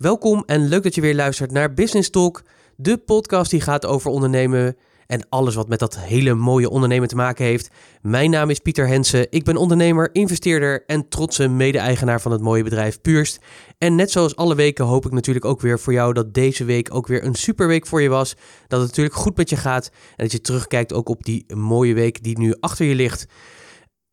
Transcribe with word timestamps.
Welkom 0.00 0.42
en 0.46 0.68
leuk 0.68 0.82
dat 0.82 0.94
je 0.94 1.00
weer 1.00 1.14
luistert 1.14 1.52
naar 1.52 1.74
Business 1.74 2.10
Talk, 2.10 2.42
de 2.76 2.96
podcast 2.98 3.50
die 3.50 3.60
gaat 3.60 3.86
over 3.86 4.10
ondernemen 4.10 4.76
en 5.06 5.26
alles 5.28 5.54
wat 5.54 5.68
met 5.68 5.78
dat 5.78 5.98
hele 5.98 6.34
mooie 6.34 6.70
ondernemen 6.70 7.08
te 7.08 7.14
maken 7.14 7.44
heeft. 7.44 7.70
Mijn 8.02 8.30
naam 8.30 8.50
is 8.50 8.58
Pieter 8.58 8.86
Hensen. 8.86 9.26
Ik 9.30 9.44
ben 9.44 9.56
ondernemer, 9.56 10.08
investeerder 10.12 10.84
en 10.86 11.08
trotse 11.08 11.48
mede-eigenaar 11.48 12.20
van 12.20 12.32
het 12.32 12.40
mooie 12.40 12.62
bedrijf 12.62 13.00
Puurst. 13.00 13.38
En 13.78 13.94
net 13.94 14.10
zoals 14.10 14.36
alle 14.36 14.54
weken 14.54 14.84
hoop 14.84 15.06
ik 15.06 15.12
natuurlijk 15.12 15.44
ook 15.44 15.60
weer 15.60 15.78
voor 15.78 15.92
jou 15.92 16.12
dat 16.12 16.34
deze 16.34 16.64
week 16.64 16.94
ook 16.94 17.06
weer 17.06 17.24
een 17.24 17.34
superweek 17.34 17.86
voor 17.86 18.02
je 18.02 18.08
was. 18.08 18.36
Dat 18.68 18.80
het 18.80 18.88
natuurlijk 18.88 19.16
goed 19.16 19.36
met 19.36 19.50
je 19.50 19.56
gaat 19.56 19.86
en 19.86 20.24
dat 20.24 20.32
je 20.32 20.40
terugkijkt 20.40 20.92
ook 20.92 21.08
op 21.08 21.24
die 21.24 21.44
mooie 21.54 21.94
week 21.94 22.22
die 22.22 22.38
nu 22.38 22.54
achter 22.60 22.86
je 22.86 22.94
ligt. 22.94 23.26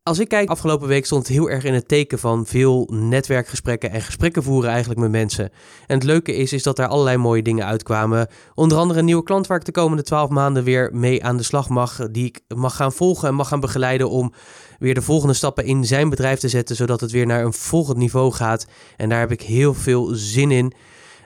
Als 0.08 0.18
ik 0.18 0.28
kijk, 0.28 0.48
afgelopen 0.48 0.88
week 0.88 1.06
stond 1.06 1.26
het 1.26 1.36
heel 1.36 1.50
erg 1.50 1.64
in 1.64 1.74
het 1.74 1.88
teken 1.88 2.18
van 2.18 2.46
veel 2.46 2.88
netwerkgesprekken 2.92 3.90
en 3.90 4.02
gesprekken 4.02 4.42
voeren 4.42 4.70
eigenlijk 4.70 5.00
met 5.00 5.10
mensen. 5.10 5.50
En 5.86 5.94
het 5.94 6.02
leuke 6.02 6.34
is, 6.34 6.52
is 6.52 6.62
dat 6.62 6.76
daar 6.76 6.88
allerlei 6.88 7.16
mooie 7.16 7.42
dingen 7.42 7.66
uitkwamen. 7.66 8.28
Onder 8.54 8.78
andere 8.78 8.98
een 8.98 9.04
nieuwe 9.04 9.22
klant 9.22 9.46
waar 9.46 9.58
ik 9.58 9.64
de 9.64 9.72
komende 9.72 10.02
twaalf 10.02 10.30
maanden 10.30 10.64
weer 10.64 10.90
mee 10.92 11.24
aan 11.24 11.36
de 11.36 11.42
slag 11.42 11.68
mag. 11.68 12.08
Die 12.10 12.24
ik 12.26 12.40
mag 12.56 12.76
gaan 12.76 12.92
volgen 12.92 13.28
en 13.28 13.34
mag 13.34 13.48
gaan 13.48 13.60
begeleiden 13.60 14.10
om 14.10 14.32
weer 14.78 14.94
de 14.94 15.02
volgende 15.02 15.34
stappen 15.34 15.64
in 15.64 15.84
zijn 15.84 16.08
bedrijf 16.08 16.38
te 16.38 16.48
zetten. 16.48 16.76
Zodat 16.76 17.00
het 17.00 17.10
weer 17.10 17.26
naar 17.26 17.44
een 17.44 17.52
volgend 17.52 17.96
niveau 17.96 18.32
gaat. 18.32 18.66
En 18.96 19.08
daar 19.08 19.20
heb 19.20 19.32
ik 19.32 19.42
heel 19.42 19.74
veel 19.74 20.08
zin 20.12 20.50
in. 20.50 20.72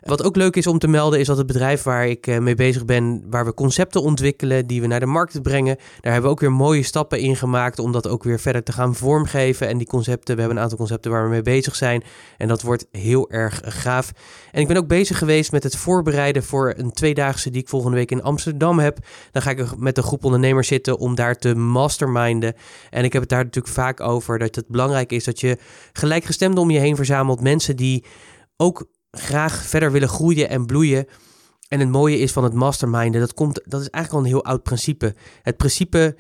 Wat 0.03 0.23
ook 0.23 0.37
leuk 0.37 0.57
is 0.57 0.67
om 0.67 0.79
te 0.79 0.89
melden 0.89 1.21
is 1.21 1.27
dat 1.27 1.37
het 1.37 1.47
bedrijf 1.47 1.83
waar 1.83 2.07
ik 2.09 2.27
eh, 2.27 2.39
mee 2.39 2.55
bezig 2.55 2.85
ben, 2.85 3.23
waar 3.31 3.45
we 3.45 3.55
concepten 3.55 4.03
ontwikkelen 4.03 4.67
die 4.67 4.81
we 4.81 4.87
naar 4.87 5.01
de 5.01 5.07
markt 5.07 5.43
brengen, 5.43 5.77
daar 5.77 6.13
hebben 6.13 6.23
we 6.23 6.29
ook 6.29 6.41
weer 6.41 6.53
mooie 6.53 6.83
stappen 6.83 7.19
in 7.19 7.37
gemaakt 7.37 7.79
om 7.79 7.93
dat 7.93 8.09
ook 8.09 8.23
weer 8.23 8.41
verder 8.41 8.63
te 8.63 8.73
gaan 8.73 8.95
vormgeven. 8.95 9.69
En 9.69 9.79
die 9.79 9.87
concepten, 9.87 10.35
we 10.35 10.41
hebben 10.41 10.57
een 10.57 10.63
aantal 10.63 10.79
concepten 10.79 11.11
waar 11.11 11.25
we 11.25 11.31
mee 11.31 11.43
bezig 11.43 11.77
zijn 11.77 12.03
en 12.39 12.49
dat 12.49 12.63
wordt 12.63 12.87
heel 12.91 13.31
erg 13.31 13.61
gaaf. 13.65 14.13
En 14.51 14.61
ik 14.61 14.67
ben 14.69 14.77
ook 14.77 14.87
bezig 14.87 15.19
geweest 15.19 15.53
met 15.53 15.63
het 15.63 15.77
voorbereiden 15.77 16.43
voor 16.43 16.75
een 16.77 16.93
tweedaagse 16.93 17.51
die 17.51 17.63
ik 17.63 17.69
volgende 17.69 17.97
week 17.97 18.11
in 18.11 18.23
Amsterdam 18.23 18.79
heb. 18.79 18.99
Dan 19.31 19.43
ga 19.43 19.51
ik 19.51 19.77
met 19.77 19.97
een 19.97 20.03
groep 20.03 20.25
ondernemers 20.25 20.69
zitten 20.69 20.99
om 20.99 21.15
daar 21.15 21.37
te 21.37 21.55
masterminden. 21.55 22.55
En 22.91 23.05
ik 23.05 23.13
heb 23.13 23.23
het 23.23 23.31
daar 23.31 23.45
natuurlijk 23.45 23.75
vaak 23.75 24.01
over 24.01 24.39
dat 24.39 24.55
het 24.55 24.69
belangrijk 24.69 25.13
is 25.13 25.25
dat 25.25 25.41
je 25.41 25.59
gelijkgestemden 25.93 26.63
om 26.63 26.71
je 26.71 26.79
heen 26.79 26.97
verzamelt. 26.97 27.41
Mensen 27.41 27.77
die 27.77 28.05
ook 28.57 28.87
graag 29.19 29.67
verder 29.67 29.93
willen 29.93 30.09
groeien 30.09 30.49
en 30.49 30.67
bloeien. 30.67 31.07
En 31.69 31.81
het 31.81 31.89
mooie 31.89 32.19
is 32.19 32.33
van 32.33 32.45
het 32.45 32.55
masterminden, 32.55 33.21
dat, 33.21 33.35
komt, 33.35 33.61
dat 33.65 33.81
is 33.81 33.89
eigenlijk 33.89 34.13
al 34.13 34.19
een 34.31 34.37
heel 34.37 34.53
oud 34.53 34.63
principe. 34.63 35.15
Het 35.43 35.57
principe 35.57 36.17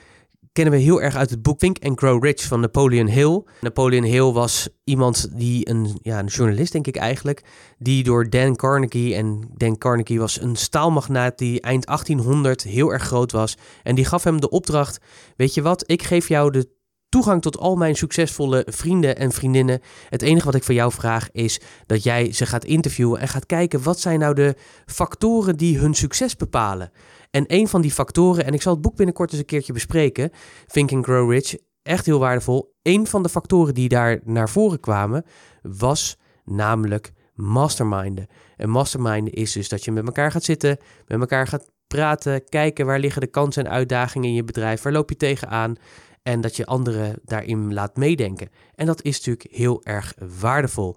kennen 0.52 0.74
we 0.74 0.80
heel 0.80 1.02
erg 1.02 1.16
uit 1.16 1.30
het 1.30 1.42
boek 1.42 1.58
Think 1.58 1.84
and 1.84 1.98
Grow 1.98 2.24
Rich 2.24 2.42
van 2.42 2.60
Napoleon 2.60 3.06
Hill. 3.06 3.42
Napoleon 3.60 4.04
Hill 4.04 4.32
was 4.32 4.68
iemand 4.84 5.28
die, 5.38 5.68
een, 5.68 5.98
ja, 6.02 6.18
een 6.18 6.26
journalist 6.26 6.72
denk 6.72 6.86
ik 6.86 6.96
eigenlijk, 6.96 7.44
die 7.78 8.02
door 8.04 8.30
Dan 8.30 8.56
Carnegie, 8.56 9.14
en 9.14 9.50
Dan 9.56 9.78
Carnegie 9.78 10.18
was 10.18 10.40
een 10.40 10.56
staalmagnaat 10.56 11.38
die 11.38 11.60
eind 11.60 11.86
1800 11.86 12.62
heel 12.62 12.92
erg 12.92 13.02
groot 13.02 13.32
was. 13.32 13.56
En 13.82 13.94
die 13.94 14.04
gaf 14.04 14.24
hem 14.24 14.40
de 14.40 14.50
opdracht, 14.50 14.98
weet 15.36 15.54
je 15.54 15.62
wat, 15.62 15.90
ik 15.90 16.02
geef 16.02 16.28
jou 16.28 16.50
de 16.50 16.68
toegang 17.12 17.42
tot 17.42 17.58
al 17.58 17.76
mijn 17.76 17.94
succesvolle 17.94 18.66
vrienden 18.70 19.16
en 19.16 19.32
vriendinnen. 19.32 19.80
Het 20.08 20.22
enige 20.22 20.44
wat 20.44 20.54
ik 20.54 20.64
van 20.64 20.74
jou 20.74 20.92
vraag 20.92 21.30
is 21.30 21.60
dat 21.86 22.02
jij 22.02 22.32
ze 22.32 22.46
gaat 22.46 22.64
interviewen 22.64 23.20
en 23.20 23.28
gaat 23.28 23.46
kijken 23.46 23.82
wat 23.82 24.00
zijn 24.00 24.18
nou 24.18 24.34
de 24.34 24.54
factoren 24.86 25.56
die 25.56 25.78
hun 25.78 25.94
succes 25.94 26.36
bepalen. 26.36 26.90
En 27.30 27.44
een 27.46 27.68
van 27.68 27.80
die 27.80 27.90
factoren, 27.90 28.44
en 28.44 28.54
ik 28.54 28.62
zal 28.62 28.72
het 28.72 28.82
boek 28.82 28.96
binnenkort 28.96 29.30
eens 29.30 29.40
een 29.40 29.46
keertje 29.46 29.72
bespreken, 29.72 30.30
Think 30.66 30.92
and 30.92 31.04
Grow 31.04 31.30
Rich, 31.30 31.56
echt 31.82 32.06
heel 32.06 32.18
waardevol. 32.18 32.74
Een 32.82 33.06
van 33.06 33.22
de 33.22 33.28
factoren 33.28 33.74
die 33.74 33.88
daar 33.88 34.20
naar 34.24 34.48
voren 34.48 34.80
kwamen 34.80 35.24
was 35.62 36.16
namelijk 36.44 37.12
masterminden. 37.34 38.26
En 38.56 38.70
masterminden 38.70 39.32
is 39.32 39.52
dus 39.52 39.68
dat 39.68 39.84
je 39.84 39.92
met 39.92 40.06
elkaar 40.06 40.30
gaat 40.30 40.44
zitten, 40.44 40.78
met 41.06 41.20
elkaar 41.20 41.46
gaat 41.46 41.70
praten, 41.86 42.48
kijken 42.48 42.86
waar 42.86 42.98
liggen 42.98 43.20
de 43.20 43.26
kansen 43.26 43.64
en 43.64 43.70
uitdagingen 43.70 44.28
in 44.28 44.34
je 44.34 44.44
bedrijf, 44.44 44.82
waar 44.82 44.92
loop 44.92 45.08
je 45.08 45.16
tegenaan 45.16 45.76
en 46.22 46.40
dat 46.40 46.56
je 46.56 46.66
anderen 46.66 47.18
daarin 47.24 47.74
laat 47.74 47.96
meedenken. 47.96 48.48
En 48.74 48.86
dat 48.86 49.02
is 49.02 49.16
natuurlijk 49.16 49.54
heel 49.54 49.84
erg 49.84 50.14
waardevol. 50.40 50.96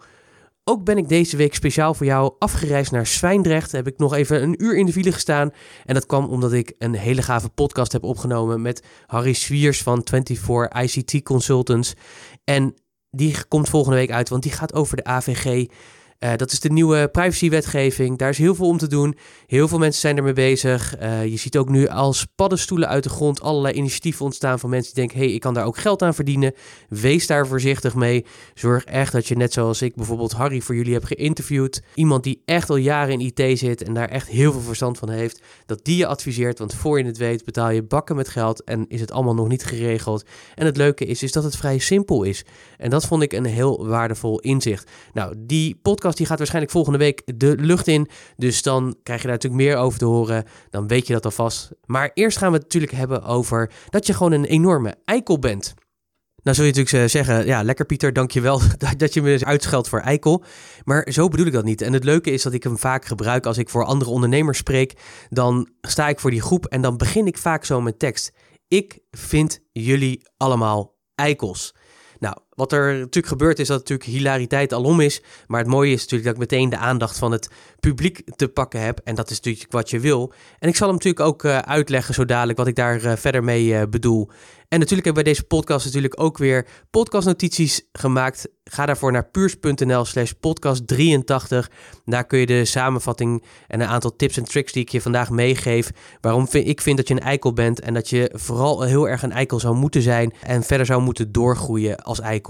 Ook 0.64 0.84
ben 0.84 0.98
ik 0.98 1.10
deze 1.10 1.38
week 1.38 1.56
speciaal 1.56 1.94
voor 1.94 2.06
jou 2.06 2.34
afgereisd 2.40 2.92
naar 2.92 3.06
Zwijndrecht. 3.06 3.72
Heb 3.72 3.88
ik 3.88 3.98
nog 3.98 4.14
even 4.14 4.44
een 4.44 4.64
uur 4.64 4.78
in 4.78 4.86
de 4.86 4.92
file 4.92 5.12
gestaan. 5.12 5.52
En 5.86 5.94
dat 5.94 6.06
kwam 6.06 6.26
omdat 6.26 6.54
ik 6.54 6.74
een 6.78 6.96
hele 6.96 7.22
gave 7.22 7.50
podcast 7.50 7.92
heb 7.92 8.04
opgenomen 8.04 8.62
met 8.62 8.84
Harry 9.06 9.34
Swiers 9.34 9.82
van 9.82 10.02
24 10.06 10.70
ICT 10.82 11.24
Consultants. 11.24 11.94
En 12.44 12.74
die 13.10 13.46
komt 13.48 13.70
volgende 13.70 13.98
week 13.98 14.12
uit, 14.12 14.30
want 14.30 14.44
die 14.44 14.52
gaat 14.52 14.74
over 14.74 14.98
de 14.98 15.04
AVG. 15.04 15.66
Uh, 16.26 16.32
dat 16.36 16.52
is 16.52 16.60
de 16.60 16.72
nieuwe 16.72 17.08
privacywetgeving. 17.08 18.18
Daar 18.18 18.30
is 18.30 18.38
heel 18.38 18.56
veel 18.56 18.68
om 18.68 18.78
te 18.78 18.88
doen. 18.88 19.18
Heel 19.48 19.68
veel 19.68 19.78
mensen 19.78 20.02
zijn 20.02 20.18
ermee 20.18 20.34
bezig. 20.34 21.00
Uh, 21.02 21.26
je 21.26 21.38
ziet 21.38 21.58
ook 21.58 21.70
nu 21.70 21.88
als 21.88 22.26
paddenstoelen 22.36 22.88
uit 22.88 23.04
de 23.04 23.10
grond 23.10 23.42
allerlei 23.42 23.74
initiatieven 23.74 24.26
ontstaan 24.26 24.60
van 24.60 24.70
mensen 24.70 24.94
die 24.94 25.04
denken: 25.04 25.20
hé, 25.20 25.26
hey, 25.26 25.36
ik 25.36 25.42
kan 25.42 25.54
daar 25.54 25.66
ook 25.66 25.78
geld 25.78 26.02
aan 26.02 26.14
verdienen. 26.14 26.54
Wees 26.90 27.28
daar 27.28 27.48
voorzichtig 27.48 27.96
mee. 27.96 28.26
Zorg 28.54 28.84
echt 28.84 29.12
dat 29.12 29.28
je, 29.28 29.36
net 29.36 29.54
zoals 29.54 29.82
ik 29.82 29.96
bijvoorbeeld 29.96 30.32
Harry 30.32 30.62
voor 30.62 30.76
jullie 30.76 30.94
heb 30.94 31.04
geïnterviewd, 31.04 31.82
iemand 31.96 32.24
die 32.24 32.42
echt 32.46 32.70
al 32.70 32.76
jaren 32.76 33.20
in 33.20 33.32
IT 33.34 33.60
zit 33.60 33.84
en 33.84 33.94
daar 33.94 34.10
echt 34.10 34.28
heel 34.28 34.52
veel 34.52 34.62
verstand 34.62 34.98
van 34.98 35.10
heeft, 35.10 35.42
dat 35.66 35.86
die 35.86 35.98
je 35.98 36.08
adviseert. 36.08 36.60
Want 36.60 36.74
voor 36.74 36.98
je 36.98 37.06
het 37.06 37.18
weet, 37.18 37.46
betaal 37.46 37.70
je 37.70 37.84
bakken 37.84 38.16
met 38.16 38.30
geld 38.30 38.64
en 38.64 38.86
is 38.88 39.02
het 39.02 39.12
allemaal 39.12 39.36
nog 39.36 39.48
niet 39.48 39.66
geregeld. 39.66 40.26
En 40.56 40.66
het 40.66 40.78
leuke 40.78 41.06
is, 41.06 41.24
is 41.24 41.32
dat 41.32 41.44
het 41.44 41.56
vrij 41.56 41.78
simpel 41.78 42.24
is. 42.24 42.46
En 42.78 42.90
dat 42.90 43.06
vond 43.06 43.22
ik 43.22 43.34
een 43.34 43.46
heel 43.46 43.88
waardevol 43.88 44.40
inzicht. 44.40 44.92
Nou, 45.14 45.34
die 45.38 45.80
podcast 45.82 46.15
die 46.18 46.26
gaat 46.26 46.38
waarschijnlijk 46.38 46.74
volgende 46.74 46.98
week 46.98 47.22
de 47.36 47.56
lucht 47.58 47.88
in. 47.88 48.10
Dus 48.36 48.62
dan 48.62 48.96
krijg 49.04 49.22
je 49.22 49.28
daar 49.28 49.36
natuurlijk 49.36 49.64
meer 49.64 49.78
over 49.78 50.00
te 50.00 50.06
horen. 50.06 50.46
Dan 50.70 50.88
weet 50.88 51.08
je 51.08 51.14
dat 51.14 51.26
alvast. 51.26 51.72
Maar 51.86 52.12
eerst 52.14 52.38
gaan 52.38 52.50
we 52.50 52.56
het 52.56 52.64
natuurlijk 52.64 52.94
hebben 52.94 53.24
over 53.24 53.72
dat 53.90 54.08
je 54.08 54.14
gewoon 54.14 54.32
een 54.32 54.46
enorme 54.46 54.96
eikel 55.06 55.40
bent. 55.40 55.74
Nou 56.46 56.58
zul 56.58 56.66
je 56.66 56.72
natuurlijk 56.72 57.04
eh, 57.04 57.10
zeggen, 57.10 57.46
ja 57.46 57.64
lekker 57.64 57.86
Pieter, 57.86 58.14
dankjewel 58.14 58.62
dat 58.98 59.14
je 59.14 59.22
me 59.22 59.46
uitscheldt 59.46 59.90
voor 59.90 60.00
eikel. 60.00 60.44
Maar 60.84 61.08
zo 61.12 61.28
bedoel 61.28 61.46
ik 61.46 61.54
dat 61.54 61.64
niet. 61.64 61.82
En 61.82 61.94
het 61.94 62.04
leuke 62.04 62.32
is 62.32 62.44
dat 62.44 62.54
ik 62.54 62.64
hem 62.64 62.78
vaak 62.78 63.06
gebruik 63.06 63.46
als 63.46 63.58
ik 63.58 63.70
voor 63.70 63.86
andere 63.86 64.12
ondernemers 64.12 64.58
spreek. 64.58 64.94
Dan 65.30 65.70
sta 65.82 66.08
ik 66.08 66.20
voor 66.20 66.32
die 66.32 66.42
groep 66.42 66.66
en 66.66 66.82
dan 66.82 66.98
begin 66.98 67.28
ik 67.28 67.38
vaak 67.38 67.66
zo 67.66 67.82
met 67.82 68.00
tekst. 68.00 68.32
Ik 68.68 69.00
vind 69.12 69.60
jullie 69.72 70.28
allemaal 70.38 70.96
eikels. 71.16 71.76
Nou, 72.20 72.38
wat 72.56 72.72
er 72.72 72.94
natuurlijk 72.94 73.28
gebeurt 73.28 73.60
is 73.60 73.68
dat 73.68 73.78
natuurlijk 73.78 74.10
hilariteit 74.10 74.74
alom 74.74 75.00
is. 75.00 75.22
Maar 75.48 75.60
het 75.60 75.70
mooie 75.70 75.92
is 75.92 76.02
natuurlijk 76.02 76.24
dat 76.24 76.34
ik 76.34 76.52
meteen 76.52 76.70
de 76.70 76.78
aandacht 76.78 77.18
van 77.18 77.32
het 77.32 77.50
publiek 77.80 78.22
te 78.36 78.48
pakken 78.48 78.82
heb. 78.82 79.02
En 79.04 79.16
dat 79.16 79.30
is 79.30 79.36
natuurlijk 79.36 79.72
wat 79.72 79.90
je 79.90 80.00
wil. 80.00 80.34
En 80.60 80.70
ik 80.70 80.76
zal 80.76 80.88
hem 80.88 80.96
natuurlijk 80.96 81.26
ook 81.26 81.44
uh, 81.44 81.58
uitleggen 81.58 82.14
zo 82.14 82.26
dadelijk 82.26 82.58
wat 82.58 82.68
ik 82.68 82.76
daar 82.76 83.04
uh, 83.04 83.16
verder 83.16 83.44
mee 83.44 83.66
uh, 83.66 83.82
bedoel. 83.90 84.30
En 84.76 84.80
natuurlijk 84.80 85.06
hebben 85.06 85.24
we 85.24 85.30
bij 85.30 85.34
deze 85.34 85.48
podcast 85.48 85.86
natuurlijk 85.86 86.22
ook 86.22 86.38
weer 86.38 86.68
podcastnotities 86.92 87.88
gemaakt. 87.92 88.48
Ga 88.64 88.86
daarvoor 88.86 89.12
naar 89.12 89.30
puurs.nl 89.30 90.06
slash 90.06 90.32
podcast 90.32 90.88
83. 90.88 91.72
Daar 92.06 92.26
kun 92.26 92.40
je 92.40 92.46
de 92.46 92.66
samenvatting 92.66 93.44
en 93.68 93.82
een 93.82 93.88
aantal 93.88 94.16
tips 94.16 94.38
en 94.38 94.44
tricks 94.44 94.72
die 94.72 94.82
ik 94.82 94.90
je 94.90 95.02
vandaag 95.02 95.30
meegeef. 95.30 95.92
Waarom 96.22 96.48
ik 96.52 96.82
vind 96.82 96.98
dat 96.98 97.08
je 97.08 97.14
een 97.14 97.20
eikel 97.20 97.54
bent 97.54 97.80
en 97.80 97.94
dat 97.94 98.10
je 98.10 98.32
vooral 98.34 98.82
heel 98.82 99.10
erg 99.10 99.24
een 99.24 99.32
eikel 99.32 99.60
zou 99.60 99.76
moeten 99.76 100.02
zijn. 100.02 100.34
En 100.42 100.64
verder 100.64 100.86
zou 100.86 101.02
moeten 101.02 101.32
doorgroeien 101.32 101.98
als 101.98 102.20
eikel. 102.20 102.45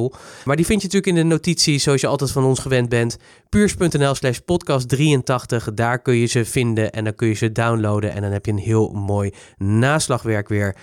Maar 0.46 0.56
die 0.56 0.66
vind 0.66 0.82
je 0.82 0.88
natuurlijk 0.88 1.18
in 1.18 1.24
de 1.24 1.36
notities 1.36 1.84
zoals 1.84 2.02
je 2.02 2.08
altijd 2.08 2.32
van 2.32 2.44
ons 2.44 2.60
gewend 2.60 2.90
bent. 2.90 3.18
puurs.nl 3.50 4.16
slash 4.16 4.38
podcast 4.38 4.90
83. 4.90 5.74
Daar 5.74 6.02
kun 6.02 6.16
je 6.16 6.26
ze 6.26 6.46
vinden 6.46 6.92
en 6.92 7.04
dan 7.04 7.16
kun 7.16 7.28
je 7.28 7.34
ze 7.34 7.52
downloaden. 7.52 8.12
En 8.12 8.22
dan 8.22 8.32
heb 8.32 8.46
je 8.46 8.52
een 8.52 8.58
heel 8.58 8.92
mooi 8.92 9.34
naslagwerk 9.58 10.48
weer. 10.48 10.76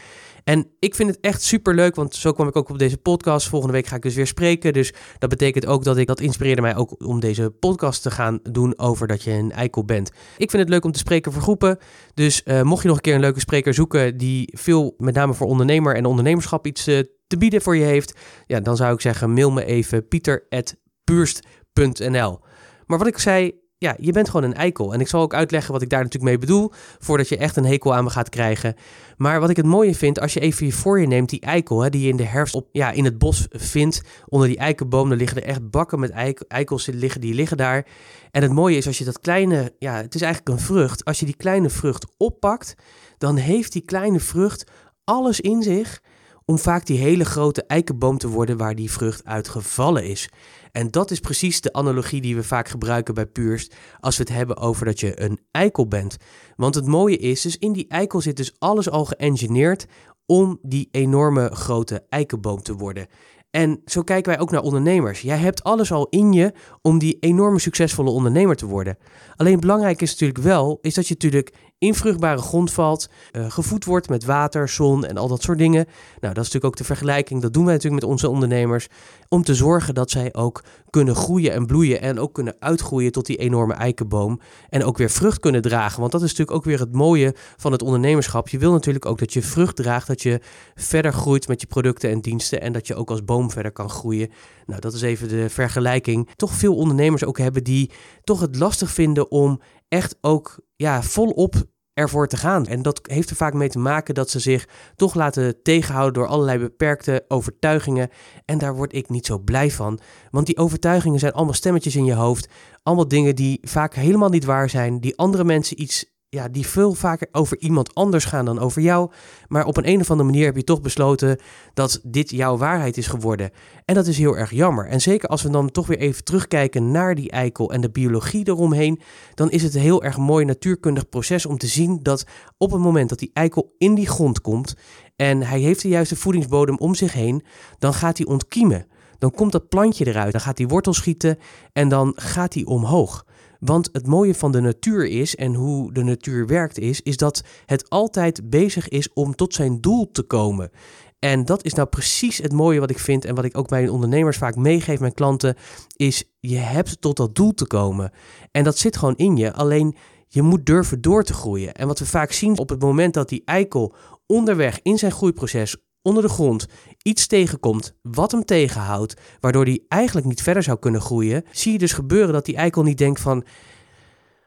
En 0.44 0.70
ik 0.78 0.94
vind 0.94 1.08
het 1.08 1.20
echt 1.20 1.42
super 1.42 1.74
leuk, 1.74 1.94
want 1.94 2.14
zo 2.14 2.32
kwam 2.32 2.48
ik 2.48 2.56
ook 2.56 2.68
op 2.68 2.78
deze 2.78 2.96
podcast. 2.96 3.48
Volgende 3.48 3.74
week 3.74 3.86
ga 3.86 3.96
ik 3.96 4.02
dus 4.02 4.14
weer 4.14 4.26
spreken. 4.26 4.72
Dus 4.72 4.92
dat 5.18 5.30
betekent 5.30 5.66
ook 5.66 5.84
dat 5.84 5.96
ik 5.96 6.06
dat 6.06 6.20
inspireerde 6.20 6.62
mij 6.62 6.76
ook 6.76 7.04
om 7.04 7.20
deze 7.20 7.50
podcast 7.50 8.02
te 8.02 8.10
gaan 8.10 8.40
doen 8.42 8.78
over 8.78 9.06
dat 9.06 9.22
je 9.22 9.30
een 9.30 9.52
eikel 9.52 9.84
bent. 9.84 10.10
Ik 10.36 10.50
vind 10.50 10.62
het 10.62 10.68
leuk 10.68 10.84
om 10.84 10.92
te 10.92 10.98
spreken 10.98 11.32
voor 11.32 11.42
groepen. 11.42 11.78
Dus 12.14 12.42
uh, 12.44 12.62
mocht 12.62 12.82
je 12.82 12.88
nog 12.88 12.96
een 12.96 13.02
keer 13.02 13.14
een 13.14 13.20
leuke 13.20 13.40
spreker 13.40 13.74
zoeken 13.74 14.16
die 14.16 14.58
veel, 14.58 14.94
met 14.98 15.14
name 15.14 15.34
voor 15.34 15.46
ondernemer 15.46 15.96
en 15.96 16.04
ondernemerschap, 16.04 16.66
iets 16.66 16.88
uh, 16.88 17.00
te 17.26 17.38
bieden 17.38 17.62
voor 17.62 17.76
je 17.76 17.84
heeft, 17.84 18.18
ja, 18.46 18.60
dan 18.60 18.76
zou 18.76 18.94
ik 18.94 19.00
zeggen: 19.00 19.32
mail 19.32 19.50
me 19.50 19.64
even 19.64 20.08
pieter.puurst.nl. 20.08 22.40
Maar 22.86 22.98
wat 22.98 23.06
ik 23.06 23.18
zei, 23.18 23.61
ja, 23.82 23.96
je 23.98 24.12
bent 24.12 24.30
gewoon 24.30 24.50
een 24.50 24.54
eikel. 24.54 24.92
En 24.92 25.00
ik 25.00 25.08
zal 25.08 25.20
ook 25.20 25.34
uitleggen 25.34 25.72
wat 25.72 25.82
ik 25.82 25.88
daar 25.88 26.02
natuurlijk 26.02 26.30
mee 26.30 26.38
bedoel, 26.38 26.70
voordat 26.98 27.28
je 27.28 27.36
echt 27.36 27.56
een 27.56 27.64
hekel 27.64 27.94
aan 27.94 28.04
me 28.04 28.10
gaat 28.10 28.28
krijgen. 28.28 28.74
Maar 29.16 29.40
wat 29.40 29.50
ik 29.50 29.56
het 29.56 29.66
mooie 29.66 29.94
vind, 29.94 30.20
als 30.20 30.32
je 30.32 30.40
even 30.40 30.72
voor 30.72 31.00
je 31.00 31.06
neemt, 31.06 31.30
die 31.30 31.40
eikel, 31.40 31.80
hè, 31.80 31.90
die 31.90 32.02
je 32.02 32.08
in 32.08 32.16
de 32.16 32.24
herfst 32.24 32.54
op, 32.54 32.68
ja, 32.72 32.90
in 32.90 33.04
het 33.04 33.18
bos 33.18 33.46
vindt, 33.50 34.02
onder 34.28 34.48
die 34.48 34.56
eikenboom, 34.56 35.08
dan 35.08 35.18
liggen 35.18 35.42
er 35.42 35.48
echt 35.48 35.70
bakken 35.70 36.00
met 36.00 36.10
eikels, 36.48 36.86
liggen, 36.86 37.20
die 37.20 37.34
liggen 37.34 37.56
daar. 37.56 37.86
En 38.30 38.42
het 38.42 38.52
mooie 38.52 38.76
is, 38.76 38.86
als 38.86 38.98
je 38.98 39.04
dat 39.04 39.20
kleine, 39.20 39.72
ja, 39.78 39.96
het 39.96 40.14
is 40.14 40.20
eigenlijk 40.20 40.54
een 40.54 40.64
vrucht, 40.64 41.04
als 41.04 41.20
je 41.20 41.26
die 41.26 41.36
kleine 41.36 41.70
vrucht 41.70 42.06
oppakt, 42.16 42.74
dan 43.18 43.36
heeft 43.36 43.72
die 43.72 43.82
kleine 43.82 44.20
vrucht 44.20 44.70
alles 45.04 45.40
in 45.40 45.62
zich 45.62 46.00
om 46.44 46.58
vaak 46.58 46.86
die 46.86 46.98
hele 46.98 47.24
grote 47.24 47.64
eikenboom 47.66 48.18
te 48.18 48.28
worden 48.28 48.56
waar 48.56 48.74
die 48.74 48.90
vrucht 48.90 49.24
uitgevallen 49.24 50.04
is. 50.04 50.28
En 50.72 50.90
dat 50.90 51.10
is 51.10 51.20
precies 51.20 51.60
de 51.60 51.72
analogie 51.72 52.20
die 52.20 52.36
we 52.36 52.42
vaak 52.42 52.68
gebruiken 52.68 53.14
bij 53.14 53.26
Puurst 53.26 53.74
als 54.00 54.16
we 54.16 54.22
het 54.22 54.32
hebben 54.32 54.56
over 54.56 54.84
dat 54.84 55.00
je 55.00 55.22
een 55.22 55.40
eikel 55.50 55.88
bent. 55.88 56.16
Want 56.56 56.74
het 56.74 56.86
mooie 56.86 57.16
is, 57.16 57.40
dus 57.40 57.58
in 57.58 57.72
die 57.72 57.88
eikel 57.88 58.20
zit 58.20 58.36
dus 58.36 58.54
alles 58.58 58.90
al 58.90 59.04
geëngineerd 59.04 59.86
om 60.26 60.58
die 60.62 60.88
enorme 60.90 61.50
grote 61.54 62.04
eikenboom 62.08 62.62
te 62.62 62.74
worden. 62.74 63.06
En 63.50 63.80
zo 63.84 64.02
kijken 64.02 64.32
wij 64.32 64.40
ook 64.40 64.50
naar 64.50 64.62
ondernemers. 64.62 65.20
Jij 65.20 65.36
hebt 65.38 65.62
alles 65.62 65.92
al 65.92 66.06
in 66.10 66.32
je 66.32 66.52
om 66.82 66.98
die 66.98 67.16
enorme 67.20 67.58
succesvolle 67.58 68.10
ondernemer 68.10 68.56
te 68.56 68.66
worden. 68.66 68.98
Alleen 69.36 69.60
belangrijk 69.60 70.02
is 70.02 70.10
natuurlijk 70.10 70.38
wel, 70.38 70.78
is 70.80 70.94
dat 70.94 71.08
je 71.08 71.14
natuurlijk 71.14 71.54
in 71.82 71.94
vruchtbare 71.94 72.40
grond 72.40 72.72
valt, 72.72 73.08
uh, 73.32 73.50
gevoed 73.50 73.84
wordt 73.84 74.08
met 74.08 74.24
water, 74.24 74.68
zon 74.68 75.04
en 75.04 75.16
al 75.16 75.28
dat 75.28 75.42
soort 75.42 75.58
dingen. 75.58 75.84
Nou, 76.20 76.34
dat 76.34 76.44
is 76.44 76.52
natuurlijk 76.52 76.64
ook 76.64 76.76
de 76.76 76.84
vergelijking. 76.84 77.42
Dat 77.42 77.52
doen 77.52 77.64
wij 77.64 77.74
natuurlijk 77.74 78.02
met 78.02 78.10
onze 78.10 78.28
ondernemers. 78.28 78.88
Om 79.28 79.42
te 79.42 79.54
zorgen 79.54 79.94
dat 79.94 80.10
zij 80.10 80.34
ook 80.34 80.64
kunnen 80.90 81.14
groeien 81.14 81.52
en 81.52 81.66
bloeien. 81.66 82.00
En 82.00 82.18
ook 82.18 82.34
kunnen 82.34 82.56
uitgroeien 82.58 83.12
tot 83.12 83.26
die 83.26 83.36
enorme 83.36 83.74
eikenboom. 83.74 84.40
En 84.68 84.84
ook 84.84 84.98
weer 84.98 85.10
vrucht 85.10 85.40
kunnen 85.40 85.62
dragen. 85.62 86.00
Want 86.00 86.12
dat 86.12 86.22
is 86.22 86.28
natuurlijk 86.28 86.56
ook 86.56 86.64
weer 86.64 86.78
het 86.78 86.92
mooie 86.92 87.34
van 87.56 87.72
het 87.72 87.82
ondernemerschap. 87.82 88.48
Je 88.48 88.58
wil 88.58 88.72
natuurlijk 88.72 89.06
ook 89.06 89.18
dat 89.18 89.32
je 89.32 89.42
vrucht 89.42 89.76
draagt. 89.76 90.06
Dat 90.06 90.22
je 90.22 90.40
verder 90.74 91.12
groeit 91.12 91.48
met 91.48 91.60
je 91.60 91.66
producten 91.66 92.10
en 92.10 92.20
diensten. 92.20 92.60
En 92.60 92.72
dat 92.72 92.86
je 92.86 92.94
ook 92.94 93.10
als 93.10 93.24
boom 93.24 93.50
verder 93.50 93.72
kan 93.72 93.90
groeien. 93.90 94.30
Nou, 94.66 94.80
dat 94.80 94.92
is 94.92 95.02
even 95.02 95.28
de 95.28 95.50
vergelijking. 95.50 96.28
Toch 96.36 96.52
veel 96.52 96.76
ondernemers 96.76 97.24
ook 97.24 97.38
hebben 97.38 97.64
die 97.64 97.90
toch 98.24 98.40
het 98.40 98.56
lastig 98.56 98.90
vinden 98.90 99.30
om 99.30 99.60
echt 99.88 100.16
ook 100.20 100.58
ja, 100.76 101.02
volop 101.02 101.54
ervoor 101.94 102.28
te 102.28 102.36
gaan. 102.36 102.66
En 102.66 102.82
dat 102.82 103.00
heeft 103.02 103.30
er 103.30 103.36
vaak 103.36 103.54
mee 103.54 103.68
te 103.68 103.78
maken 103.78 104.14
dat 104.14 104.30
ze 104.30 104.38
zich 104.38 104.68
toch 104.96 105.14
laten 105.14 105.62
tegenhouden 105.62 106.12
door 106.12 106.26
allerlei 106.26 106.58
beperkte 106.58 107.24
overtuigingen. 107.28 108.08
En 108.44 108.58
daar 108.58 108.74
word 108.74 108.94
ik 108.94 109.08
niet 109.08 109.26
zo 109.26 109.38
blij 109.38 109.70
van. 109.70 110.00
Want 110.30 110.46
die 110.46 110.56
overtuigingen 110.56 111.18
zijn 111.18 111.32
allemaal 111.32 111.54
stemmetjes 111.54 111.96
in 111.96 112.04
je 112.04 112.14
hoofd. 112.14 112.48
Allemaal 112.82 113.08
dingen 113.08 113.36
die 113.36 113.58
vaak 113.62 113.94
helemaal 113.94 114.28
niet 114.28 114.44
waar 114.44 114.70
zijn. 114.70 115.00
Die 115.00 115.16
andere 115.16 115.44
mensen 115.44 115.82
iets 115.82 116.11
ja, 116.34 116.48
die 116.48 116.66
veel 116.66 116.94
vaker 116.94 117.28
over 117.32 117.58
iemand 117.58 117.94
anders 117.94 118.24
gaan 118.24 118.44
dan 118.44 118.58
over 118.58 118.82
jou. 118.82 119.10
Maar 119.48 119.64
op 119.64 119.76
een, 119.76 119.88
een 119.88 120.00
of 120.00 120.10
andere 120.10 120.30
manier 120.30 120.44
heb 120.44 120.56
je 120.56 120.64
toch 120.64 120.80
besloten 120.80 121.38
dat 121.74 122.00
dit 122.02 122.30
jouw 122.30 122.56
waarheid 122.56 122.96
is 122.96 123.06
geworden. 123.06 123.50
En 123.84 123.94
dat 123.94 124.06
is 124.06 124.18
heel 124.18 124.36
erg 124.36 124.50
jammer. 124.50 124.86
En 124.86 125.00
zeker 125.00 125.28
als 125.28 125.42
we 125.42 125.50
dan 125.50 125.70
toch 125.70 125.86
weer 125.86 125.98
even 125.98 126.24
terugkijken 126.24 126.90
naar 126.90 127.14
die 127.14 127.30
eikel 127.30 127.72
en 127.72 127.80
de 127.80 127.90
biologie 127.90 128.48
eromheen, 128.48 129.00
dan 129.34 129.50
is 129.50 129.62
het 129.62 129.74
een 129.74 129.80
heel 129.80 130.02
erg 130.02 130.16
mooi 130.16 130.44
natuurkundig 130.44 131.08
proces 131.08 131.46
om 131.46 131.58
te 131.58 131.66
zien 131.66 131.98
dat 132.02 132.24
op 132.58 132.70
het 132.70 132.80
moment 132.80 133.08
dat 133.08 133.18
die 133.18 133.30
eikel 133.32 133.74
in 133.78 133.94
die 133.94 134.08
grond 134.08 134.40
komt 134.40 134.74
en 135.16 135.42
hij 135.42 135.60
heeft 135.60 135.82
de 135.82 135.88
juiste 135.88 136.16
voedingsbodem 136.16 136.78
om 136.78 136.94
zich 136.94 137.12
heen, 137.12 137.44
dan 137.78 137.94
gaat 137.94 138.18
hij 138.18 138.26
ontkiemen. 138.26 138.86
Dan 139.18 139.30
komt 139.30 139.52
dat 139.52 139.68
plantje 139.68 140.06
eruit, 140.06 140.32
dan 140.32 140.40
gaat 140.40 140.58
hij 140.58 140.66
wortel 140.66 140.92
schieten 140.92 141.38
en 141.72 141.88
dan 141.88 142.12
gaat 142.16 142.54
hij 142.54 142.64
omhoog. 142.64 143.24
Want 143.64 143.88
het 143.92 144.06
mooie 144.06 144.34
van 144.34 144.52
de 144.52 144.60
natuur 144.60 145.06
is 145.06 145.36
en 145.36 145.54
hoe 145.54 145.92
de 145.92 146.02
natuur 146.02 146.46
werkt 146.46 146.78
is, 146.78 147.00
is 147.00 147.16
dat 147.16 147.42
het 147.66 147.90
altijd 147.90 148.50
bezig 148.50 148.88
is 148.88 149.12
om 149.12 149.34
tot 149.34 149.54
zijn 149.54 149.80
doel 149.80 150.10
te 150.10 150.22
komen. 150.22 150.70
En 151.18 151.44
dat 151.44 151.64
is 151.64 151.74
nou 151.74 151.88
precies 151.88 152.38
het 152.38 152.52
mooie 152.52 152.80
wat 152.80 152.90
ik 152.90 152.98
vind 152.98 153.24
en 153.24 153.34
wat 153.34 153.44
ik 153.44 153.58
ook 153.58 153.70
mijn 153.70 153.90
ondernemers 153.90 154.36
vaak 154.36 154.56
meegeef, 154.56 155.00
mijn 155.00 155.14
klanten, 155.14 155.56
is 155.96 156.24
je 156.40 156.56
hebt 156.56 157.00
tot 157.00 157.16
dat 157.16 157.34
doel 157.34 157.54
te 157.54 157.66
komen. 157.66 158.10
En 158.50 158.64
dat 158.64 158.78
zit 158.78 158.96
gewoon 158.96 159.16
in 159.16 159.36
je, 159.36 159.52
alleen 159.52 159.96
je 160.28 160.42
moet 160.42 160.66
durven 160.66 161.00
door 161.00 161.24
te 161.24 161.34
groeien. 161.34 161.74
En 161.74 161.86
wat 161.86 161.98
we 161.98 162.06
vaak 162.06 162.32
zien 162.32 162.58
op 162.58 162.68
het 162.68 162.80
moment 162.80 163.14
dat 163.14 163.28
die 163.28 163.42
eikel 163.44 163.94
onderweg 164.26 164.80
in 164.82 164.98
zijn 164.98 165.12
groeiproces 165.12 165.76
onder 166.02 166.22
de 166.22 166.28
grond 166.28 166.66
iets 167.02 167.26
tegenkomt 167.26 167.94
wat 168.02 168.32
hem 168.32 168.44
tegenhoudt, 168.44 169.20
waardoor 169.40 169.64
hij 169.64 169.84
eigenlijk 169.88 170.26
niet 170.26 170.42
verder 170.42 170.62
zou 170.62 170.78
kunnen 170.78 171.00
groeien, 171.00 171.44
zie 171.50 171.72
je 171.72 171.78
dus 171.78 171.92
gebeuren 171.92 172.32
dat 172.32 172.44
die 172.44 172.56
eikel 172.56 172.82
niet 172.82 172.98
denkt 172.98 173.20
van, 173.20 173.44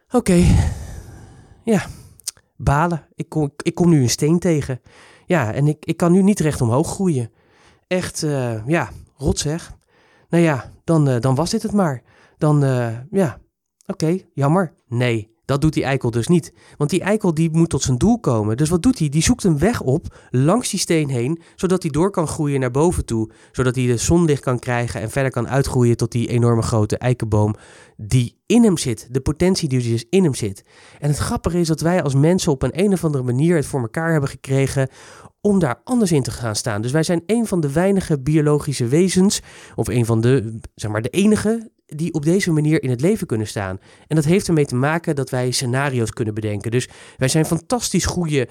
oké, 0.10 0.46
ja, 1.63 1.86
balen, 2.57 3.07
ik 3.16 3.30
kom, 3.30 3.52
ik 3.57 3.75
kom 3.75 3.90
nu 3.90 4.02
een 4.02 4.10
steen 4.10 4.40
tegen. 4.40 4.81
Ja, 5.25 5.54
en 5.54 5.68
ik, 5.68 5.86
ik 5.86 5.98
kan 5.98 6.12
nu 6.12 6.22
niet 6.22 6.40
recht 6.40 6.62
omhoog 6.62 6.88
groeien. 6.90 7.31
Echt, 7.88 8.24
uh, 8.24 8.68
ja, 8.68 8.90
rot 9.16 9.40
zeg. 9.40 9.74
Nou 10.30 10.44
ja, 10.44 10.72
dan, 10.84 11.10
uh, 11.10 11.19
dan 11.19 11.36
was 11.36 11.50
dit 11.50 11.63
het 11.63 11.72
maar. 11.72 12.04
Dan, 12.38 12.63
uh, 12.63 12.98
ja, 13.12 13.40
oké, 13.86 14.18
jammer. 14.34 14.74
Nee, 14.88 15.35
dat 15.45 15.62
doet 15.62 15.74
die 15.74 15.83
eikel 15.83 16.12
dus 16.12 16.27
niet. 16.27 16.53
Want 16.77 16.89
die 16.89 17.01
eikel 17.01 17.33
die 17.33 17.50
moet 17.51 17.69
tot 17.69 17.81
zijn 17.81 17.97
doel 17.97 18.19
komen. 18.19 18.57
Dus 18.57 18.69
wat 18.69 18.81
doet 18.81 19.00
hij? 19.00 19.09
Die 19.09 19.21
zoekt 19.21 19.44
een 19.44 19.59
weg 19.59 19.81
op 19.81 20.27
langs 20.30 20.69
die 20.69 20.80
steen 20.80 21.09
heen, 21.09 21.42
zodat 21.56 21.81
hij 21.81 21.92
door 21.92 22.12
kan 22.12 22.27
groeien 22.27 22.59
naar 22.59 22.71
boven 22.71 23.06
toe. 23.06 23.30
Zodat 23.51 23.75
hij 23.75 23.86
de 23.86 23.97
zonlicht 23.97 24.42
kan 24.42 24.59
krijgen 24.59 25.01
en 25.01 25.09
verder 25.09 25.31
kan 25.31 25.47
uitgroeien 25.47 25.97
tot 25.97 26.12
die 26.12 26.27
enorme 26.27 26.62
grote 26.62 26.97
eikenboom 26.97 27.56
die 27.97 28.38
in 28.45 28.63
hem 28.63 28.77
zit. 28.77 29.07
De 29.12 29.21
potentie 29.21 29.69
die 29.69 29.92
dus 29.92 30.06
in 30.09 30.24
hem 30.24 30.36
zit. 30.36 30.63
En 31.00 31.09
het 31.09 31.18
grappige 31.18 31.59
is 31.59 31.68
dat 31.68 31.81
wij 31.81 32.03
als 32.03 32.15
mensen 32.15 32.51
op 32.51 32.62
een, 32.62 32.80
een 32.80 32.94
of 32.94 33.03
andere 33.03 33.24
manier 33.24 33.56
het 33.56 33.65
voor 33.65 33.81
elkaar 33.81 34.12
hebben 34.12 34.30
gekregen 34.30 34.89
om 35.42 35.59
daar 35.59 35.81
anders 35.83 36.12
in 36.12 36.24
te 36.24 36.31
gaan 36.31 36.56
staan. 36.56 36.81
Dus 36.81 36.92
wij 36.92 37.03
zijn 37.03 37.24
een 37.25 37.45
van 37.45 37.59
de 37.59 37.71
weinige 37.71 38.19
biologische 38.19 38.88
wezens, 38.88 39.42
of 39.75 39.88
een 39.88 40.06
van 40.06 40.21
de, 40.21 40.59
zeg 40.75 40.92
maar, 40.92 41.01
de 41.01 41.09
enige 41.09 41.71
die 41.86 42.14
op 42.14 42.26
deze 42.26 42.52
manier 42.52 42.84
in 42.84 42.90
het 42.90 43.02
leven 43.02 43.28
kunnen 43.28 43.48
staan. 43.48 43.80
En 44.08 44.16
dat 44.16 44.26
heeft 44.26 44.48
ermee 44.48 44.66
te 44.66 44.76
maken 44.76 45.16
dat 45.16 45.30
wij 45.30 45.52
scenario's 45.52 46.12
kunnen 46.12 46.34
bedenken. 46.34 46.72
Dus 46.72 46.88
wij 47.18 47.28
zijn 47.28 47.46
fantastisch 47.46 48.06
goede 48.06 48.48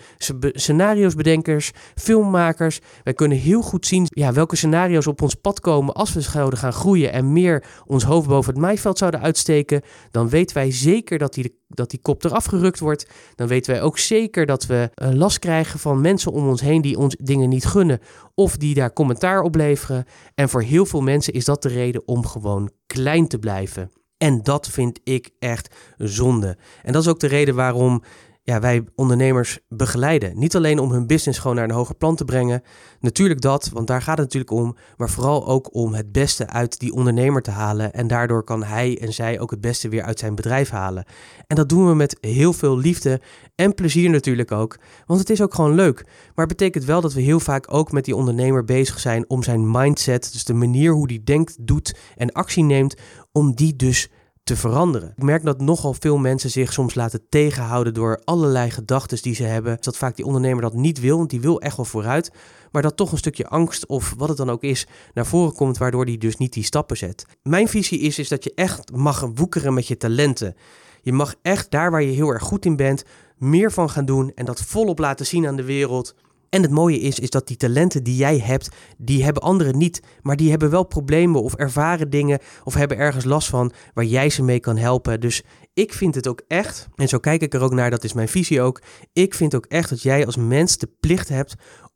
scenario's 0.52 1.14
bedenkers, 1.14 1.70
filmmakers. 1.94 2.80
Wij 3.02 3.14
kunnen 3.14 3.38
heel 3.38 3.62
goed 3.62 3.86
zien 3.86 4.06
ja, 4.08 4.32
welke 4.32 4.56
scenario's 4.56 5.06
op 5.06 5.22
ons 5.22 5.34
pad 5.34 5.60
komen 5.60 5.94
als 5.94 6.12
we 6.12 6.20
zouden 6.20 6.58
gaan 6.58 6.72
groeien 6.72 7.12
en 7.12 7.32
meer 7.32 7.64
ons 7.86 8.04
hoofd 8.04 8.28
boven 8.28 8.52
het 8.52 8.62
maaiveld 8.62 8.98
zouden 8.98 9.20
uitsteken. 9.20 9.82
Dan 10.10 10.28
weten 10.28 10.56
wij 10.56 10.70
zeker 10.70 11.18
dat 11.18 11.34
die, 11.34 11.62
dat 11.74 11.90
die 11.90 12.00
kop 12.02 12.24
eraf 12.24 12.44
gerukt 12.44 12.78
wordt. 12.78 13.06
Dan 13.34 13.48
weten 13.48 13.72
wij 13.72 13.82
ook 13.82 13.98
zeker 13.98 14.46
dat 14.46 14.66
we 14.66 14.90
uh, 15.02 15.12
last 15.12 15.38
krijgen 15.38 15.78
van 15.78 16.00
mensen 16.00 16.32
om 16.32 16.48
ons 16.48 16.60
heen 16.60 16.82
die 16.82 16.98
ons 16.98 17.16
dingen 17.22 17.48
niet 17.48 17.64
gunnen 17.64 18.00
of 18.34 18.56
die 18.56 18.74
daar 18.74 18.92
commentaar 18.92 19.42
op 19.42 19.54
leveren. 19.54 20.04
En 20.34 20.48
voor 20.48 20.62
heel 20.62 20.86
veel 20.86 21.00
mensen 21.00 21.32
is 21.32 21.44
dat 21.44 21.62
de 21.62 21.68
reden 21.68 22.08
om 22.08 22.26
gewoon 22.26 22.70
klein 22.86 23.28
te 23.28 23.38
blijven. 23.38 23.90
En 24.18 24.42
dat 24.42 24.68
vind 24.68 25.00
ik 25.04 25.30
echt 25.38 25.74
zonde. 25.96 26.56
En 26.82 26.92
dat 26.92 27.02
is 27.02 27.08
ook 27.08 27.20
de 27.20 27.26
reden 27.26 27.54
waarom 27.54 28.02
ja, 28.46 28.60
wij 28.60 28.84
ondernemers 28.94 29.58
begeleiden. 29.68 30.38
Niet 30.38 30.56
alleen 30.56 30.78
om 30.78 30.90
hun 30.90 31.06
business 31.06 31.38
gewoon 31.38 31.56
naar 31.56 31.64
een 31.64 31.74
hoger 31.74 31.94
plan 31.94 32.16
te 32.16 32.24
brengen. 32.24 32.62
Natuurlijk 33.00 33.40
dat, 33.40 33.70
want 33.72 33.86
daar 33.86 34.02
gaat 34.02 34.18
het 34.18 34.26
natuurlijk 34.26 34.52
om. 34.52 34.76
Maar 34.96 35.10
vooral 35.10 35.46
ook 35.46 35.74
om 35.74 35.94
het 35.94 36.12
beste 36.12 36.46
uit 36.46 36.78
die 36.78 36.92
ondernemer 36.92 37.42
te 37.42 37.50
halen. 37.50 37.92
En 37.92 38.06
daardoor 38.06 38.44
kan 38.44 38.62
hij 38.62 38.98
en 39.00 39.12
zij 39.12 39.40
ook 39.40 39.50
het 39.50 39.60
beste 39.60 39.88
weer 39.88 40.02
uit 40.02 40.18
zijn 40.18 40.34
bedrijf 40.34 40.70
halen. 40.70 41.04
En 41.46 41.56
dat 41.56 41.68
doen 41.68 41.86
we 41.88 41.94
met 41.94 42.16
heel 42.20 42.52
veel 42.52 42.78
liefde 42.78 43.20
en 43.54 43.74
plezier 43.74 44.10
natuurlijk 44.10 44.52
ook. 44.52 44.78
Want 45.06 45.20
het 45.20 45.30
is 45.30 45.42
ook 45.42 45.54
gewoon 45.54 45.74
leuk. 45.74 46.04
Maar 46.04 46.46
het 46.46 46.56
betekent 46.56 46.84
wel 46.84 47.00
dat 47.00 47.12
we 47.12 47.20
heel 47.20 47.40
vaak 47.40 47.74
ook 47.74 47.92
met 47.92 48.04
die 48.04 48.16
ondernemer 48.16 48.64
bezig 48.64 49.00
zijn 49.00 49.28
om 49.28 49.42
zijn 49.42 49.70
mindset, 49.70 50.32
dus 50.32 50.44
de 50.44 50.54
manier 50.54 50.92
hoe 50.92 51.06
die 51.06 51.24
denkt, 51.24 51.56
doet 51.66 51.96
en 52.16 52.32
actie 52.32 52.64
neemt, 52.64 52.96
om 53.32 53.54
die 53.54 53.76
dus 53.76 54.08
te 54.44 54.56
veranderen. 54.56 55.12
Ik 55.16 55.22
merk 55.22 55.44
dat 55.44 55.60
nogal 55.60 55.94
veel 55.94 56.18
mensen 56.18 56.50
zich 56.50 56.72
soms 56.72 56.94
laten 56.94 57.28
tegenhouden 57.28 57.94
door 57.94 58.20
allerlei 58.24 58.70
gedachten 58.70 59.22
die 59.22 59.34
ze 59.34 59.42
hebben. 59.42 59.76
Dat 59.80 59.96
vaak 59.96 60.16
die 60.16 60.24
ondernemer 60.24 60.62
dat 60.62 60.74
niet 60.74 61.00
wil, 61.00 61.16
want 61.16 61.30
die 61.30 61.40
wil 61.40 61.60
echt 61.60 61.76
wel 61.76 61.84
vooruit. 61.84 62.32
Maar 62.70 62.82
dat 62.82 62.96
toch 62.96 63.12
een 63.12 63.18
stukje 63.18 63.46
angst 63.46 63.86
of 63.86 64.14
wat 64.16 64.28
het 64.28 64.36
dan 64.36 64.50
ook 64.50 64.62
is 64.62 64.86
naar 65.14 65.26
voren 65.26 65.54
komt, 65.54 65.78
waardoor 65.78 66.04
die 66.04 66.18
dus 66.18 66.36
niet 66.36 66.52
die 66.52 66.64
stappen 66.64 66.96
zet. 66.96 67.26
Mijn 67.42 67.68
visie 67.68 67.98
is, 68.00 68.18
is 68.18 68.28
dat 68.28 68.44
je 68.44 68.52
echt 68.54 68.92
mag 68.92 69.30
woekeren 69.34 69.74
met 69.74 69.86
je 69.86 69.96
talenten. 69.96 70.56
Je 71.02 71.12
mag 71.12 71.34
echt 71.42 71.70
daar 71.70 71.90
waar 71.90 72.02
je 72.02 72.12
heel 72.12 72.28
erg 72.28 72.42
goed 72.42 72.64
in 72.64 72.76
bent, 72.76 73.04
meer 73.38 73.72
van 73.72 73.90
gaan 73.90 74.04
doen 74.04 74.32
en 74.34 74.44
dat 74.44 74.62
volop 74.62 74.98
laten 74.98 75.26
zien 75.26 75.46
aan 75.46 75.56
de 75.56 75.64
wereld. 75.64 76.14
En 76.54 76.62
het 76.62 76.70
mooie 76.70 77.00
is, 77.00 77.18
is 77.18 77.30
dat 77.30 77.46
die 77.46 77.56
talenten 77.56 78.02
die 78.02 78.16
jij 78.16 78.38
hebt, 78.38 78.68
die 78.98 79.24
hebben 79.24 79.42
anderen 79.42 79.78
niet. 79.78 80.02
Maar 80.22 80.36
die 80.36 80.50
hebben 80.50 80.70
wel 80.70 80.84
problemen 80.84 81.42
of 81.42 81.54
ervaren 81.54 82.10
dingen 82.10 82.38
of 82.64 82.74
hebben 82.74 82.96
ergens 82.96 83.24
last 83.24 83.48
van 83.48 83.72
waar 83.94 84.04
jij 84.04 84.30
ze 84.30 84.42
mee 84.42 84.60
kan 84.60 84.76
helpen. 84.76 85.20
Dus 85.20 85.42
ik 85.72 85.92
vind 85.92 86.14
het 86.14 86.28
ook 86.28 86.42
echt, 86.48 86.88
en 86.94 87.08
zo 87.08 87.18
kijk 87.18 87.42
ik 87.42 87.54
er 87.54 87.60
ook 87.60 87.72
naar, 87.72 87.90
dat 87.90 88.04
is 88.04 88.12
mijn 88.12 88.28
visie 88.28 88.60
ook. 88.60 88.82
Ik 89.12 89.34
vind 89.34 89.54
ook 89.54 89.66
echt 89.66 89.88
dat 89.88 90.02
jij 90.02 90.26
als 90.26 90.36
mens 90.36 90.78
de 90.78 90.88
plicht 91.00 91.28
hebt 91.28 91.54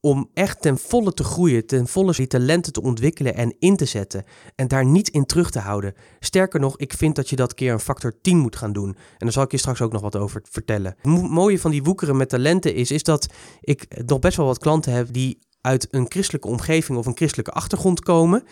om 0.09 0.31
echt 0.35 0.63
ten 0.63 0.79
volle 0.79 1.15
te 1.15 1.25
groeien, 1.25 1.67
ten 1.67 1.87
volle 1.87 2.13
die 2.13 2.27
talenten 2.27 2.73
te 2.73 2.83
ontwikkelen 2.83 3.35
en 3.35 3.57
in 3.59 3.77
te 3.77 3.85
zetten. 3.85 4.25
En 4.55 4.69
daar 4.69 4.85
niet 4.85 5.09
in 5.09 5.27
terug 5.27 5.51
te 5.51 5.59
houden. 5.59 5.95
Sterker 6.21 6.61
nog, 6.61 6.79
ik 6.79 6.93
vind 6.93 7.17
dat 7.17 7.29
je 7.29 7.37
dat 7.37 7.55
keer 7.55 7.73
een 7.73 7.81
factor 7.81 8.21
10 8.21 8.39
moet 8.39 8.57
gaan 8.57 8.73
doen. 8.73 8.89
En 8.89 8.97
daar 9.19 9.33
zal 9.33 9.43
ik 9.43 9.51
je 9.51 9.57
straks 9.57 9.81
ook 9.81 9.93
nog 9.93 10.03
wat 10.03 10.17
over 10.17 10.43
vertellen. 10.51 10.95
Het 11.01 11.31
mooie 11.31 11.59
van 11.59 11.71
die 11.71 11.83
woekeren 11.83 12.17
met 12.17 12.29
talenten 12.29 12.75
is, 12.75 12.91
is 12.91 13.03
dat 13.03 13.27
ik 13.61 14.03
nog 14.07 14.19
best 14.19 14.37
wel 14.37 14.47
wat 14.47 14.59
klanten 14.59 14.93
heb 14.93 15.13
die 15.13 15.39
uit 15.61 15.89
een 15.91 16.07
christelijke 16.09 16.49
omgeving 16.49 16.99
of 16.99 17.07
een 17.07 17.17
christelijke 17.17 17.51
achtergrond 17.51 18.01
komen. 18.01 18.45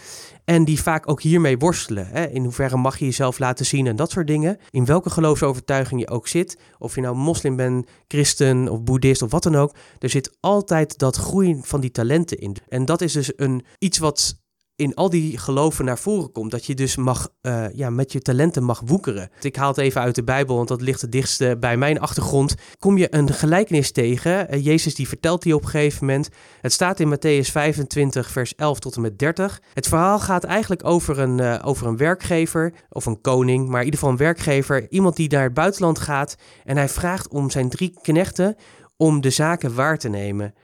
En 0.45 0.65
die 0.65 0.83
vaak 0.83 1.09
ook 1.09 1.23
hiermee 1.23 1.59
worstelen. 1.59 2.07
Hè? 2.07 2.27
In 2.27 2.43
hoeverre 2.43 2.77
mag 2.77 2.99
je 2.99 3.05
jezelf 3.05 3.39
laten 3.39 3.67
zien 3.67 3.87
en 3.87 3.97
dat 3.97 4.11
soort 4.11 4.27
dingen. 4.27 4.59
In 4.71 4.85
welke 4.85 5.11
geloofsovertuiging 5.11 6.01
je 6.01 6.11
ook 6.11 6.29
zit. 6.29 6.59
Of 6.79 6.95
je 6.95 7.01
nou 7.01 7.17
moslim 7.17 7.57
bent, 7.57 7.87
christen 8.09 8.69
of 8.69 8.83
boeddhist 8.83 9.23
of 9.23 9.31
wat 9.31 9.43
dan 9.43 9.57
ook. 9.57 9.75
Er 9.99 10.11
zit 10.11 10.37
altijd 10.41 10.99
dat 10.99 11.17
groeien 11.17 11.63
van 11.63 11.81
die 11.81 11.91
talenten 11.91 12.39
in. 12.39 12.57
En 12.69 12.85
dat 12.85 13.01
is 13.01 13.13
dus 13.13 13.33
een, 13.37 13.65
iets 13.79 13.99
wat 13.99 14.45
in 14.77 14.95
al 14.95 15.11
die 15.11 15.39
geloven 15.39 15.85
naar 15.85 15.99
voren 15.99 16.33
komt. 16.33 16.51
Dat 16.51 16.67
je 16.67 16.75
dus 16.75 16.97
mag, 16.97 17.29
uh, 17.43 17.65
ja, 17.73 17.91
met 17.91 18.13
je 18.13 18.21
talenten 18.21 18.63
mag 18.63 18.83
woekeren. 18.85 19.31
Ik 19.41 19.57
haal 19.57 19.69
het 19.69 19.79
even 19.79 20.01
uit 20.01 20.15
de 20.15 20.25
Bijbel, 20.25 20.57
want 20.57 20.69
dat 20.69 20.81
ligt 20.81 21.01
het 21.01 21.13
dichtst 21.13 21.61
bij 21.61 21.77
mijn 21.77 22.01
achtergrond. 22.01 22.55
Kom 22.79 22.99
je 22.99 23.15
een 23.15 23.33
gelijkenis 23.33 23.93
tegen. 23.93 24.55
Uh, 24.55 24.65
Jezus 24.65 24.95
die 24.95 25.09
vertelt 25.09 25.43
die 25.43 25.55
op 25.55 25.63
een 25.63 25.69
gegeven 25.69 26.07
moment. 26.07 26.29
Het 26.61 26.73
staat 26.73 27.01
in 27.01 27.17
Matthäus 27.17 27.51
25, 27.51 28.31
vers 28.31 28.55
11 28.55 28.79
tot 28.79 28.97
en 28.97 29.01
met 29.01 29.19
30. 29.19 29.61
Het 29.75 29.89
verhaal 29.89 30.19
gaat 30.19 30.45
eigenlijk 30.45 30.85
over 30.85 31.19
een, 31.19 31.63
over 31.63 31.87
een 31.87 31.97
werkgever, 31.97 32.73
of 32.89 33.07
een 33.07 33.21
koning, 33.21 33.69
maar 33.69 33.79
in 33.79 33.85
ieder 33.85 34.01
geval 34.01 34.15
een 34.15 34.21
werkgever. 34.21 34.91
Iemand 34.91 35.17
die 35.17 35.31
naar 35.31 35.43
het 35.43 35.55
buitenland 35.55 35.99
gaat 35.99 36.37
en 36.65 36.77
hij 36.77 36.89
vraagt 36.89 37.29
om 37.29 37.51
zijn 37.51 37.69
drie 37.69 37.99
knechten 38.03 38.57
om 38.97 39.21
de 39.21 39.31
zaken 39.31 39.75
waar 39.75 39.99
te 39.99 40.09
nemen 40.09 40.55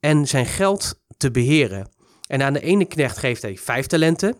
en 0.00 0.26
zijn 0.26 0.46
geld 0.46 1.00
te 1.16 1.30
beheren. 1.30 1.88
En 2.30 2.42
aan 2.42 2.52
de 2.52 2.60
ene 2.60 2.84
knecht 2.84 3.18
geeft 3.18 3.42
hij 3.42 3.56
vijf 3.56 3.86
talenten. 3.86 4.36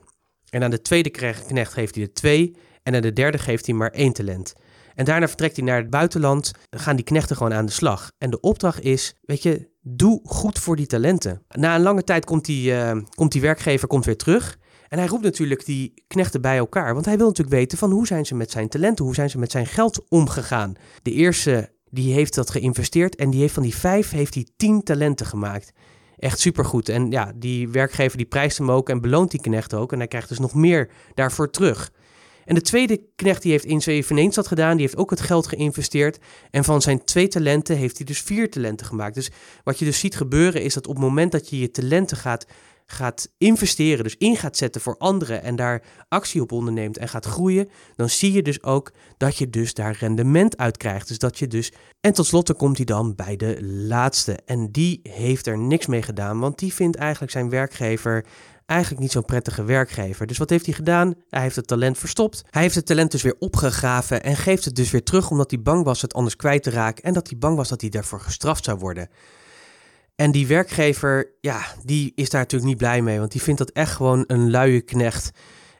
En 0.50 0.62
aan 0.62 0.70
de 0.70 0.82
tweede 0.82 1.10
knecht 1.46 1.72
geeft 1.72 1.94
hij 1.94 2.04
er 2.04 2.12
twee. 2.12 2.56
En 2.82 2.94
aan 2.94 3.00
de 3.00 3.12
derde 3.12 3.38
geeft 3.38 3.66
hij 3.66 3.74
maar 3.74 3.90
één 3.90 4.12
talent. 4.12 4.52
En 4.94 5.04
daarna 5.04 5.28
vertrekt 5.28 5.56
hij 5.56 5.64
naar 5.64 5.76
het 5.76 5.90
buitenland. 5.90 6.52
Dan 6.68 6.80
gaan 6.80 6.96
die 6.96 7.04
knechten 7.04 7.36
gewoon 7.36 7.52
aan 7.52 7.66
de 7.66 7.72
slag. 7.72 8.12
En 8.18 8.30
de 8.30 8.40
opdracht 8.40 8.80
is, 8.80 9.14
weet 9.22 9.42
je, 9.42 9.68
doe 9.82 10.20
goed 10.24 10.58
voor 10.58 10.76
die 10.76 10.86
talenten. 10.86 11.42
Na 11.48 11.74
een 11.74 11.82
lange 11.82 12.04
tijd 12.04 12.24
komt 12.24 12.44
die, 12.44 12.72
uh, 12.72 12.96
komt 13.14 13.32
die 13.32 13.40
werkgever 13.40 13.88
komt 13.88 14.04
weer 14.04 14.16
terug. 14.16 14.58
En 14.88 14.98
hij 14.98 15.06
roept 15.06 15.24
natuurlijk 15.24 15.64
die 15.64 16.04
knechten 16.06 16.40
bij 16.40 16.56
elkaar. 16.56 16.94
Want 16.94 17.06
hij 17.06 17.16
wil 17.16 17.26
natuurlijk 17.26 17.56
weten 17.56 17.78
van 17.78 17.90
hoe 17.90 18.06
zijn 18.06 18.26
ze 18.26 18.34
met 18.34 18.50
zijn 18.50 18.68
talenten, 18.68 19.04
hoe 19.04 19.14
zijn 19.14 19.30
ze 19.30 19.38
met 19.38 19.50
zijn 19.50 19.66
geld 19.66 20.08
omgegaan. 20.08 20.74
De 21.02 21.12
eerste 21.12 21.72
die 21.90 22.12
heeft 22.12 22.34
dat 22.34 22.50
geïnvesteerd 22.50 23.16
en 23.16 23.30
die 23.30 23.40
heeft 23.40 23.54
van 23.54 23.62
die 23.62 23.76
vijf 23.76 24.10
heeft 24.10 24.34
hij 24.34 24.46
tien 24.56 24.82
talenten 24.82 25.26
gemaakt 25.26 25.72
echt 26.20 26.38
supergoed. 26.38 26.88
En 26.88 27.10
ja, 27.10 27.32
die 27.34 27.68
werkgever 27.68 28.16
die 28.16 28.26
prijst 28.26 28.58
hem 28.58 28.70
ook 28.70 28.88
en 28.88 29.00
beloont 29.00 29.30
die 29.30 29.40
knecht 29.40 29.74
ook. 29.74 29.92
En 29.92 29.98
hij 29.98 30.08
krijgt 30.08 30.28
dus 30.28 30.38
nog 30.38 30.54
meer 30.54 30.90
daarvoor 31.14 31.50
terug. 31.50 31.90
En 32.44 32.54
de 32.54 32.60
tweede 32.60 33.00
knecht 33.16 33.42
die 33.42 33.52
heeft 33.52 33.64
in 33.64 33.80
eveneens 33.84 34.34
dat 34.34 34.46
gedaan, 34.46 34.76
die 34.76 34.86
heeft 34.86 34.96
ook 34.96 35.10
het 35.10 35.20
geld 35.20 35.46
geïnvesteerd. 35.46 36.18
En 36.50 36.64
van 36.64 36.82
zijn 36.82 37.04
twee 37.04 37.28
talenten 37.28 37.76
heeft 37.76 37.96
hij 37.96 38.06
dus 38.06 38.20
vier 38.20 38.50
talenten 38.50 38.86
gemaakt. 38.86 39.14
Dus 39.14 39.30
wat 39.64 39.78
je 39.78 39.84
dus 39.84 39.98
ziet 39.98 40.16
gebeuren 40.16 40.62
is 40.62 40.74
dat 40.74 40.86
op 40.86 40.94
het 40.94 41.04
moment 41.04 41.32
dat 41.32 41.50
je 41.50 41.58
je 41.58 41.70
talenten 41.70 42.16
gaat 42.16 42.46
gaat 42.90 43.28
investeren, 43.38 44.04
dus 44.04 44.16
in 44.16 44.36
gaat 44.36 44.56
zetten 44.56 44.80
voor 44.80 44.96
anderen 44.98 45.42
en 45.42 45.56
daar 45.56 45.82
actie 46.08 46.40
op 46.40 46.52
onderneemt 46.52 46.98
en 46.98 47.08
gaat 47.08 47.26
groeien, 47.26 47.68
dan 47.96 48.08
zie 48.08 48.32
je 48.32 48.42
dus 48.42 48.62
ook 48.62 48.92
dat 49.16 49.36
je 49.36 49.50
dus 49.50 49.74
daar 49.74 49.96
rendement 50.00 50.56
uit 50.56 50.76
krijgt. 50.76 51.08
Dus 51.08 51.18
dat 51.18 51.38
je 51.38 51.46
dus. 51.46 51.72
En 52.00 52.12
tot 52.12 52.26
slot 52.26 52.56
komt 52.56 52.76
hij 52.76 52.86
dan 52.86 53.14
bij 53.14 53.36
de 53.36 53.64
laatste. 53.64 54.38
En 54.44 54.70
die 54.72 55.00
heeft 55.02 55.46
er 55.46 55.58
niks 55.58 55.86
mee 55.86 56.02
gedaan, 56.02 56.38
want 56.38 56.58
die 56.58 56.74
vindt 56.74 56.96
eigenlijk 56.96 57.32
zijn 57.32 57.50
werkgever 57.50 58.24
eigenlijk 58.70 59.00
niet 59.00 59.12
zo'n 59.12 59.24
prettige 59.24 59.64
werkgever. 59.64 60.26
Dus 60.26 60.38
wat 60.38 60.50
heeft 60.50 60.66
hij 60.66 60.74
gedaan? 60.74 61.14
Hij 61.28 61.42
heeft 61.42 61.56
het 61.56 61.66
talent 61.66 61.98
verstopt. 61.98 62.42
Hij 62.50 62.62
heeft 62.62 62.74
het 62.74 62.86
talent 62.86 63.10
dus 63.10 63.22
weer 63.22 63.36
opgegraven 63.38 64.22
en 64.22 64.36
geeft 64.36 64.64
het 64.64 64.74
dus 64.74 64.90
weer 64.90 65.02
terug 65.02 65.30
omdat 65.30 65.50
hij 65.50 65.62
bang 65.62 65.84
was 65.84 66.02
het 66.02 66.14
anders 66.14 66.36
kwijt 66.36 66.62
te 66.62 66.70
raken 66.70 67.04
en 67.04 67.12
dat 67.12 67.28
hij 67.28 67.38
bang 67.38 67.56
was 67.56 67.68
dat 67.68 67.80
hij 67.80 67.90
daarvoor 67.90 68.20
gestraft 68.20 68.64
zou 68.64 68.78
worden. 68.78 69.08
En 70.20 70.30
die 70.30 70.46
werkgever, 70.46 71.36
ja, 71.40 71.66
die 71.84 72.12
is 72.14 72.30
daar 72.30 72.40
natuurlijk 72.40 72.70
niet 72.70 72.78
blij 72.78 73.02
mee, 73.02 73.18
want 73.18 73.32
die 73.32 73.42
vindt 73.42 73.58
dat 73.58 73.70
echt 73.70 73.92
gewoon 73.92 74.24
een 74.26 74.50
luie 74.50 74.80
knecht. 74.80 75.30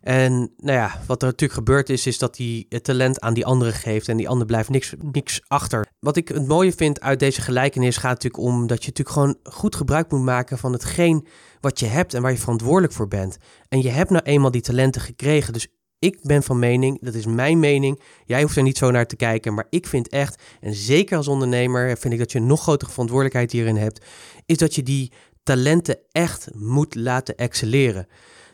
En 0.00 0.52
nou 0.56 0.78
ja, 0.78 1.00
wat 1.06 1.22
er 1.22 1.28
natuurlijk 1.28 1.58
gebeurd 1.58 1.90
is, 1.90 2.06
is 2.06 2.18
dat 2.18 2.36
hij 2.36 2.66
het 2.68 2.84
talent 2.84 3.20
aan 3.20 3.34
die 3.34 3.46
andere 3.46 3.72
geeft 3.72 4.08
en 4.08 4.16
die 4.16 4.28
ander 4.28 4.46
blijft 4.46 4.68
niks, 4.68 4.94
niks 5.12 5.40
achter. 5.46 5.86
Wat 5.98 6.16
ik 6.16 6.28
het 6.28 6.46
mooie 6.46 6.72
vind 6.72 7.00
uit 7.00 7.18
deze 7.18 7.40
gelijkenis 7.40 7.96
gaat 7.96 8.22
natuurlijk 8.22 8.42
om 8.42 8.66
dat 8.66 8.84
je 8.84 8.88
natuurlijk 8.88 9.16
gewoon 9.16 9.38
goed 9.42 9.76
gebruik 9.76 10.10
moet 10.10 10.22
maken 10.22 10.58
van 10.58 10.72
hetgeen 10.72 11.26
wat 11.60 11.80
je 11.80 11.86
hebt 11.86 12.14
en 12.14 12.22
waar 12.22 12.32
je 12.32 12.38
verantwoordelijk 12.38 12.92
voor 12.92 13.08
bent. 13.08 13.36
En 13.68 13.82
je 13.82 13.90
hebt 13.90 14.10
nou 14.10 14.24
eenmaal 14.24 14.50
die 14.50 14.60
talenten 14.60 15.00
gekregen, 15.00 15.52
dus 15.52 15.68
ik 16.00 16.18
ben 16.22 16.42
van 16.42 16.58
mening, 16.58 16.98
dat 17.00 17.14
is 17.14 17.26
mijn 17.26 17.58
mening. 17.58 18.00
Jij 18.24 18.42
hoeft 18.42 18.56
er 18.56 18.62
niet 18.62 18.78
zo 18.78 18.90
naar 18.90 19.06
te 19.06 19.16
kijken, 19.16 19.54
maar 19.54 19.66
ik 19.70 19.86
vind 19.86 20.08
echt, 20.08 20.42
en 20.60 20.74
zeker 20.74 21.16
als 21.16 21.28
ondernemer, 21.28 21.98
vind 21.98 22.12
ik 22.12 22.18
dat 22.18 22.32
je 22.32 22.38
een 22.38 22.46
nog 22.46 22.62
grotere 22.62 22.90
verantwoordelijkheid 22.90 23.52
hierin 23.52 23.76
hebt, 23.76 24.04
is 24.46 24.56
dat 24.56 24.74
je 24.74 24.82
die 24.82 25.12
talenten 25.42 25.98
echt 26.12 26.48
moet 26.54 26.94
laten 26.94 27.36
excelleren. 27.36 28.06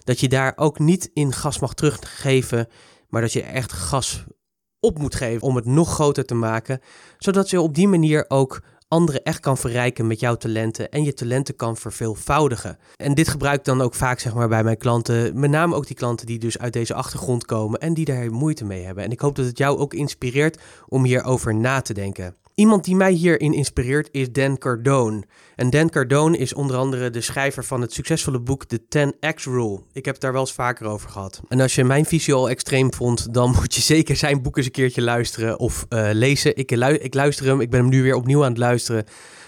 Dat 0.04 0.20
je 0.20 0.28
daar 0.28 0.52
ook 0.56 0.78
niet 0.78 1.10
in 1.12 1.32
gas 1.32 1.58
mag 1.58 1.74
teruggeven, 1.74 2.68
maar 3.08 3.20
dat 3.20 3.32
je 3.32 3.42
echt 3.42 3.72
gas 3.72 4.24
op 4.80 4.98
moet 4.98 5.14
geven 5.14 5.42
om 5.42 5.56
het 5.56 5.64
nog 5.64 5.94
groter 5.94 6.24
te 6.24 6.34
maken, 6.34 6.80
zodat 7.18 7.50
je 7.50 7.60
op 7.60 7.74
die 7.74 7.88
manier 7.88 8.24
ook 8.28 8.62
anderen 8.88 9.22
echt 9.22 9.40
kan 9.40 9.56
verrijken 9.56 10.06
met 10.06 10.20
jouw 10.20 10.34
talenten 10.34 10.90
en 10.90 11.04
je 11.04 11.14
talenten 11.14 11.56
kan 11.56 11.76
verveelvoudigen. 11.76 12.78
En 12.96 13.14
dit 13.14 13.28
gebruik 13.28 13.58
ik 13.58 13.64
dan 13.64 13.80
ook 13.80 13.94
vaak 13.94 14.18
zeg 14.18 14.34
maar 14.34 14.48
bij 14.48 14.64
mijn 14.64 14.76
klanten, 14.76 15.40
met 15.40 15.50
name 15.50 15.74
ook 15.74 15.86
die 15.86 15.96
klanten 15.96 16.26
die 16.26 16.38
dus 16.38 16.58
uit 16.58 16.72
deze 16.72 16.94
achtergrond 16.94 17.44
komen 17.44 17.80
en 17.80 17.94
die 17.94 18.04
daar 18.04 18.32
moeite 18.32 18.64
mee 18.64 18.84
hebben. 18.84 19.04
En 19.04 19.10
ik 19.10 19.20
hoop 19.20 19.36
dat 19.36 19.46
het 19.46 19.58
jou 19.58 19.78
ook 19.78 19.94
inspireert 19.94 20.62
om 20.88 21.04
hierover 21.04 21.54
na 21.54 21.80
te 21.80 21.94
denken. 21.94 22.36
Iemand 22.56 22.84
die 22.84 22.96
mij 22.96 23.12
hierin 23.12 23.52
inspireert 23.52 24.08
is 24.12 24.32
Dan 24.32 24.58
Cardone. 24.58 25.22
En 25.56 25.70
Dan 25.70 25.88
Cardone 25.88 26.36
is 26.36 26.54
onder 26.54 26.76
andere 26.76 27.10
de 27.10 27.20
schrijver 27.20 27.64
van 27.64 27.80
het 27.80 27.92
succesvolle 27.92 28.40
boek 28.40 28.64
The 28.64 28.80
10X 28.80 29.42
Rule. 29.42 29.80
Ik 29.92 30.04
heb 30.04 30.14
het 30.14 30.22
daar 30.22 30.32
wel 30.32 30.40
eens 30.40 30.52
vaker 30.52 30.86
over 30.86 31.10
gehad. 31.10 31.40
En 31.48 31.60
als 31.60 31.74
je 31.74 31.84
mijn 31.84 32.04
visie 32.04 32.34
al 32.34 32.50
extreem 32.50 32.94
vond, 32.94 33.34
dan 33.34 33.50
moet 33.60 33.74
je 33.74 33.80
zeker 33.80 34.16
zijn 34.16 34.42
boek 34.42 34.56
eens 34.56 34.66
een 34.66 34.72
keertje 34.72 35.02
luisteren 35.02 35.58
of 35.58 35.86
uh, 35.88 36.08
lezen. 36.12 36.56
Ik, 36.56 36.70
ik 37.00 37.14
luister 37.14 37.46
hem, 37.46 37.60
ik 37.60 37.70
ben 37.70 37.80
hem 37.80 37.88
nu 37.88 38.02
weer 38.02 38.14
opnieuw 38.14 38.42
aan 38.42 38.50
het 38.50 38.58
luisteren. 38.58 39.04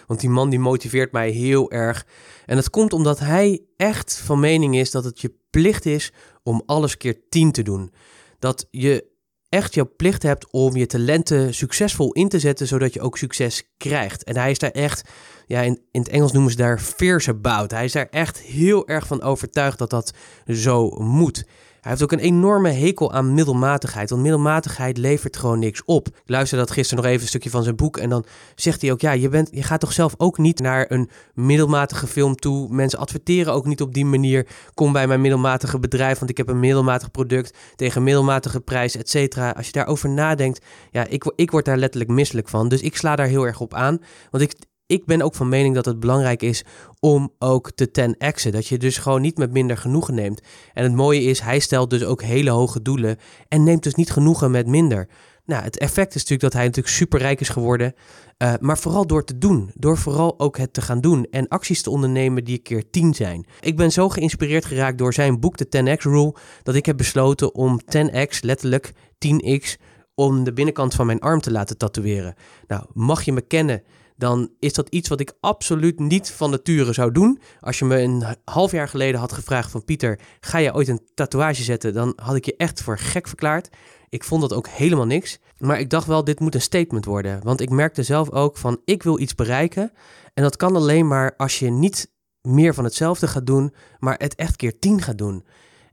Want 0.07 0.21
die 0.21 0.31
man 0.31 0.51
die 0.51 0.59
motiveert 0.59 1.13
mij 1.13 1.31
heel 1.31 1.71
erg. 1.71 2.07
En 2.47 2.57
dat 2.57 2.71
komt 2.71 2.93
omdat 2.93 3.19
hij 3.19 3.63
echt 3.77 4.21
van 4.25 4.41
mening 4.41 4.77
is 4.77 4.91
dat 4.91 5.05
het 5.05 5.21
je 5.21 5.35
plicht 5.51 5.87
is 5.87 6.13
om 6.43 6.63
alles 6.67 6.97
keer 6.97 7.17
tien 7.29 7.53
te 7.53 7.63
doen. 7.63 7.93
Dat 8.39 8.67
je 8.71 9.08
echt 9.49 9.75
jouw 9.75 9.91
plicht 9.97 10.23
hebt 10.23 10.51
om 10.51 10.77
je 10.77 10.87
talenten 10.87 11.55
succesvol 11.55 12.13
in 12.13 12.29
te 12.29 12.39
zetten, 12.39 12.67
zodat 12.67 12.95
je 12.95 13.01
ook 13.01 13.19
succes 13.19 13.63
krijgt. 13.77 14.25
En 14.25 14.37
hij 14.37 14.51
is 14.51 14.59
daar 14.59 14.71
echt, 14.71 15.09
ja, 15.47 15.61
in, 15.61 15.81
in 15.91 16.01
het 16.01 16.11
Engels 16.11 16.33
noemen 16.33 16.51
ze 16.51 16.57
daar 16.57 16.81
fierce 16.81 17.31
about. 17.31 17.71
Hij 17.71 17.85
is 17.85 17.93
daar 17.93 18.09
echt 18.11 18.39
heel 18.39 18.89
erg 18.89 19.07
van 19.07 19.23
overtuigd 19.23 19.79
dat 19.79 19.91
dat 19.91 20.13
zo 20.47 20.89
moet. 20.91 21.47
Hij 21.81 21.91
heeft 21.91 22.03
ook 22.03 22.13
een 22.13 22.19
enorme 22.19 22.71
hekel 22.71 23.13
aan 23.13 23.35
middelmatigheid. 23.35 24.11
Want 24.11 24.23
middelmatigheid 24.23 24.99
levert 24.99 25.37
gewoon 25.37 25.59
niks 25.59 25.85
op. 25.85 26.09
Ik 26.09 26.15
luisterde 26.25 26.65
dat 26.65 26.75
gisteren 26.75 27.03
nog 27.03 27.13
even 27.13 27.23
een 27.23 27.29
stukje 27.29 27.51
van 27.51 27.63
zijn 27.63 27.77
boek. 27.77 27.97
En 27.97 28.09
dan 28.09 28.25
zegt 28.55 28.83
hij 28.83 28.93
ook: 28.93 29.01
Ja, 29.01 29.13
je, 29.13 29.29
bent, 29.29 29.49
je 29.53 29.63
gaat 29.63 29.81
toch 29.81 29.93
zelf 29.93 30.15
ook 30.17 30.39
niet 30.39 30.59
naar 30.59 30.87
een 30.89 31.11
middelmatige 31.35 32.07
film 32.07 32.35
toe. 32.35 32.69
Mensen 32.71 32.99
adverteren 32.99 33.53
ook 33.53 33.67
niet 33.67 33.81
op 33.81 33.95
die 33.95 34.05
manier. 34.05 34.47
Kom 34.75 34.93
bij 34.93 35.07
mijn 35.07 35.21
middelmatige 35.21 35.79
bedrijf, 35.79 36.19
want 36.19 36.31
ik 36.31 36.37
heb 36.37 36.49
een 36.49 36.61
middelmatig 36.61 37.11
product 37.11 37.57
tegen 37.77 38.03
middelmatige 38.03 38.61
prijs, 38.61 38.97
et 38.97 39.11
cetera. 39.11 39.51
Als 39.51 39.67
je 39.67 39.73
daarover 39.73 40.09
nadenkt, 40.09 40.65
ja, 40.91 41.07
ik, 41.07 41.33
ik 41.37 41.51
word 41.51 41.65
daar 41.65 41.77
letterlijk 41.77 42.11
misselijk 42.11 42.49
van. 42.49 42.69
Dus 42.69 42.81
ik 42.81 42.97
sla 42.97 43.17
daar 43.17 43.27
heel 43.27 43.47
erg 43.47 43.61
op 43.61 43.75
aan. 43.75 43.99
Want 44.31 44.43
ik, 44.43 44.53
ik 44.89 45.05
ben 45.05 45.23
ook 45.23 45.35
van 45.35 45.49
mening 45.49 45.75
dat 45.75 45.85
het 45.85 46.01
belangrijk 46.01 46.43
is 46.43 46.65
om 47.01 47.33
ook 47.39 47.71
te 47.71 47.89
10x'en. 48.01 48.51
Dat 48.51 48.67
je 48.67 48.79
dus 48.79 48.99
gewoon 48.99 49.21
niet 49.21 49.39
met 49.39 49.53
minder 49.53 49.77
genoegen 49.77 50.15
neemt. 50.15 50.41
En 50.73 50.83
het 50.83 50.95
mooie 50.95 51.23
is, 51.23 51.41
hij 51.41 51.59
stelt 51.59 51.91
dus 51.91 52.05
ook 52.05 52.23
hele 52.23 52.51
hoge 52.51 52.83
doelen 52.83 53.17
en 53.49 53.65
neemt 53.65 53.83
dus 53.83 53.95
niet 53.95 54.11
genoegen 54.11 54.51
met 54.51 54.67
minder. 54.67 55.09
Nou, 55.45 55.63
het 55.63 55.79
effect 55.79 56.15
is 56.15 56.15
natuurlijk 56.15 56.41
dat 56.41 56.53
hij 56.53 56.65
natuurlijk 56.65 56.95
superrijk 56.95 57.41
is 57.41 57.49
geworden. 57.49 57.95
Uh, 58.39 58.55
maar 58.61 58.79
vooral 58.79 59.07
door 59.07 59.25
te 59.25 59.39
doen. 59.39 59.71
Door 59.75 59.99
vooral 59.99 60.39
ook 60.39 60.57
het 60.57 60.73
te 60.73 60.83
gaan 60.83 61.01
doen. 61.01 61.27
En 61.31 61.49
acties 61.49 61.83
te 61.83 61.91
ondernemen 61.91 62.45
die 62.45 62.57
een 62.57 62.63
keer 62.63 62.91
10 62.91 63.15
zijn. 63.15 63.47
Ik 63.61 63.77
ben 63.77 63.93
zo 63.93 64.09
geïnspireerd 64.09 64.65
geraakt 64.65 64.99
door 64.99 65.15
zijn 65.15 65.41
boek, 65.41 65.57
de 65.57 65.97
10x 65.97 66.03
Rule. 66.03 66.35
Dat 66.63 66.75
ik 66.75 66.87
heb 66.87 66.97
besloten 66.97 67.55
om 67.55 67.81
10x, 67.81 68.41
letterlijk 68.41 68.93
10x, 69.27 69.83
om 70.15 70.45
de 70.45 70.53
binnenkant 70.53 70.95
van 70.95 71.07
mijn 71.07 71.21
arm 71.21 71.41
te 71.41 71.51
laten 71.51 71.77
tatoeëren. 71.77 72.35
Nou, 72.67 72.85
mag 72.93 73.23
je 73.23 73.33
me 73.33 73.41
kennen 73.41 73.83
dan 74.19 74.51
is 74.59 74.73
dat 74.73 74.89
iets 74.89 75.09
wat 75.09 75.21
ik 75.21 75.37
absoluut 75.41 75.99
niet 75.99 76.31
van 76.31 76.51
nature 76.51 76.93
zou 76.93 77.13
doen. 77.13 77.41
Als 77.61 77.79
je 77.79 77.85
me 77.85 78.01
een 78.01 78.25
half 78.45 78.71
jaar 78.73 78.89
geleden 78.89 79.21
had 79.21 79.33
gevraagd 79.33 79.71
van 79.71 79.85
Pieter, 79.85 80.21
ga 80.41 80.59
je 80.59 80.75
ooit 80.75 80.89
een 80.89 81.09
tatoeage 81.15 81.63
zetten? 81.63 81.93
Dan 81.95 82.13
had 82.23 82.35
ik 82.35 82.45
je 82.45 82.57
echt 82.57 82.83
voor 82.83 82.99
gek 82.99 83.29
verklaard. 83.29 83.69
Ik 84.09 84.25
vond 84.25 84.41
dat 84.41 84.53
ook 84.53 84.69
helemaal 84.69 85.07
niks. 85.07 85.39
Maar 85.59 85.81
ik 85.81 85.91
dacht 85.91 86.07
wel, 86.07 86.25
dit 86.25 86.41
moet 86.41 86.55
een 86.55 86.61
statement 86.61 87.05
worden. 87.05 87.41
Want 87.43 87.61
ik 87.61 87.71
merkte 87.71 88.03
zelf 88.03 88.31
ook 88.31 88.57
van, 88.57 88.81
ik 88.85 89.03
wil 89.03 89.19
iets 89.19 89.35
bereiken. 89.35 89.93
En 90.35 90.43
dat 90.43 90.57
kan 90.57 90.77
alleen 90.77 91.07
maar 91.07 91.35
als 91.37 91.59
je 91.59 91.71
niet 91.71 92.13
meer 92.43 92.75
van 92.75 92.85
hetzelfde 92.85 93.27
gaat 93.27 93.47
doen, 93.47 93.75
maar 93.99 94.19
het 94.19 94.35
echt 94.35 94.57
keer 94.57 94.79
10 94.79 95.03
gaat 95.03 95.19
doen. 95.19 95.45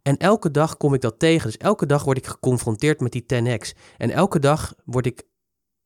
En 0.01 0.17
elke 0.17 0.51
dag 0.51 0.77
kom 0.77 0.93
ik 0.93 1.01
dat 1.01 1.19
tegen. 1.19 1.45
Dus 1.45 1.57
elke 1.57 1.85
dag 1.85 2.03
word 2.03 2.17
ik 2.17 2.27
geconfronteerd 2.27 2.99
met 2.99 3.11
die 3.11 3.25
10x. 3.33 3.79
En 3.97 4.11
elke 4.11 4.39
dag 4.39 4.73
word 4.85 5.05
ik, 5.05 5.23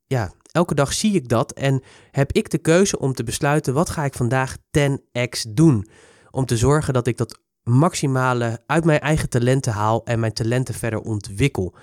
ja, 0.05 0.33
elke 0.51 0.75
dag 0.75 0.93
zie 0.93 1.13
ik 1.13 1.27
dat 1.27 1.51
en 1.51 1.81
heb 2.11 2.31
ik 2.31 2.49
de 2.49 2.57
keuze 2.57 2.99
om 2.99 3.13
te 3.13 3.23
besluiten 3.23 3.73
wat 3.73 3.89
ga 3.89 4.05
ik 4.05 4.13
vandaag 4.13 4.57
10x 4.57 5.49
doen. 5.49 5.87
Om 6.31 6.45
te 6.45 6.57
zorgen 6.57 6.93
dat 6.93 7.07
ik 7.07 7.17
dat 7.17 7.39
maximale 7.63 8.59
uit 8.65 8.85
mijn 8.85 8.99
eigen 8.99 9.29
talenten 9.29 9.73
haal 9.73 10.05
en 10.05 10.19
mijn 10.19 10.33
talenten 10.33 10.73
verder 10.73 10.99
ontwikkel. 10.99 11.75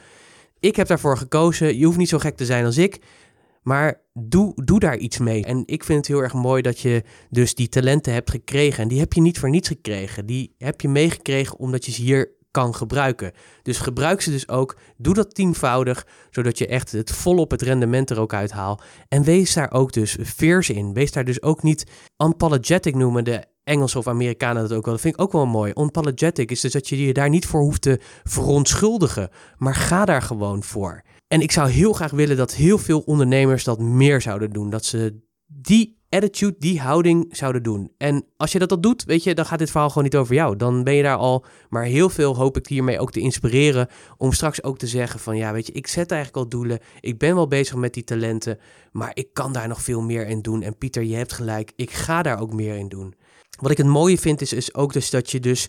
Ik 0.61 0.76
heb 0.76 0.87
daarvoor 0.87 1.16
gekozen. 1.16 1.78
Je 1.78 1.85
hoeft 1.85 1.99
niet 1.99 2.08
zo 2.08 2.18
gek 2.18 2.37
te 2.37 2.44
zijn 2.44 2.64
als 2.64 2.78
ik. 2.78 3.00
Maar 3.62 4.00
doe, 4.12 4.52
doe 4.64 4.80
daar 4.80 4.96
iets 4.96 5.18
mee. 5.18 5.44
En 5.44 5.62
ik 5.66 5.85
vind 5.85 5.99
het 5.99 6.06
heel 6.06 6.23
erg 6.23 6.32
mooi 6.32 6.62
dat 6.62 6.80
je 6.80 7.02
dus 7.30 7.54
die 7.54 7.68
talenten 7.68 8.12
hebt 8.12 8.30
gekregen. 8.30 8.82
En 8.82 8.88
die 8.88 8.99
heb 8.99 9.12
je 9.12 9.20
niet 9.20 9.38
voor 9.38 9.50
niets 9.50 9.68
gekregen. 9.68 10.26
Die 10.26 10.54
heb 10.58 10.80
je 10.80 10.88
meegekregen 10.88 11.58
omdat 11.58 11.85
je 11.85 11.92
ze 11.92 12.02
hier 12.02 12.36
kan 12.56 12.75
gebruiken. 12.75 13.32
Dus 13.62 13.78
gebruik 13.78 14.20
ze 14.20 14.30
dus 14.30 14.48
ook. 14.48 14.76
Doe 14.96 15.14
dat 15.14 15.34
tienvoudig, 15.34 16.06
zodat 16.30 16.58
je 16.58 16.66
echt 16.66 16.92
het 16.92 17.10
volop 17.10 17.50
het 17.50 17.62
rendement 17.62 18.10
er 18.10 18.20
ook 18.20 18.32
uithaalt. 18.32 18.82
En 19.08 19.22
wees 19.22 19.54
daar 19.54 19.72
ook 19.72 19.92
dus 19.92 20.16
veers 20.20 20.70
in. 20.70 20.92
Wees 20.92 21.12
daar 21.12 21.25
dus 21.25 21.42
ook 21.42 21.62
niet 21.62 21.86
unapologetic 22.25 22.94
noemen 22.94 23.25
de 23.25 23.44
Engelse 23.64 23.98
of 23.98 24.06
Amerikanen 24.06 24.62
dat 24.62 24.72
ook 24.72 24.84
wel. 24.84 24.94
Dat 24.94 25.02
vind 25.02 25.14
ik 25.14 25.20
ook 25.20 25.32
wel 25.32 25.46
mooi. 25.46 25.72
Unapologetic 25.75 26.50
is 26.50 26.60
dus 26.60 26.72
dat 26.72 26.88
je 26.88 27.06
je 27.06 27.12
daar 27.12 27.28
niet 27.28 27.46
voor 27.46 27.60
hoeft 27.60 27.82
te 27.82 28.00
verontschuldigen. 28.25 29.28
Maar 29.56 29.75
ga 29.75 30.04
daar 30.04 30.22
gewoon 30.22 30.62
voor. 30.62 31.02
En 31.28 31.40
ik 31.40 31.52
zou 31.52 31.68
heel 31.68 31.92
graag 31.92 32.10
willen 32.10 32.36
dat 32.36 32.54
heel 32.54 32.78
veel 32.78 33.00
ondernemers 33.00 33.64
dat 33.64 33.78
meer 33.78 34.20
zouden 34.20 34.50
doen. 34.50 34.70
Dat 34.70 34.84
ze 34.84 35.20
die 35.46 35.98
attitude, 36.16 36.56
die 36.58 36.80
houding 36.80 37.26
zouden 37.30 37.62
doen. 37.62 37.92
En 37.99 38.25
als 38.37 38.52
je 38.52 38.58
dat 38.58 38.70
al 38.70 38.80
doet, 38.80 39.04
weet 39.04 39.25
je, 39.25 39.35
dan 39.35 39.46
gaat 39.46 39.58
dit 39.58 39.70
verhaal 39.70 39.88
gewoon 39.88 40.04
niet 40.04 40.16
over 40.16 40.35
jou. 40.35 40.56
Dan 40.56 40.85
ben 40.85 40.94
je 40.94 41.02
daar 41.02 41.16
al. 41.16 41.44
Maar 41.68 41.85
heel 41.85 42.08
veel 42.08 42.37
hoop 42.37 42.56
ik 42.56 42.66
hiermee 42.66 43.00
ook 43.00 43.12
te 43.12 43.20
inspireren. 43.20 43.88
Om 44.16 44.32
straks 44.32 44.62
ook 44.62 44.78
te 44.78 44.87
zeggen 44.87 45.20
van 45.20 45.37
ja, 45.37 45.52
weet 45.52 45.66
je, 45.66 45.73
ik 45.73 45.87
zet 45.87 46.11
eigenlijk 46.11 46.44
al 46.44 46.49
doelen. 46.49 46.78
Ik 47.00 47.18
ben 47.18 47.35
wel 47.35 47.49
bezig 47.49 47.76
met 47.76 47.94
die 47.94 48.04
talenten. 48.04 48.58
Maar 48.92 49.11
ik 49.14 49.28
kan 49.32 49.52
daar 49.52 49.68
nog 49.68 49.82
veel 49.82 50.02
meer 50.02 50.26
in 50.26 50.42
doen. 50.42 50.62
En 50.62 50.76
Pieter, 50.78 51.02
je 51.02 51.16
hebt 51.16 51.32
gelijk. 51.32 51.73
Ik 51.76 51.90
ga 51.90 52.23
daar 52.23 52.40
ook 52.40 52.52
meer 52.52 52.76
in 52.76 52.88
doen. 52.88 53.14
Wat 53.61 53.70
ik 53.70 53.76
het 53.76 53.87
mooie 53.87 54.18
vind 54.18 54.40
is, 54.40 54.52
is 54.52 54.75
ook 54.75 54.92
dus 54.92 55.11
dat 55.11 55.30
je 55.30 55.40
dus 55.40 55.68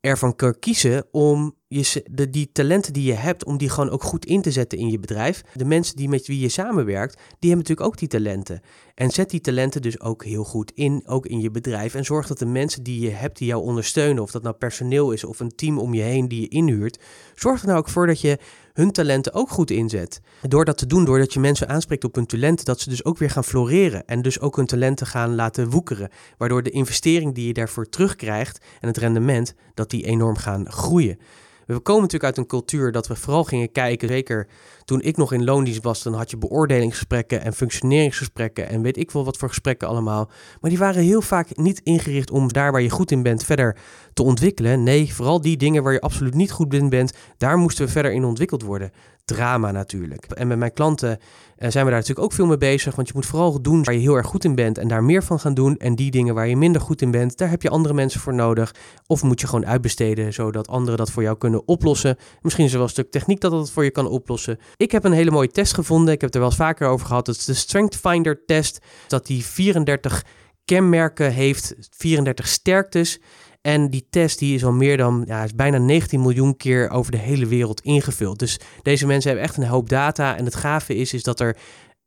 ervan 0.00 0.36
kan 0.36 0.58
kiezen 0.58 1.06
om 1.10 1.54
je, 1.68 2.04
de, 2.10 2.30
die 2.30 2.52
talenten 2.52 2.92
die 2.92 3.04
je 3.04 3.12
hebt, 3.12 3.44
om 3.44 3.58
die 3.58 3.68
gewoon 3.68 3.90
ook 3.90 4.02
goed 4.02 4.26
in 4.26 4.42
te 4.42 4.50
zetten 4.50 4.78
in 4.78 4.90
je 4.90 4.98
bedrijf. 4.98 5.42
De 5.54 5.64
mensen 5.64 5.96
die 5.96 6.08
met 6.08 6.26
wie 6.26 6.40
je 6.40 6.48
samenwerkt, 6.48 7.14
die 7.14 7.50
hebben 7.50 7.58
natuurlijk 7.58 7.86
ook 7.86 7.98
die 7.98 8.08
talenten. 8.08 8.60
En 8.94 9.10
zet 9.10 9.30
die 9.30 9.40
talenten 9.40 9.82
dus 9.82 10.00
ook 10.00 10.24
heel 10.24 10.44
goed 10.44 10.72
in, 10.74 11.02
ook 11.06 11.26
in 11.26 11.40
je 11.40 11.50
bedrijf. 11.50 11.94
En 11.94 12.04
zorg 12.04 12.26
dat 12.26 12.38
de 12.38 12.46
mensen 12.46 12.82
die 12.82 13.00
je 13.00 13.10
hebt, 13.10 13.38
die 13.38 13.46
jou 13.46 13.62
ondersteunen, 13.62 14.22
of 14.22 14.30
dat 14.30 14.42
nou 14.42 14.54
personeel 14.54 15.12
is 15.12 15.24
of 15.24 15.40
een 15.40 15.54
team 15.54 15.78
om 15.78 15.94
je 15.94 16.02
heen 16.02 16.28
die 16.28 16.40
je 16.40 16.48
inhuurt, 16.48 16.98
zorg 17.34 17.60
er 17.60 17.66
nou 17.66 17.78
ook 17.78 17.88
voor 17.88 18.06
dat 18.06 18.20
je 18.20 18.38
hun 18.78 18.92
talenten 18.92 19.32
ook 19.32 19.50
goed 19.50 19.70
inzet. 19.70 20.20
Door 20.42 20.64
dat 20.64 20.78
te 20.78 20.86
doen, 20.86 21.04
doordat 21.04 21.32
je 21.32 21.40
mensen 21.40 21.68
aanspreekt 21.68 22.04
op 22.04 22.14
hun 22.14 22.26
talenten, 22.26 22.64
dat 22.64 22.80
ze 22.80 22.88
dus 22.88 23.04
ook 23.04 23.18
weer 23.18 23.30
gaan 23.30 23.44
floreren 23.44 24.06
en 24.06 24.22
dus 24.22 24.40
ook 24.40 24.56
hun 24.56 24.66
talenten 24.66 25.06
gaan 25.06 25.34
laten 25.34 25.70
woekeren. 25.70 26.08
Waardoor 26.36 26.62
de 26.62 26.70
investering 26.70 27.34
die 27.34 27.46
je 27.46 27.52
daarvoor 27.52 27.88
terugkrijgt 27.88 28.64
en 28.80 28.88
het 28.88 28.96
rendement, 28.96 29.54
dat 29.74 29.90
die 29.90 30.04
enorm 30.04 30.36
gaan 30.36 30.70
groeien. 30.72 31.18
We 31.66 31.78
komen 31.78 32.02
natuurlijk 32.02 32.24
uit 32.24 32.38
een 32.38 32.46
cultuur 32.46 32.92
dat 32.92 33.06
we 33.06 33.16
vooral 33.16 33.44
gingen 33.44 33.72
kijken, 33.72 34.08
zeker 34.08 34.48
toen 34.84 35.00
ik 35.00 35.16
nog 35.16 35.32
in 35.32 35.44
loondienst 35.44 35.82
was, 35.82 36.02
dan 36.02 36.14
had 36.14 36.30
je 36.30 36.36
beoordelingsgesprekken 36.36 37.42
en 37.42 37.52
functioneringsgesprekken 37.52 38.68
en 38.68 38.82
weet 38.82 38.96
ik 38.96 39.10
wel 39.10 39.24
wat 39.24 39.36
voor 39.36 39.48
gesprekken 39.48 39.88
allemaal. 39.88 40.30
Maar 40.60 40.70
die 40.70 40.78
waren 40.78 41.02
heel 41.02 41.22
vaak 41.22 41.56
niet 41.56 41.80
ingericht 41.82 42.30
om 42.30 42.52
daar 42.52 42.72
waar 42.72 42.82
je 42.82 42.90
goed 42.90 43.10
in 43.10 43.22
bent 43.22 43.44
verder 43.44 43.76
te 44.18 44.24
ontwikkelen. 44.24 44.82
Nee, 44.82 45.14
vooral 45.14 45.40
die 45.40 45.56
dingen 45.56 45.82
waar 45.82 45.92
je 45.92 46.00
absoluut 46.00 46.34
niet 46.34 46.50
goed 46.50 46.74
in 46.74 46.88
bent, 46.88 47.12
daar 47.36 47.58
moesten 47.58 47.84
we 47.84 47.90
verder 47.90 48.12
in 48.12 48.24
ontwikkeld 48.24 48.62
worden. 48.62 48.92
Drama 49.24 49.70
natuurlijk. 49.70 50.24
En 50.24 50.46
met 50.46 50.58
mijn 50.58 50.72
klanten 50.72 51.10
uh, 51.10 51.16
zijn 51.56 51.84
we 51.84 51.90
daar 51.90 52.00
natuurlijk 52.00 52.26
ook 52.26 52.32
veel 52.32 52.46
mee 52.46 52.56
bezig. 52.56 52.94
Want 52.94 53.08
je 53.08 53.14
moet 53.14 53.26
vooral 53.26 53.62
doen 53.62 53.84
waar 53.84 53.94
je 53.94 54.00
heel 54.00 54.16
erg 54.16 54.26
goed 54.26 54.44
in 54.44 54.54
bent 54.54 54.78
en 54.78 54.88
daar 54.88 55.04
meer 55.04 55.22
van 55.22 55.40
gaan 55.40 55.54
doen. 55.54 55.76
En 55.76 55.94
die 55.94 56.10
dingen 56.10 56.34
waar 56.34 56.48
je 56.48 56.56
minder 56.56 56.80
goed 56.80 57.02
in 57.02 57.10
bent, 57.10 57.36
daar 57.36 57.50
heb 57.50 57.62
je 57.62 57.68
andere 57.68 57.94
mensen 57.94 58.20
voor 58.20 58.34
nodig. 58.34 58.74
Of 59.06 59.22
moet 59.22 59.40
je 59.40 59.46
gewoon 59.46 59.66
uitbesteden, 59.66 60.32
zodat 60.32 60.68
anderen 60.68 60.98
dat 60.98 61.10
voor 61.10 61.22
jou 61.22 61.38
kunnen 61.38 61.68
oplossen. 61.68 62.16
Misschien 62.42 62.64
is 62.64 62.70
er 62.70 62.76
wel 62.76 62.86
een 62.86 62.92
stuk 62.92 63.10
techniek 63.10 63.40
dat 63.40 63.50
dat 63.50 63.70
voor 63.70 63.84
je 63.84 63.90
kan 63.90 64.08
oplossen. 64.08 64.58
Ik 64.76 64.92
heb 64.92 65.04
een 65.04 65.12
hele 65.12 65.30
mooie 65.30 65.50
test 65.50 65.74
gevonden. 65.74 66.14
Ik 66.14 66.20
heb 66.20 66.34
er 66.34 66.40
wel 66.40 66.48
eens 66.48 66.58
vaker 66.58 66.88
over 66.88 67.06
gehad. 67.06 67.26
Dat 67.26 67.36
is 67.36 67.44
de 67.44 67.54
Strength 67.54 67.96
Finder 67.96 68.44
test. 68.44 68.78
Dat 69.08 69.26
die 69.26 69.44
34 69.44 70.24
kenmerken 70.64 71.32
heeft, 71.32 71.74
34 71.90 72.48
sterktes. 72.48 73.20
En 73.68 73.90
die 73.90 74.06
test 74.10 74.38
die 74.38 74.54
is 74.54 74.64
al 74.64 74.72
meer 74.72 74.96
dan, 74.96 75.24
ja, 75.26 75.44
is 75.44 75.54
bijna 75.54 75.78
19 75.78 76.20
miljoen 76.20 76.56
keer 76.56 76.90
over 76.90 77.12
de 77.12 77.18
hele 77.18 77.46
wereld 77.46 77.80
ingevuld. 77.80 78.38
Dus 78.38 78.60
deze 78.82 79.06
mensen 79.06 79.30
hebben 79.30 79.48
echt 79.48 79.56
een 79.56 79.66
hoop 79.66 79.88
data. 79.88 80.36
En 80.36 80.44
het 80.44 80.54
gave 80.54 80.94
is, 80.94 81.12
is 81.12 81.22
dat 81.22 81.40
er 81.40 81.56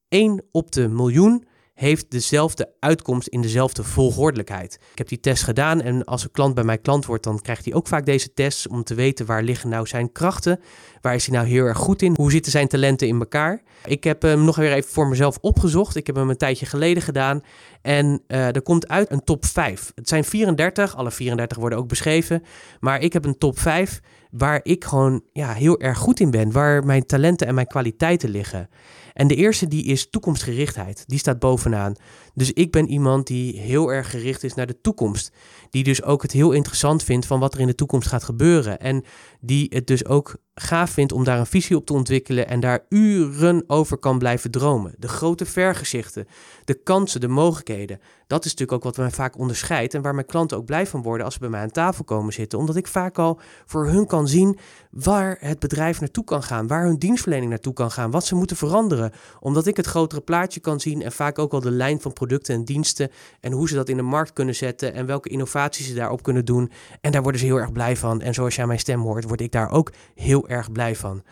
1 0.08 0.44
op 0.52 0.72
de 0.72 0.88
miljoen 0.88 1.46
heeft 1.82 2.12
dezelfde 2.12 2.74
uitkomst 2.80 3.28
in 3.28 3.42
dezelfde 3.42 3.84
volgordelijkheid. 3.84 4.80
Ik 4.92 4.98
heb 4.98 5.08
die 5.08 5.20
test 5.20 5.44
gedaan 5.44 5.82
en 5.82 6.04
als 6.04 6.24
een 6.24 6.32
klant 6.32 6.54
bij 6.54 6.64
mij 6.64 6.78
klant 6.78 7.06
wordt, 7.06 7.24
dan 7.24 7.42
krijgt 7.42 7.66
hij 7.66 7.74
ook 7.74 7.88
vaak 7.88 8.06
deze 8.06 8.34
tests 8.34 8.68
om 8.68 8.84
te 8.84 8.94
weten 8.94 9.26
waar 9.26 9.44
liggen 9.44 9.70
nou 9.70 9.88
zijn 9.88 10.12
krachten, 10.12 10.60
waar 11.02 11.16
is 11.16 11.26
hij 11.26 11.36
nou 11.36 11.48
heel 11.48 11.66
erg 11.66 11.78
goed 11.78 12.02
in, 12.02 12.14
hoe 12.16 12.32
zitten 12.32 12.52
zijn 12.52 12.68
talenten 12.68 13.08
in 13.08 13.20
elkaar. 13.20 13.62
Ik 13.86 14.04
heb 14.04 14.22
hem 14.22 14.44
nog 14.44 14.56
weer 14.56 14.74
even 14.74 14.92
voor 14.92 15.08
mezelf 15.08 15.38
opgezocht. 15.42 15.96
Ik 15.96 16.08
heb 16.08 16.16
hem 16.16 16.30
een 16.30 16.38
tijdje 16.38 16.66
geleden 16.66 17.04
gedaan 17.04 17.42
en 17.82 18.22
uh, 18.28 18.56
er 18.56 18.62
komt 18.62 18.88
uit 18.88 19.12
een 19.12 19.24
top 19.24 19.46
5. 19.46 19.92
Het 19.96 20.08
zijn 20.08 20.24
34, 20.24 20.96
alle 20.96 21.12
34 21.12 21.58
worden 21.58 21.80
ook 21.80 21.88
beschreven, 21.88 22.44
maar 22.80 23.02
ik 23.02 23.14
heb 23.14 23.26
een 23.26 23.38
top 23.38 23.60
5 23.60 24.02
waar 24.32 24.60
ik 24.64 24.86
gewoon 24.86 25.22
ja, 25.34 25.54
heel 25.54 25.80
erg 25.80 25.98
goed 25.98 26.20
in 26.20 26.32
ben, 26.32 26.52
waar 26.52 26.86
mijn 26.86 27.06
talenten 27.06 27.48
en 27.48 27.56
mijn 27.56 27.68
kwaliteiten 27.68 28.30
liggen. 28.30 28.70
En 29.14 29.28
de 29.28 29.36
eerste 29.36 29.68
die 29.68 29.86
is 29.86 30.10
toekomstgerichtheid. 30.10 31.04
Die 31.08 31.20
staat 31.20 31.40
bovenaan. 31.40 31.96
Dus 32.42 32.54
ik 32.54 32.72
ben 32.72 32.90
iemand 32.90 33.28
die 33.28 33.60
heel 33.60 33.92
erg 33.92 34.10
gericht 34.10 34.44
is 34.44 34.54
naar 34.54 34.68
de 34.68 34.82
toekomst. 34.82 35.32
Die 35.70 35.84
dus 35.84 36.04
ook 36.04 36.22
het 36.22 36.32
heel 36.32 36.52
interessant 36.52 37.04
vindt 37.04 37.26
van 37.26 37.40
wat 37.40 37.54
er 37.54 37.60
in 37.60 37.68
de 37.68 37.76
toekomst 37.76 38.08
gaat 38.08 38.24
gebeuren. 38.24 38.80
En 38.80 39.04
die 39.40 39.68
het 39.70 39.88
dus 39.88 40.06
ook 40.06 40.36
gaaf 40.56 40.90
vindt 40.90 41.12
om 41.12 41.24
daar 41.24 41.40
een 41.40 41.46
visie 41.46 41.76
op 41.76 41.86
te 41.86 41.94
ontwikkelen 41.94 42.48
en 42.48 42.60
daar 42.60 42.86
uren 42.90 43.64
over 43.68 43.98
kan 43.98 44.18
blijven 44.18 44.52
dromen. 44.52 44.96
De 44.98 45.08
grote 45.08 45.46
vergezichten, 45.46 46.28
de 46.66 46.74
kansen, 46.74 47.22
de 47.22 47.28
mogelijkheden. 47.28 48.00
Dat 48.28 48.46
is 48.46 48.52
natuurlijk 48.52 48.78
ook 48.78 48.84
wat 48.84 48.98
mij 48.98 49.12
vaak 49.12 49.38
onderscheidt 49.38 49.94
en 49.94 50.02
waar 50.02 50.14
mijn 50.14 50.26
klanten 50.26 50.58
ook 50.58 50.66
blij 50.66 50.88
van 50.88 51.02
worden 51.02 51.26
als 51.26 51.34
ze 51.34 51.40
bij 51.40 51.50
mij 51.50 51.62
aan 51.62 51.72
tafel 51.72 52.04
komen 52.04 52.34
zitten. 52.34 52.60
Omdat 52.60 52.76
ik 52.76 52.88
vaak 52.88 53.18
al 53.18 53.40
voor 53.66 53.88
hun 53.88 54.08
kan 54.08 54.28
zien 54.28 54.58
waar 54.92 55.38
het 55.40 55.60
bedrijf 55.60 56.00
naartoe 56.00 56.24
kan 56.24 56.44
gaan, 56.44 56.68
waar 56.68 56.86
hun 56.86 56.98
dienstverlening 56.98 57.50
naartoe 57.50 57.74
kan 57.74 57.92
gaan, 57.92 58.12
wat 58.12 58.26
ze 58.26 58.36
moeten 58.36 58.58
veranderen. 58.58 59.12
Omdat 59.40 59.68
ik 59.68 59.78
het 59.78 59.86
grotere 59.86 60.22
plaatje 60.22 60.60
kan 60.60 60.80
zien 60.80 61.02
en 61.02 61.12
vaak 61.12 61.40
ook 61.40 61.54
al 61.54 61.60
de 61.60 61.72
lijn 61.72 62.02
van 62.02 62.14
producten 62.14 62.31
en 62.40 62.66
diensten 62.66 63.12
en 63.40 63.52
hoe 63.52 63.68
ze 63.68 63.76
dat 63.76 63.90
in 63.90 63.98
de 63.98 64.04
markt 64.04 64.34
kunnen 64.34 64.56
zetten 64.56 64.94
en 64.94 65.06
welke 65.06 65.30
innovaties 65.30 65.88
ze 65.88 65.94
daarop 65.94 66.24
kunnen 66.24 66.46
doen. 66.46 66.72
En 67.02 67.12
daar 67.12 67.22
worden 67.22 67.40
ze 67.42 67.48
heel 67.48 67.60
erg 67.60 67.72
blij 67.72 67.98
van. 67.98 68.22
En 68.22 68.34
zoals 68.34 68.60
aan 68.60 68.68
mijn 68.68 68.80
stem 68.80 69.02
hoort, 69.02 69.24
word 69.24 69.42
ik 69.42 69.52
daar 69.52 69.72
ook 69.72 69.92
heel 70.16 70.48
erg 70.48 70.72
blij 70.72 70.96
van. 70.96 71.24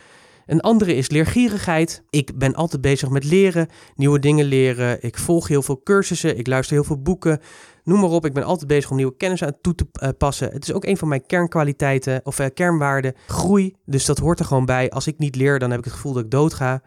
Een 0.45 0.61
andere 0.61 0.95
is 0.95 1.09
leergierigheid. 1.09 2.03
Ik 2.09 2.37
ben 2.37 2.55
altijd 2.55 2.81
bezig 2.81 3.09
met 3.09 3.23
leren, 3.23 3.67
nieuwe 3.95 4.19
dingen 4.19 4.45
leren. 4.45 5.03
Ik 5.03 5.17
volg 5.17 5.47
heel 5.47 5.61
veel 5.61 5.81
cursussen, 5.83 6.37
ik 6.37 6.47
luister 6.47 6.75
heel 6.75 6.83
veel 6.83 7.01
boeken. 7.01 7.39
Noem 7.83 7.99
maar 7.99 8.09
op, 8.09 8.25
ik 8.25 8.33
ben 8.33 8.43
altijd 8.43 8.67
bezig 8.67 8.89
om 8.89 8.95
nieuwe 8.95 9.17
kennis 9.17 9.43
aan 9.43 9.57
toe 9.61 9.75
te 9.75 9.87
uh, 10.03 10.09
passen. 10.17 10.51
Het 10.51 10.63
is 10.63 10.73
ook 10.73 10.85
een 10.85 10.97
van 10.97 11.07
mijn 11.07 11.25
kernkwaliteiten 11.25 12.21
of 12.23 12.39
uh, 12.39 12.45
kernwaarden. 12.53 13.13
Groei, 13.27 13.75
dus 13.85 14.05
dat 14.05 14.17
hoort 14.17 14.39
er 14.39 14.45
gewoon 14.45 14.65
bij. 14.65 14.89
Als 14.89 15.07
ik 15.07 15.17
niet 15.17 15.35
leer, 15.35 15.59
dan 15.59 15.69
heb 15.69 15.79
ik 15.79 15.85
het 15.85 15.93
gevoel 15.93 16.13
dat 16.13 16.23
ik 16.23 16.31
doodga. 16.31 16.81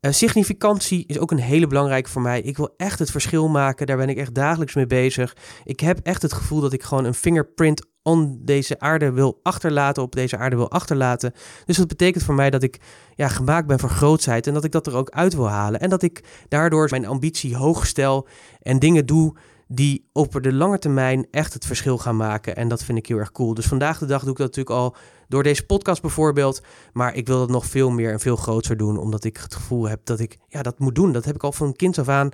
Uh, 0.00 0.12
significantie 0.12 1.04
is 1.06 1.18
ook 1.18 1.30
een 1.30 1.38
hele 1.38 1.66
belangrijke 1.66 2.10
voor 2.10 2.22
mij. 2.22 2.40
Ik 2.40 2.56
wil 2.56 2.74
echt 2.76 2.98
het 2.98 3.10
verschil 3.10 3.48
maken. 3.48 3.86
Daar 3.86 3.96
ben 3.96 4.08
ik 4.08 4.16
echt 4.16 4.34
dagelijks 4.34 4.74
mee 4.74 4.86
bezig. 4.86 5.36
Ik 5.64 5.80
heb 5.80 5.98
echt 6.02 6.22
het 6.22 6.32
gevoel 6.32 6.60
dat 6.60 6.72
ik 6.72 6.82
gewoon 6.82 7.04
een 7.04 7.14
fingerprint 7.14 7.86
on 8.02 8.40
deze 8.42 8.78
aarde 8.78 9.12
wil 9.12 9.40
achterlaten, 9.42 10.02
op 10.02 10.12
deze 10.12 10.36
aarde 10.36 10.56
wil 10.56 10.70
achterlaten. 10.70 11.32
Dus 11.64 11.76
dat 11.76 11.88
betekent 11.88 12.24
voor 12.24 12.34
mij 12.34 12.50
dat 12.50 12.62
ik 12.62 12.80
ja, 13.14 13.28
gemaakt 13.28 13.66
ben 13.66 13.78
voor 13.78 13.90
grootsheid 13.90 14.46
en 14.46 14.54
dat 14.54 14.64
ik 14.64 14.72
dat 14.72 14.86
er 14.86 14.96
ook 14.96 15.10
uit 15.10 15.34
wil 15.34 15.48
halen. 15.48 15.80
En 15.80 15.90
dat 15.90 16.02
ik 16.02 16.24
daardoor 16.48 16.88
mijn 16.90 17.06
ambitie 17.06 17.56
hoog 17.56 17.86
stel 17.86 18.28
en 18.62 18.78
dingen 18.78 19.06
doe 19.06 19.36
die 19.72 20.08
op 20.12 20.42
de 20.42 20.52
lange 20.52 20.78
termijn 20.78 21.26
echt 21.30 21.52
het 21.52 21.66
verschil 21.66 21.98
gaan 21.98 22.16
maken. 22.16 22.56
En 22.56 22.68
dat 22.68 22.84
vind 22.84 22.98
ik 22.98 23.06
heel 23.06 23.18
erg 23.18 23.32
cool. 23.32 23.54
Dus 23.54 23.66
vandaag 23.66 23.98
de 23.98 24.06
dag 24.06 24.20
doe 24.20 24.30
ik 24.30 24.36
dat 24.36 24.46
natuurlijk 24.46 24.76
al 24.76 24.96
door 25.28 25.42
deze 25.42 25.66
podcast 25.66 26.02
bijvoorbeeld. 26.02 26.62
Maar 26.92 27.14
ik 27.14 27.26
wil 27.26 27.38
dat 27.38 27.48
nog 27.48 27.66
veel 27.66 27.90
meer 27.90 28.12
en 28.12 28.20
veel 28.20 28.36
groter 28.36 28.76
doen. 28.76 28.96
Omdat 28.96 29.24
ik 29.24 29.36
het 29.36 29.54
gevoel 29.54 29.88
heb 29.88 30.00
dat 30.04 30.20
ik 30.20 30.38
ja, 30.48 30.62
dat 30.62 30.78
moet 30.78 30.94
doen. 30.94 31.12
Dat 31.12 31.24
heb 31.24 31.34
ik 31.34 31.42
al 31.42 31.52
van 31.52 31.76
kind 31.76 31.98
af 31.98 32.08
aan. 32.08 32.30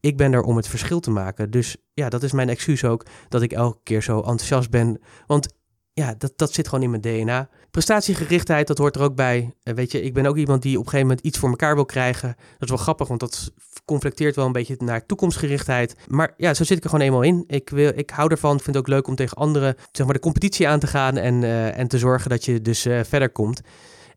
Ik 0.00 0.16
ben 0.16 0.32
er 0.32 0.42
om 0.42 0.56
het 0.56 0.68
verschil 0.68 1.00
te 1.00 1.10
maken. 1.10 1.50
Dus 1.50 1.76
ja, 1.94 2.08
dat 2.08 2.22
is 2.22 2.32
mijn 2.32 2.48
excuus 2.48 2.84
ook. 2.84 3.06
Dat 3.28 3.42
ik 3.42 3.52
elke 3.52 3.78
keer 3.82 4.02
zo 4.02 4.16
enthousiast 4.16 4.70
ben. 4.70 5.00
Want 5.26 5.48
ja, 5.92 6.14
dat, 6.18 6.32
dat 6.36 6.52
zit 6.52 6.68
gewoon 6.68 6.84
in 6.84 6.90
mijn 6.90 7.02
DNA. 7.02 7.48
Prestatiegerichtheid, 7.74 8.66
dat 8.66 8.78
hoort 8.78 8.96
er 8.96 9.02
ook 9.02 9.14
bij. 9.14 9.54
Uh, 9.64 9.74
weet 9.74 9.92
je, 9.92 10.02
ik 10.02 10.14
ben 10.14 10.26
ook 10.26 10.36
iemand 10.36 10.62
die 10.62 10.72
op 10.78 10.84
een 10.84 10.90
gegeven 10.90 11.06
moment 11.06 11.26
iets 11.26 11.38
voor 11.38 11.48
elkaar 11.48 11.74
wil 11.74 11.84
krijgen. 11.84 12.28
Dat 12.36 12.62
is 12.62 12.68
wel 12.68 12.78
grappig, 12.78 13.08
want 13.08 13.20
dat 13.20 13.52
conflicteert 13.84 14.36
wel 14.36 14.46
een 14.46 14.52
beetje 14.52 14.76
naar 14.78 15.06
toekomstgerichtheid. 15.06 15.96
Maar 16.08 16.34
ja, 16.36 16.54
zo 16.54 16.64
zit 16.64 16.76
ik 16.76 16.84
er 16.84 16.90
gewoon 16.90 17.04
eenmaal 17.04 17.22
in. 17.22 17.44
Ik, 17.46 17.70
wil, 17.70 17.92
ik 17.94 18.10
hou 18.10 18.30
ervan, 18.30 18.60
vind 18.60 18.66
het 18.66 18.76
ook 18.76 18.88
leuk 18.88 19.06
om 19.06 19.14
tegen 19.14 19.36
anderen 19.36 19.76
zeg 19.92 20.06
maar, 20.06 20.14
de 20.14 20.20
competitie 20.20 20.68
aan 20.68 20.78
te 20.78 20.86
gaan 20.86 21.16
en, 21.16 21.42
uh, 21.42 21.78
en 21.78 21.88
te 21.88 21.98
zorgen 21.98 22.30
dat 22.30 22.44
je 22.44 22.62
dus 22.62 22.86
uh, 22.86 23.00
verder 23.04 23.30
komt. 23.30 23.60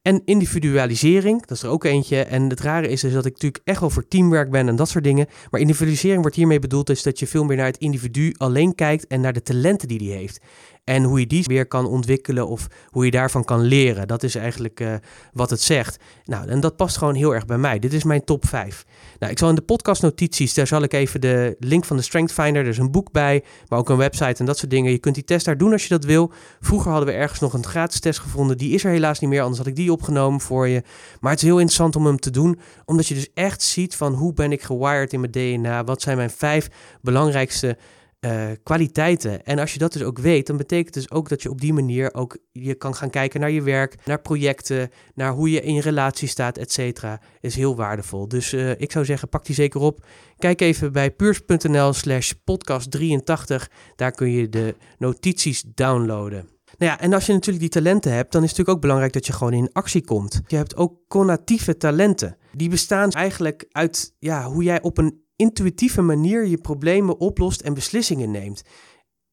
En 0.02 0.22
individualisering, 0.26 1.40
dat 1.40 1.58
is 1.58 1.64
er 1.64 1.70
ook 1.70 1.84
eentje. 1.84 2.24
En 2.24 2.50
het 2.50 2.60
rare 2.60 2.88
is 2.88 3.02
dus 3.02 3.14
dat 3.14 3.26
ik 3.26 3.32
natuurlijk 3.32 3.64
echt 3.64 3.80
wel 3.80 3.90
voor 3.90 4.08
teamwerk 4.08 4.52
ben 4.52 4.68
en 4.68 4.76
dat 4.76 4.90
soort 4.90 5.04
dingen. 5.04 5.28
Maar 5.52 5.62
individualisering 5.62 6.22
wordt 6.22 6.36
hiermee 6.36 6.60
bedoeld 6.60 6.90
is 6.90 7.04
dat 7.04 7.20
je 7.20 7.28
veel 7.28 7.44
meer 7.44 7.58
naar 7.58 7.66
het 7.66 7.78
individu 7.78 8.34
alleen 8.38 8.76
kijkt 8.76 9.08
en 9.08 9.22
naar 9.22 9.34
de 9.34 9.42
talenten 9.42 9.88
die 9.88 10.10
hij 10.10 10.18
heeft. 10.18 10.40
En 10.88 11.04
hoe 11.04 11.20
je 11.20 11.28
die 11.28 11.44
weer 11.44 11.68
kan 11.68 11.86
ontwikkelen 11.86 12.48
of 12.48 12.68
hoe 12.90 13.06
je 13.06 13.12
daarvan 13.12 13.44
kan 13.44 13.62
leren. 13.62 14.08
Dat 14.08 14.24
is 14.24 14.36
eigenlijk 14.36 14.80
uh, 14.80 14.94
wat 15.34 15.50
het 15.50 15.62
zegt. 15.62 15.98
Nou, 16.26 16.48
en 16.50 16.60
dat 16.60 16.76
past 16.76 16.98
gewoon 16.98 17.16
heel 17.16 17.34
erg 17.34 17.46
bij 17.46 17.58
mij. 17.58 17.80
Dit 17.80 17.94
is 17.94 18.04
mijn 18.04 18.24
top 18.24 18.48
5. 18.48 18.86
Nou, 19.20 19.32
ik 19.32 19.38
zal 19.38 19.50
in 19.50 19.56
de 19.56 19.62
podcastnotities, 19.62 20.54
daar 20.54 20.68
zal 20.68 20.84
ik 20.84 20.94
even 20.94 21.22
de 21.22 21.56
link 21.60 21.86
van 21.86 21.98
de 21.98 22.04
Strength 22.04 22.34
Finder, 22.34 22.62
er 22.62 22.68
is 22.68 22.78
een 22.78 22.92
boek 22.92 23.12
bij, 23.12 23.44
maar 23.68 23.80
ook 23.80 23.90
een 23.90 23.98
website 23.98 24.40
en 24.40 24.46
dat 24.46 24.58
soort 24.58 24.72
dingen. 24.72 24.92
Je 24.92 24.98
kunt 24.98 25.16
die 25.16 25.24
test 25.24 25.46
daar 25.46 25.58
doen 25.58 25.72
als 25.72 25.84
je 25.84 25.90
dat 25.90 26.04
wil. 26.04 26.32
Vroeger 26.60 26.92
hadden 26.92 27.10
we 27.10 27.16
ergens 27.16 27.40
nog 27.40 27.54
een 27.54 27.66
gratis 27.66 28.00
test 28.00 28.20
gevonden. 28.20 28.58
Die 28.58 28.74
is 28.74 28.84
er 28.84 28.92
helaas 28.92 29.20
niet 29.20 29.30
meer, 29.30 29.42
anders 29.42 29.58
had 29.58 29.68
ik 29.68 29.76
die 29.76 29.92
opgenomen 29.92 30.42
voor 30.42 30.68
je. 30.68 30.84
Maar 31.20 31.32
het 31.32 31.42
is 31.42 31.48
heel 31.48 31.58
interessant 31.60 31.96
om 31.96 32.06
hem 32.06 32.20
te 32.20 32.32
doen, 32.32 32.60
omdat 32.86 33.08
je 33.08 33.14
dus 33.14 33.30
echt 33.34 33.62
ziet 33.62 33.96
van 33.96 34.14
hoe 34.14 34.34
ben 34.34 34.52
ik 34.52 34.62
gewired 34.62 35.14
in 35.14 35.20
mijn 35.20 35.32
DNA. 35.32 35.84
Wat 35.84 36.02
zijn 36.02 36.18
mijn 36.18 36.30
vijf 36.30 36.68
belangrijkste 37.02 37.78
uh, 38.26 38.46
kwaliteiten. 38.64 39.44
En 39.46 39.60
als 39.60 39.74
je 39.74 39.80
dat 39.80 39.94
dus 39.94 40.04
ook 40.04 40.20
weet, 40.20 40.48
dan 40.48 40.58
betekent 40.58 40.94
dus 40.94 41.12
ook 41.12 41.30
dat 41.30 41.42
je 41.42 41.50
op 41.50 41.62
die 41.62 41.74
manier 41.74 42.14
ook 42.14 42.38
je 42.52 42.76
kan 42.76 42.96
gaan 42.96 43.10
kijken 43.10 43.40
naar 43.40 43.52
je 43.52 43.62
werk, 43.62 43.96
naar 44.06 44.22
projecten, 44.22 44.90
naar 45.14 45.32
hoe 45.32 45.52
je 45.52 45.62
in 45.62 45.74
je 45.74 45.82
relatie 45.82 46.28
staat, 46.28 46.58
et 46.58 46.72
cetera. 46.72 47.22
Is 47.40 47.56
heel 47.56 47.76
waardevol. 47.76 48.28
Dus 48.28 48.54
uh, 48.54 48.70
ik 48.70 48.92
zou 48.92 49.06
zeggen, 49.06 49.30
pak 49.30 49.46
die 49.46 49.56
zeker 49.56 49.82
op. 49.82 50.06
Kijk 50.38 50.62
even 50.62 50.92
bij 50.92 51.12
puurs.nl 51.12 51.94
slash 51.94 52.32
podcast 52.44 52.92
83. 52.92 53.70
Daar 53.96 54.12
kun 54.12 54.32
je 54.32 54.50
de 54.50 54.76
notities 54.98 55.64
downloaden. 55.74 56.50
Nou 56.78 56.92
ja, 56.92 57.00
en 57.00 57.14
als 57.14 57.26
je 57.26 57.34
natuurlijk 57.34 57.60
die 57.60 57.82
talenten 57.82 58.12
hebt, 58.12 58.32
dan 58.32 58.44
is 58.44 58.50
het 58.50 58.58
natuurlijk 58.58 58.76
ook 58.78 58.82
belangrijk 58.82 59.14
dat 59.14 59.26
je 59.26 59.34
gewoon 59.34 59.54
in 59.54 59.70
actie 59.72 60.06
komt. 60.06 60.42
Je 60.48 60.56
hebt 60.56 60.76
ook 60.76 60.94
connatieve 61.08 61.78
talenten. 61.78 62.38
Die 62.52 62.70
bestaan 62.70 63.12
eigenlijk 63.12 63.66
uit 63.72 64.14
ja, 64.20 64.44
hoe 64.44 64.64
jij 64.64 64.82
op 64.82 64.98
een 64.98 65.26
intuïtieve 65.38 66.02
manier 66.02 66.46
je 66.46 66.58
problemen 66.58 67.20
oplost 67.20 67.62
en 67.62 67.74
beslissingen 67.74 68.32
neemt. 68.32 68.64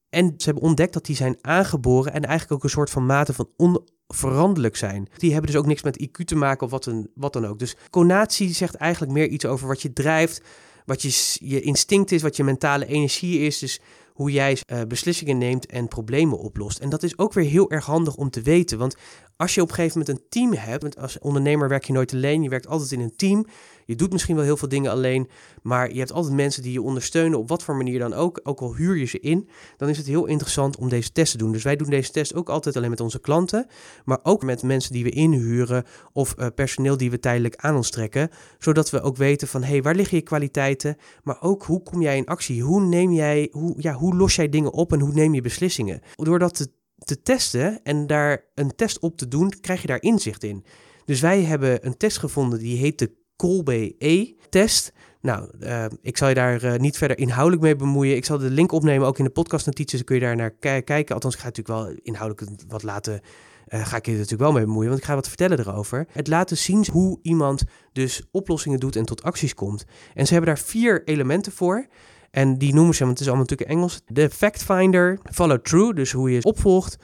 En 0.09 0.35
ze 0.37 0.45
hebben 0.45 0.63
ontdekt 0.63 0.93
dat 0.93 1.05
die 1.05 1.17
zijn 1.17 1.37
aangeboren 1.41 2.13
en 2.13 2.23
eigenlijk 2.23 2.53
ook 2.53 2.65
een 2.65 2.71
soort 2.71 2.91
van 2.91 3.07
mate 3.07 3.33
van 3.33 3.49
onveranderlijk 3.57 4.77
zijn. 4.77 5.09
Die 5.17 5.33
hebben 5.33 5.51
dus 5.51 5.61
ook 5.61 5.67
niks 5.67 5.83
met 5.83 6.03
IQ 6.03 6.25
te 6.25 6.37
maken 6.37 6.65
of 6.65 6.71
wat, 6.71 6.87
een, 6.87 7.11
wat 7.15 7.33
dan 7.33 7.47
ook. 7.47 7.59
Dus 7.59 7.77
conatie 7.91 8.55
zegt 8.55 8.75
eigenlijk 8.75 9.13
meer 9.13 9.29
iets 9.29 9.45
over 9.45 9.69
wat 9.69 9.83
je 9.83 9.93
drijft, 9.93 10.43
wat 10.85 11.03
je, 11.03 11.37
je 11.49 11.61
instinct 11.61 12.13
is, 12.13 12.23
wat 12.23 12.37
je 12.37 12.45
mentale 12.45 12.87
energie 12.87 13.39
is. 13.39 13.59
Dus 13.59 13.81
hoe 14.13 14.31
jij 14.31 14.59
uh, 14.67 14.81
beslissingen 14.89 15.39
neemt 15.39 15.67
en 15.67 15.89
problemen 15.89 16.39
oplost. 16.39 16.79
En 16.79 16.89
dat 16.89 17.03
is 17.03 17.19
ook 17.19 17.33
weer 17.33 17.45
heel 17.45 17.71
erg 17.71 17.85
handig 17.85 18.15
om 18.15 18.31
te 18.31 18.43
weten. 18.43 18.79
Want 18.79 18.97
als 19.37 19.55
je 19.55 19.63
op 19.63 19.69
een 19.69 19.75
gegeven 19.75 19.99
moment 19.99 20.19
een 20.19 20.27
team 20.29 20.53
hebt, 20.53 20.83
want 20.83 20.99
als 20.99 21.19
ondernemer 21.19 21.69
werk 21.69 21.85
je 21.85 21.93
nooit 21.93 22.13
alleen, 22.13 22.43
je 22.43 22.49
werkt 22.49 22.67
altijd 22.67 22.93
in 22.93 23.01
een 23.01 23.17
team. 23.17 23.47
Je 23.87 23.97
doet 23.97 24.13
misschien 24.13 24.37
wel 24.37 24.45
heel 24.45 24.57
veel 24.57 24.69
dingen 24.69 24.91
alleen, 24.91 25.29
maar 25.63 25.93
je 25.93 25.99
hebt 25.99 26.13
altijd 26.13 26.35
mensen 26.35 26.63
die 26.63 26.73
je 26.73 26.83
ondersteunen 26.83 27.39
op 27.39 27.49
wat 27.49 27.63
voor 27.63 27.77
manier 27.77 27.99
dan 27.99 28.15
ook. 28.15 28.41
Ook 28.43 28.61
al 28.61 28.75
huur 28.75 28.97
je 28.97 29.05
ze 29.05 29.21
in, 29.21 29.49
dan 29.77 29.89
is 29.89 29.97
het 29.97 30.07
heel 30.07 30.27
interessant 30.27 30.77
om 30.77 30.89
deze 30.89 31.13
test 31.13 31.33
te 31.33 31.39
doen. 31.39 31.53
Dus 31.53 31.63
wij 31.63 31.77
doen 31.77 31.91
deze 31.91 32.11
test 32.11 32.35
ook 32.35 32.49
altijd 32.49 32.77
alleen 32.77 32.91
met 32.91 33.01
onze 33.01 33.21
klanten, 33.21 33.67
maar 34.05 34.19
ook 34.23 34.43
met 34.43 34.63
mensen 34.63 34.93
die 34.93 35.05
we 35.05 35.11
inhuren 35.11 35.85
of 36.13 36.35
uh, 36.39 36.47
personeel 36.55 36.97
die 36.97 37.11
we 37.11 37.19
tijdelijk 37.21 37.57
aan 37.57 37.77
ons 37.77 37.91
trekken, 37.91 38.29
zodat 38.59 38.91
we 38.91 39.01
ook 39.01 39.17
weten 39.17 39.49
van 39.49 39.63
hé, 39.63 39.71
hey, 39.71 39.83
waar 39.83 39.95
liggen 39.95 40.17
je 40.17 40.23
kwaliteiten, 40.23 40.97
maar 41.23 41.43
ook 41.43 41.65
hoe 41.65 41.83
kom 41.83 42.03
jij 42.03 42.17
in 42.17 42.27
actie? 42.27 42.63
Hoe 42.63 42.81
neem 42.81 43.13
jij, 43.13 43.49
hoe, 43.53 43.75
ja, 43.79 43.93
hoe 43.93 44.17
los 44.17 44.35
jij 44.35 44.49
dingen 44.49 44.73
op 44.73 44.93
en 44.93 45.01
hoe 45.01 45.13
neem 45.13 45.35
je 45.35 45.41
beslissingen? 45.41 46.01
Doordat 46.15 46.55
te, 46.55 46.69
te 46.99 47.23
testen 47.23 47.83
en 47.83 48.07
daar 48.07 48.45
een 48.55 48.75
test 48.77 48.99
op 48.99 49.17
te 49.17 49.29
doen, 49.29 49.53
krijg 49.61 49.81
je 49.81 49.87
daar 49.87 50.03
inzicht 50.03 50.43
in. 50.45 50.65
Dus 51.05 51.21
wij 51.21 51.43
hebben 51.43 51.87
een 51.87 51.97
test 51.97 52.19
gevonden 52.19 52.59
die 52.59 52.77
heet 52.77 52.99
de 52.99 53.13
Colby 53.37 53.95
E-test. 53.99 54.93
Nou, 55.21 55.51
uh, 55.61 55.85
ik 56.01 56.17
zal 56.17 56.29
je 56.29 56.35
daar 56.35 56.65
uh, 56.65 56.75
niet 56.77 56.97
verder 56.97 57.19
inhoudelijk 57.19 57.63
mee 57.63 57.77
bemoeien. 57.77 58.17
Ik 58.17 58.25
zal 58.25 58.39
de 58.39 58.51
link 58.51 58.73
opnemen, 58.73 59.07
ook 59.07 59.19
in 59.19 59.25
de 59.25 59.31
podcastnotities. 59.31 59.99
Dan 59.99 60.05
kun 60.05 60.15
je 60.15 60.21
daar 60.21 60.37
naar 60.37 60.51
kijken. 60.83 61.15
Althans, 61.15 61.35
ik 61.35 61.41
ga 61.41 61.47
natuurlijk 61.47 61.79
wel 61.79 61.97
inhoudelijk 62.03 62.63
wat 62.69 62.83
laten. 62.83 63.21
Uh, 63.69 63.87
ga 63.87 63.97
ik 63.97 64.07
je 64.07 64.13
er 64.13 64.19
natuurlijk 64.19 64.43
wel 64.43 64.53
mee 64.53 64.65
bemoeien, 64.65 64.89
want 64.89 65.01
ik 65.01 65.07
ga 65.07 65.15
wat 65.15 65.29
vertellen 65.29 65.59
erover. 65.59 66.07
Het 66.13 66.29
laten 66.29 66.57
zien 66.57 66.87
hoe 66.93 67.19
iemand 67.23 67.65
dus 67.93 68.23
oplossingen 68.31 68.81
doet 68.81 68.97
en 68.97 69.05
tot 69.05 69.23
acties 69.23 69.55
komt. 69.55 69.85
En 70.15 70.27
ze 70.27 70.33
hebben 70.33 70.55
daar 70.55 70.65
vier 70.65 71.05
elementen 71.05 71.53
voor. 71.53 71.87
En 72.35 72.59
die 72.59 72.75
noemen 72.75 72.95
ze, 72.95 73.05
want 73.05 73.19
het 73.19 73.21
is 73.21 73.27
allemaal 73.27 73.47
natuurlijk 73.49 73.79
Engels. 73.79 74.01
De 74.07 74.31
fact 74.31 74.63
finder, 74.63 75.19
follow 75.33 75.59
through, 75.59 75.97
dus 75.97 76.13
hoe 76.13 76.31
je 76.31 76.43
opvolgt, 76.43 76.97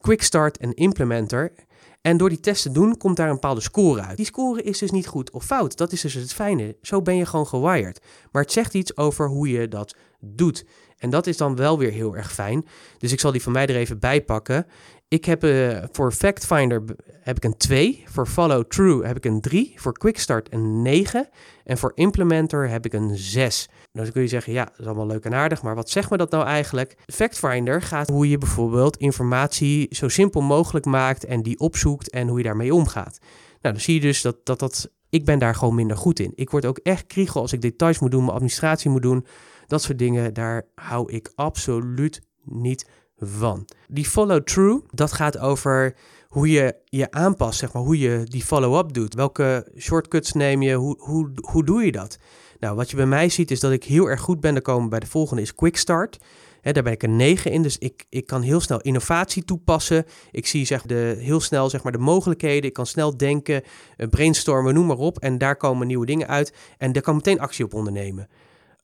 quick 0.00 0.22
start 0.22 0.58
en 0.58 0.74
implementer. 0.74 1.52
En 2.00 2.16
door 2.16 2.28
die 2.28 2.40
test 2.40 2.62
te 2.62 2.70
doen, 2.70 2.96
komt 2.96 3.16
daar 3.16 3.28
een 3.28 3.34
bepaalde 3.34 3.60
score 3.60 4.00
uit. 4.00 4.16
Die 4.16 4.26
score 4.26 4.62
is 4.62 4.78
dus 4.78 4.90
niet 4.90 5.06
goed 5.06 5.30
of 5.30 5.44
fout. 5.44 5.76
Dat 5.76 5.92
is 5.92 6.00
dus 6.00 6.14
het 6.14 6.32
fijne. 6.32 6.76
Zo 6.82 7.02
ben 7.02 7.16
je 7.16 7.26
gewoon 7.26 7.46
gewired. 7.46 8.00
Maar 8.32 8.42
het 8.42 8.52
zegt 8.52 8.74
iets 8.74 8.96
over 8.96 9.28
hoe 9.28 9.48
je 9.48 9.68
dat 9.68 9.96
doet. 10.20 10.64
En 10.96 11.10
dat 11.10 11.26
is 11.26 11.36
dan 11.36 11.56
wel 11.56 11.78
weer 11.78 11.92
heel 11.92 12.16
erg 12.16 12.32
fijn. 12.32 12.66
Dus 12.98 13.12
ik 13.12 13.20
zal 13.20 13.32
die 13.32 13.42
van 13.42 13.52
mij 13.52 13.66
er 13.66 13.76
even 13.76 13.98
bij 13.98 14.22
pakken. 14.22 14.66
Ik 15.08 15.24
heb 15.24 15.44
uh, 15.44 15.82
voor 15.92 16.12
FactFinder 16.12 16.82
heb 17.20 17.36
ik 17.36 17.44
een 17.44 17.56
2. 17.56 18.04
Voor 18.06 18.26
Follow 18.26 18.64
True 18.64 19.06
heb 19.06 19.16
ik 19.16 19.24
een 19.24 19.40
3. 19.40 19.72
Voor 19.76 19.92
Quickstart 19.92 20.52
een 20.52 20.82
9. 20.82 21.28
En 21.64 21.78
voor 21.78 21.92
Implementer 21.94 22.68
heb 22.68 22.84
ik 22.84 22.92
een 22.92 23.16
6. 23.16 23.68
Dan 23.92 24.10
kun 24.12 24.22
je 24.22 24.28
zeggen, 24.28 24.52
ja, 24.52 24.64
dat 24.64 24.78
is 24.78 24.86
allemaal 24.86 25.06
leuk 25.06 25.24
en 25.24 25.34
aardig. 25.34 25.62
Maar 25.62 25.74
wat 25.74 25.90
zegt 25.90 26.10
me 26.10 26.16
dat 26.16 26.30
nou 26.30 26.44
eigenlijk? 26.44 26.96
FactFinder 27.06 27.82
gaat 27.82 28.08
hoe 28.08 28.28
je 28.28 28.38
bijvoorbeeld 28.38 28.96
informatie 28.96 29.86
zo 29.90 30.08
simpel 30.08 30.40
mogelijk 30.40 30.86
maakt 30.86 31.24
en 31.24 31.42
die 31.42 31.58
opzoekt 31.58 32.10
en 32.10 32.28
hoe 32.28 32.38
je 32.38 32.44
daarmee 32.44 32.74
omgaat. 32.74 33.18
Nou, 33.60 33.74
dan 33.74 33.80
zie 33.80 33.94
je 33.94 34.00
dus 34.00 34.22
dat 34.22 34.46
dat, 34.46 34.58
dat 34.58 34.90
ik 35.10 35.24
ben 35.24 35.38
daar 35.38 35.54
gewoon 35.54 35.74
minder 35.74 35.96
goed 35.96 36.20
in. 36.20 36.32
Ik 36.34 36.50
word 36.50 36.66
ook 36.66 36.78
echt 36.78 37.06
kriegel 37.06 37.40
als 37.40 37.52
ik 37.52 37.60
details 37.60 37.98
moet 37.98 38.10
doen, 38.10 38.20
mijn 38.20 38.32
administratie 38.32 38.90
moet 38.90 39.02
doen. 39.02 39.26
Dat 39.66 39.82
soort 39.82 39.98
dingen, 39.98 40.34
daar 40.34 40.66
hou 40.74 41.12
ik 41.12 41.32
absoluut 41.34 42.20
niet 42.44 42.88
van. 43.16 43.68
Die 43.88 44.04
follow-through, 44.04 44.86
dat 44.90 45.12
gaat 45.12 45.38
over 45.38 45.96
hoe 46.28 46.50
je 46.50 46.76
je 46.84 47.10
aanpast, 47.10 47.58
zeg 47.58 47.72
maar, 47.72 47.82
hoe 47.82 47.98
je 47.98 48.22
die 48.24 48.44
follow-up 48.44 48.92
doet. 48.92 49.14
Welke 49.14 49.72
shortcuts 49.78 50.32
neem 50.32 50.62
je, 50.62 50.74
hoe, 50.74 50.96
hoe, 50.98 51.30
hoe 51.40 51.64
doe 51.64 51.84
je 51.84 51.92
dat? 51.92 52.18
Nou, 52.60 52.76
wat 52.76 52.90
je 52.90 52.96
bij 52.96 53.06
mij 53.06 53.28
ziet 53.28 53.50
is 53.50 53.60
dat 53.60 53.72
ik 53.72 53.84
heel 53.84 54.06
erg 54.06 54.20
goed 54.20 54.40
ben. 54.40 54.52
Dan 54.52 54.62
komen 54.62 54.88
bij 54.88 55.00
de 55.00 55.06
volgende 55.06 55.42
is 55.42 55.54
Quick 55.54 55.76
Start. 55.76 56.18
daar 56.62 56.82
ben 56.82 56.92
ik 56.92 57.02
een 57.02 57.16
9 57.16 57.50
in, 57.50 57.62
dus 57.62 57.78
ik, 57.78 58.04
ik 58.08 58.26
kan 58.26 58.42
heel 58.42 58.60
snel 58.60 58.80
innovatie 58.80 59.44
toepassen. 59.44 60.04
Ik 60.30 60.46
zie 60.46 60.64
zeg, 60.64 60.82
de, 60.82 61.16
heel 61.18 61.40
snel 61.40 61.70
zeg 61.70 61.82
maar, 61.82 61.92
de 61.92 61.98
mogelijkheden. 61.98 62.64
Ik 62.64 62.72
kan 62.72 62.86
snel 62.86 63.16
denken, 63.16 63.62
eh, 63.96 64.08
brainstormen, 64.08 64.74
noem 64.74 64.86
maar 64.86 64.96
op. 64.96 65.18
En 65.18 65.38
daar 65.38 65.56
komen 65.56 65.86
nieuwe 65.86 66.06
dingen 66.06 66.28
uit. 66.28 66.52
En 66.78 66.92
daar 66.92 67.02
kan 67.02 67.14
meteen 67.14 67.40
actie 67.40 67.64
op 67.64 67.74
ondernemen. 67.74 68.28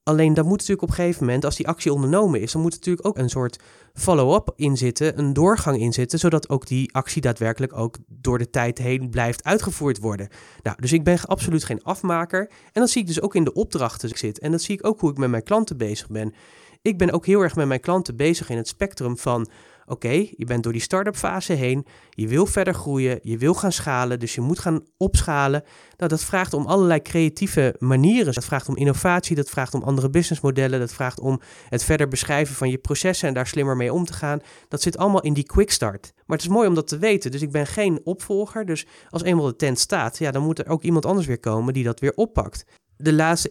Alleen 0.04 0.34
dan 0.34 0.44
moet 0.44 0.58
natuurlijk 0.58 0.82
op 0.82 0.88
een 0.88 0.94
gegeven 0.94 1.24
moment, 1.24 1.44
als 1.44 1.56
die 1.56 1.68
actie 1.68 1.92
ondernomen 1.92 2.40
is, 2.40 2.52
dan 2.52 2.62
moet 2.62 2.72
natuurlijk 2.72 3.06
ook 3.06 3.18
een 3.18 3.28
soort 3.28 3.58
follow-up 3.94 4.52
in 4.56 4.76
zitten, 4.76 5.18
een 5.18 5.32
doorgang 5.32 5.80
in 5.80 5.92
zitten, 5.92 6.18
zodat 6.18 6.48
ook 6.48 6.66
die 6.66 6.94
actie 6.94 7.22
daadwerkelijk 7.22 7.76
ook 7.76 7.96
door 8.06 8.38
de 8.38 8.50
tijd 8.50 8.78
heen 8.78 9.10
blijft 9.10 9.44
uitgevoerd 9.44 9.98
worden. 9.98 10.28
Nou, 10.62 10.76
dus 10.80 10.92
ik 10.92 11.04
ben 11.04 11.20
absoluut 11.20 11.64
geen 11.64 11.82
afmaker. 11.82 12.50
En 12.72 12.80
dat 12.80 12.90
zie 12.90 13.00
ik 13.00 13.06
dus 13.06 13.20
ook 13.20 13.34
in 13.34 13.44
de 13.44 13.52
opdrachten 13.52 14.18
zit. 14.18 14.38
En 14.38 14.50
dat 14.50 14.62
zie 14.62 14.78
ik 14.78 14.86
ook 14.86 15.00
hoe 15.00 15.10
ik 15.10 15.16
met 15.16 15.30
mijn 15.30 15.42
klanten 15.42 15.76
bezig 15.76 16.08
ben. 16.08 16.34
Ik 16.82 16.98
ben 16.98 17.10
ook 17.10 17.26
heel 17.26 17.40
erg 17.40 17.56
met 17.56 17.66
mijn 17.66 17.80
klanten 17.80 18.16
bezig 18.16 18.48
in 18.48 18.56
het 18.56 18.68
spectrum 18.68 19.18
van 19.18 19.48
Oké, 19.86 20.08
je 20.08 20.44
bent 20.44 20.62
door 20.62 20.72
die 20.72 20.80
start-up 20.80 21.16
fase 21.16 21.52
heen, 21.52 21.86
je 22.10 22.28
wil 22.28 22.46
verder 22.46 22.74
groeien, 22.74 23.18
je 23.22 23.38
wil 23.38 23.54
gaan 23.54 23.72
schalen, 23.72 24.18
dus 24.18 24.34
je 24.34 24.40
moet 24.40 24.58
gaan 24.58 24.80
opschalen. 24.96 25.62
Nou, 25.96 26.10
dat 26.10 26.24
vraagt 26.24 26.54
om 26.54 26.66
allerlei 26.66 27.02
creatieve 27.02 27.74
manieren. 27.78 28.34
Dat 28.34 28.44
vraagt 28.44 28.68
om 28.68 28.76
innovatie, 28.76 29.36
dat 29.36 29.50
vraagt 29.50 29.74
om 29.74 29.82
andere 29.82 30.10
businessmodellen, 30.10 30.80
dat 30.80 30.92
vraagt 30.92 31.20
om 31.20 31.40
het 31.68 31.84
verder 31.84 32.08
beschrijven 32.08 32.54
van 32.54 32.70
je 32.70 32.78
processen 32.78 33.28
en 33.28 33.34
daar 33.34 33.46
slimmer 33.46 33.76
mee 33.76 33.92
om 33.92 34.04
te 34.04 34.12
gaan. 34.12 34.40
Dat 34.68 34.82
zit 34.82 34.98
allemaal 34.98 35.22
in 35.22 35.32
die 35.32 35.46
quick 35.46 35.70
start. 35.70 36.12
Maar 36.26 36.36
het 36.36 36.46
is 36.46 36.52
mooi 36.52 36.68
om 36.68 36.74
dat 36.74 36.88
te 36.88 36.98
weten. 36.98 37.30
Dus 37.30 37.42
ik 37.42 37.50
ben 37.50 37.66
geen 37.66 38.00
opvolger. 38.04 38.66
Dus 38.66 38.86
als 39.08 39.22
eenmaal 39.22 39.46
de 39.46 39.56
tent 39.56 39.78
staat, 39.78 40.18
ja, 40.18 40.30
dan 40.30 40.42
moet 40.42 40.58
er 40.58 40.68
ook 40.68 40.82
iemand 40.82 41.06
anders 41.06 41.26
weer 41.26 41.40
komen 41.40 41.74
die 41.74 41.84
dat 41.84 42.00
weer 42.00 42.14
oppakt. 42.14 42.64
De 42.96 43.12
laatste 43.12 43.48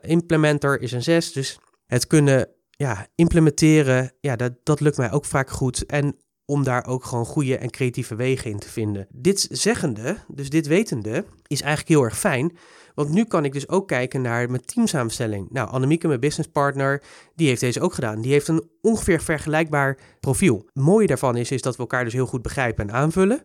implementer 0.00 0.80
is 0.80 0.92
een 0.92 1.02
6, 1.02 1.32
dus 1.32 1.58
het 1.86 2.06
kunnen 2.06 2.48
ja, 2.76 3.06
implementeren, 3.14 4.12
ja, 4.20 4.36
dat, 4.36 4.52
dat 4.62 4.80
lukt 4.80 4.96
mij 4.96 5.12
ook 5.12 5.24
vaak 5.24 5.50
goed. 5.50 5.86
En 5.86 6.16
om 6.44 6.64
daar 6.64 6.86
ook 6.86 7.04
gewoon 7.04 7.24
goede 7.24 7.58
en 7.58 7.70
creatieve 7.70 8.14
wegen 8.14 8.50
in 8.50 8.58
te 8.58 8.68
vinden. 8.68 9.06
Dit 9.10 9.48
zeggende, 9.50 10.16
dus 10.28 10.50
dit 10.50 10.66
wetende, 10.66 11.24
is 11.46 11.60
eigenlijk 11.60 11.88
heel 11.88 12.02
erg 12.02 12.18
fijn. 12.18 12.56
Want 12.94 13.10
nu 13.10 13.24
kan 13.24 13.44
ik 13.44 13.52
dus 13.52 13.68
ook 13.68 13.88
kijken 13.88 14.22
naar 14.22 14.50
mijn 14.50 14.64
teamsamenstelling. 14.64 15.50
Nou, 15.50 15.68
Annemieke, 15.68 16.06
mijn 16.06 16.20
businesspartner, 16.20 17.02
die 17.34 17.48
heeft 17.48 17.60
deze 17.60 17.80
ook 17.80 17.94
gedaan. 17.94 18.20
Die 18.20 18.32
heeft 18.32 18.48
een 18.48 18.68
ongeveer 18.80 19.22
vergelijkbaar 19.22 19.98
profiel. 20.20 20.56
Het 20.56 20.84
mooie 20.84 21.06
daarvan 21.06 21.36
is, 21.36 21.50
is 21.50 21.62
dat 21.62 21.74
we 21.76 21.80
elkaar 21.80 22.04
dus 22.04 22.12
heel 22.12 22.26
goed 22.26 22.42
begrijpen 22.42 22.88
en 22.88 22.94
aanvullen. 22.94 23.42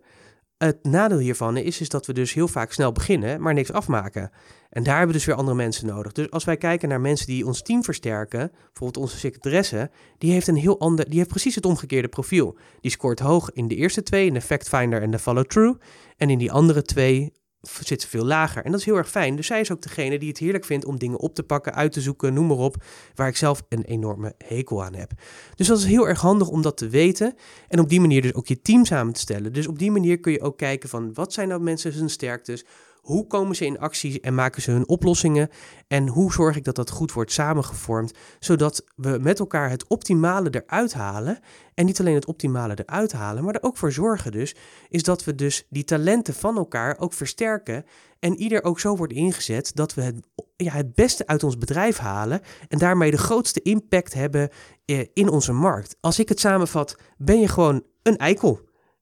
Het 0.64 0.84
nadeel 0.84 1.18
hiervan 1.18 1.58
is, 1.58 1.82
is 1.82 1.90
dat 1.90 2.06
we 2.06 2.14
dus 2.14 2.34
heel 2.34 2.48
vaak 2.48 2.72
snel 2.72 2.92
beginnen, 2.92 3.42
maar 3.42 3.54
niks 3.54 3.72
afmaken. 3.72 4.32
En 4.70 4.84
daar 4.84 4.98
hebben 4.98 5.12
we 5.12 5.18
dus 5.18 5.26
weer 5.26 5.36
andere 5.36 5.58
mensen 5.58 5.88
nodig. 5.88 6.12
Dus 6.12 6.32
als 6.32 6.44
wij 6.44 6.58
kijken 6.58 6.90
naar 6.90 7.02
mensen 7.02 7.28
die 7.28 7.46
ons 7.46 7.62
team 7.62 7.84
versterken, 7.84 8.52
bijvoorbeeld 8.52 8.98
onze 8.98 9.18
secretaresse, 9.18 9.90
die 10.18 10.32
heeft 10.32 10.48
een 10.48 10.56
heel 10.56 10.80
ander, 10.80 11.10
die 11.10 11.18
heeft 11.18 11.30
precies 11.30 11.56
het 11.56 11.66
omgekeerde 11.66 12.08
profiel. 12.08 12.58
Die 12.82 12.92
scoort 12.92 13.20
hoog 13.20 13.52
in 13.52 13.68
de 13.68 13.76
eerste 13.76 14.04
twee, 14.04 14.26
in 14.26 14.34
de 14.34 14.42
fact 14.42 14.70
finder 14.70 15.02
en 15.02 15.12
de 15.12 15.20
follow 15.20 15.46
through. 15.46 15.80
En 16.18 16.30
in 16.30 16.38
die 16.38 16.52
andere 16.52 16.82
twee 16.82 17.34
zit 17.62 18.02
ze 18.02 18.08
veel 18.08 18.26
lager. 18.26 18.66
En 18.66 18.72
dat 18.72 18.80
is 18.80 18.86
heel 18.86 18.98
erg 18.98 19.10
fijn. 19.10 19.36
Dus 19.36 19.48
zij 19.48 19.60
is 19.60 19.72
ook 19.72 19.82
degene 19.82 20.20
die 20.20 20.30
het 20.30 20.38
heerlijk 20.38 20.66
vindt 20.66 20.86
om 20.86 20.98
dingen 20.98 21.20
op 21.20 21.36
te 21.36 21.44
pakken, 21.44 21.74
uit 21.74 21.92
te 21.92 22.02
zoeken, 22.02 22.34
noem 22.34 22.48
maar 22.48 22.58
op, 22.58 22.84
waar 23.16 23.28
ik 23.28 23.38
zelf 23.38 23.64
een 23.70 23.84
enorme 23.84 24.34
hekel 24.38 24.84
aan 24.84 24.96
heb. 24.96 25.12
Dus 25.56 25.68
dat 25.68 25.78
is 25.78 25.86
heel 25.86 26.08
erg 26.08 26.22
handig 26.22 26.48
om 26.48 26.62
dat 26.62 26.78
te 26.78 26.90
weten 26.90 27.36
en 27.68 27.80
op 27.80 27.90
die 27.90 28.00
manier 28.00 28.22
dus 28.22 28.34
ook 28.34 28.48
je 28.48 28.62
team 28.62 28.86
samen 28.86 29.14
te 29.14 29.20
stellen. 29.20 29.54
Dus 29.54 29.68
op 29.68 29.80
die 29.80 29.92
manier 29.92 30.20
kun 30.20 30.32
je 30.32 30.42
ook 30.42 30.58
kijken 30.58 30.90
van 30.90 31.14
wat 31.14 31.34
zijn 31.34 31.48
nou 31.48 31.62
mensen 31.62 31.94
hun 31.94 32.10
sterktes, 32.10 32.66
hoe 33.02 33.28
komen 33.28 33.56
ze 33.56 33.66
in 33.66 33.80
actie 33.80 34.22
en 34.22 34.36
maken 34.36 34.62
ze 34.62 34.72
hun 34.72 34.88
oplossingen? 34.88 35.50
En 35.88 36.08
hoe 36.08 36.34
zorg 36.34 36.56
ik 36.56 36.64
dat 36.64 36.76
dat 36.76 36.90
goed 36.90 37.14
wordt 37.14 37.32
samengevormd, 37.32 38.14
zodat 38.40 38.84
we 38.96 39.18
met 39.22 39.40
elkaar 39.40 39.70
het 39.70 39.88
optimale 39.88 40.50
eruit 40.50 40.94
halen? 40.94 41.40
En 41.74 41.86
niet 41.86 42.00
alleen 42.00 42.16
het 42.16 42.26
optimale 42.26 42.78
eruit 42.86 43.12
halen, 43.12 43.44
maar 43.44 43.56
er 43.56 43.64
ook 43.64 43.78
voor 43.78 43.92
zorgen 43.92 44.32
dus, 44.32 44.56
is 44.90 45.04
dat 45.04 45.24
we 45.24 45.36
dus 45.36 45.66
die 45.70 45.84
talenten 45.84 46.34
van 46.34 46.58
elkaar 46.58 47.00
ook 47.00 47.14
versterken 47.14 47.86
en 48.20 48.38
ieder 48.38 48.64
ook 48.64 48.80
zo 48.80 48.96
wordt 48.96 49.14
ingezet 49.14 49.72
dat 49.76 49.94
we 49.94 50.02
het, 50.02 50.20
ja, 50.56 50.72
het 50.72 50.96
beste 50.96 51.28
uit 51.28 51.44
ons 51.44 51.58
bedrijf 51.58 51.98
halen 51.98 52.42
en 52.68 52.78
daarmee 52.78 53.12
de 53.12 53.18
grootste 53.18 53.62
impact 53.62 54.14
hebben 54.14 54.50
eh, 54.86 55.06
in 55.14 55.30
onze 55.30 55.54
markt. 55.54 55.98
Als 56.00 56.20
ik 56.20 56.30
het 56.30 56.40
samenvat, 56.40 56.96
ben 57.18 57.40
je 57.40 57.48
gewoon 57.48 57.84
een 58.04 58.18
eikel. 58.18 58.60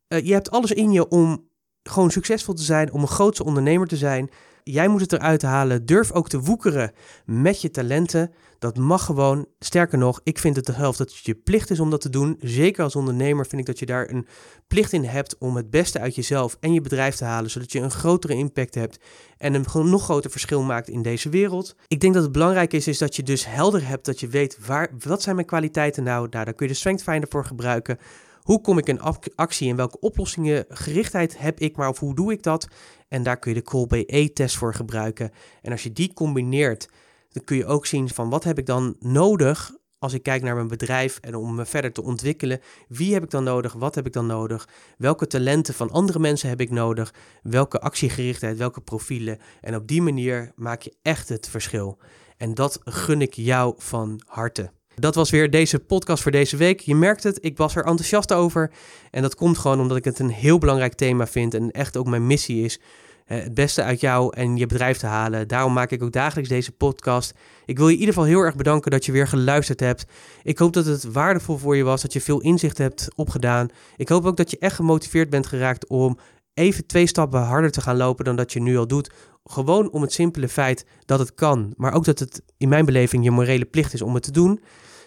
Uh, 0.07 0.25
je 0.25 0.33
hebt 0.33 0.51
alles 0.51 0.71
in 0.71 0.91
je 0.91 1.07
om 1.07 1.48
gewoon 1.89 2.11
succesvol 2.11 2.53
te 2.53 2.63
zijn, 2.63 2.91
om 2.91 3.01
een 3.01 3.07
grootste 3.07 3.43
ondernemer 3.43 3.87
te 3.87 3.97
zijn. 3.97 4.29
Jij 4.63 4.87
moet 4.87 5.01
het 5.01 5.13
eruit 5.13 5.41
halen. 5.41 5.85
Durf 5.85 6.11
ook 6.11 6.29
te 6.29 6.39
woekeren 6.39 6.91
met 7.25 7.61
je 7.61 7.71
talenten. 7.71 8.31
Dat 8.59 8.77
mag 8.77 9.05
gewoon. 9.05 9.45
Sterker 9.59 9.97
nog, 9.97 10.21
ik 10.23 10.39
vind 10.39 10.55
het 10.55 10.65
de 10.65 10.73
helft 10.73 10.97
dat 10.97 11.09
het 11.09 11.25
je 11.25 11.35
plicht 11.35 11.69
is 11.69 11.79
om 11.79 11.89
dat 11.89 12.01
te 12.01 12.09
doen. 12.09 12.37
Zeker 12.41 12.83
als 12.83 12.95
ondernemer 12.95 13.45
vind 13.45 13.61
ik 13.61 13.67
dat 13.67 13.79
je 13.79 13.85
daar 13.85 14.09
een 14.09 14.27
plicht 14.67 14.93
in 14.93 15.03
hebt 15.03 15.37
om 15.37 15.55
het 15.55 15.69
beste 15.69 15.99
uit 15.99 16.15
jezelf 16.15 16.57
en 16.59 16.73
je 16.73 16.81
bedrijf 16.81 17.15
te 17.15 17.25
halen, 17.25 17.49
zodat 17.49 17.71
je 17.71 17.79
een 17.79 17.91
grotere 17.91 18.33
impact 18.33 18.75
hebt 18.75 18.99
en 19.37 19.53
een 19.53 19.89
nog 19.89 20.03
groter 20.03 20.31
verschil 20.31 20.63
maakt 20.63 20.89
in 20.89 21.01
deze 21.01 21.29
wereld. 21.29 21.75
Ik 21.87 21.99
denk 21.99 22.13
dat 22.13 22.23
het 22.23 22.31
belangrijk 22.31 22.73
is, 22.73 22.87
is 22.87 22.97
dat 22.97 23.15
je 23.15 23.23
dus 23.23 23.45
helder 23.45 23.87
hebt, 23.87 24.05
dat 24.05 24.19
je 24.19 24.27
weet 24.27 24.65
waar, 24.65 24.89
wat 25.05 25.21
zijn 25.21 25.35
mijn 25.35 25.47
kwaliteiten 25.47 26.03
nou. 26.03 26.17
Nou, 26.19 26.29
daar 26.29 26.53
kun 26.53 26.65
je 26.65 26.71
de 26.71 26.77
Strength 26.77 27.03
Finder 27.03 27.29
voor 27.29 27.45
gebruiken. 27.45 27.97
Hoe 28.43 28.61
kom 28.61 28.77
ik 28.77 28.87
in 28.87 29.01
actie 29.35 29.69
en 29.69 29.75
welke 29.75 29.99
oplossingen 29.99 30.65
gerichtheid 30.69 31.39
heb 31.39 31.59
ik, 31.59 31.75
maar 31.75 31.89
of 31.89 31.99
hoe 31.99 32.15
doe 32.15 32.31
ik 32.31 32.43
dat? 32.43 32.67
En 33.07 33.23
daar 33.23 33.39
kun 33.39 33.53
je 33.53 33.57
de 33.57 33.65
Colby-E-test 33.65 34.57
voor 34.57 34.73
gebruiken. 34.73 35.31
En 35.61 35.71
als 35.71 35.83
je 35.83 35.93
die 35.93 36.13
combineert, 36.13 36.89
dan 37.29 37.43
kun 37.43 37.57
je 37.57 37.65
ook 37.65 37.85
zien 37.85 38.09
van 38.09 38.29
wat 38.29 38.43
heb 38.43 38.57
ik 38.57 38.65
dan 38.65 38.95
nodig 38.99 39.77
als 39.99 40.13
ik 40.13 40.23
kijk 40.23 40.41
naar 40.41 40.55
mijn 40.55 40.67
bedrijf 40.67 41.17
en 41.17 41.35
om 41.35 41.55
me 41.55 41.65
verder 41.65 41.91
te 41.91 42.03
ontwikkelen. 42.03 42.59
Wie 42.87 43.13
heb 43.13 43.23
ik 43.23 43.29
dan 43.29 43.43
nodig? 43.43 43.73
Wat 43.73 43.95
heb 43.95 44.05
ik 44.05 44.13
dan 44.13 44.25
nodig? 44.25 44.67
Welke 44.97 45.27
talenten 45.27 45.73
van 45.73 45.91
andere 45.91 46.19
mensen 46.19 46.49
heb 46.49 46.61
ik 46.61 46.69
nodig? 46.69 47.13
Welke 47.43 47.79
actiegerichtheid, 47.79 48.57
welke 48.57 48.81
profielen? 48.81 49.37
En 49.61 49.75
op 49.75 49.87
die 49.87 50.01
manier 50.01 50.51
maak 50.55 50.81
je 50.81 50.93
echt 51.01 51.29
het 51.29 51.49
verschil. 51.49 51.97
En 52.37 52.53
dat 52.53 52.79
gun 52.83 53.21
ik 53.21 53.33
jou 53.33 53.73
van 53.77 54.21
harte. 54.25 54.71
Dat 54.99 55.15
was 55.15 55.29
weer 55.29 55.49
deze 55.49 55.79
podcast 55.79 56.23
voor 56.23 56.31
deze 56.31 56.57
week. 56.57 56.79
Je 56.79 56.95
merkt 56.95 57.23
het, 57.23 57.37
ik 57.41 57.57
was 57.57 57.75
er 57.75 57.85
enthousiast 57.85 58.33
over. 58.33 58.71
En 59.11 59.21
dat 59.21 59.35
komt 59.35 59.57
gewoon 59.57 59.79
omdat 59.79 59.97
ik 59.97 60.05
het 60.05 60.19
een 60.19 60.29
heel 60.29 60.57
belangrijk 60.57 60.93
thema 60.93 61.27
vind 61.27 61.53
en 61.53 61.71
echt 61.71 61.97
ook 61.97 62.07
mijn 62.07 62.27
missie 62.27 62.63
is. 62.63 62.79
Het 63.25 63.53
beste 63.53 63.83
uit 63.83 64.01
jou 64.01 64.35
en 64.35 64.57
je 64.57 64.65
bedrijf 64.65 64.97
te 64.97 65.05
halen. 65.05 65.47
Daarom 65.47 65.73
maak 65.73 65.91
ik 65.91 66.03
ook 66.03 66.11
dagelijks 66.11 66.49
deze 66.49 66.71
podcast. 66.71 67.33
Ik 67.65 67.77
wil 67.77 67.87
je 67.87 67.93
in 67.93 67.99
ieder 67.99 68.13
geval 68.13 68.29
heel 68.29 68.39
erg 68.39 68.55
bedanken 68.55 68.91
dat 68.91 69.05
je 69.05 69.11
weer 69.11 69.27
geluisterd 69.27 69.79
hebt. 69.79 70.05
Ik 70.43 70.57
hoop 70.57 70.73
dat 70.73 70.85
het 70.85 71.03
waardevol 71.03 71.57
voor 71.57 71.75
je 71.75 71.83
was, 71.83 72.01
dat 72.01 72.13
je 72.13 72.21
veel 72.21 72.41
inzicht 72.41 72.77
hebt 72.77 73.07
opgedaan. 73.15 73.67
Ik 73.97 74.09
hoop 74.09 74.25
ook 74.25 74.37
dat 74.37 74.51
je 74.51 74.57
echt 74.59 74.75
gemotiveerd 74.75 75.29
bent 75.29 75.47
geraakt 75.47 75.87
om 75.87 76.17
even 76.53 76.85
twee 76.85 77.07
stappen 77.07 77.41
harder 77.41 77.71
te 77.71 77.81
gaan 77.81 77.97
lopen 77.97 78.25
dan 78.25 78.35
dat 78.35 78.53
je 78.53 78.61
nu 78.61 78.77
al 78.77 78.87
doet. 78.87 79.11
Gewoon 79.43 79.91
om 79.91 80.01
het 80.01 80.13
simpele 80.13 80.47
feit 80.47 80.85
dat 81.05 81.19
het 81.19 81.33
kan, 81.33 81.73
maar 81.77 81.93
ook 81.93 82.05
dat 82.05 82.19
het 82.19 82.41
in 82.57 82.69
mijn 82.69 82.85
beleving 82.85 83.23
je 83.23 83.31
morele 83.31 83.65
plicht 83.65 83.93
is 83.93 84.01
om 84.01 84.13
het 84.13 84.23
te 84.23 84.31
doen. 84.31 84.59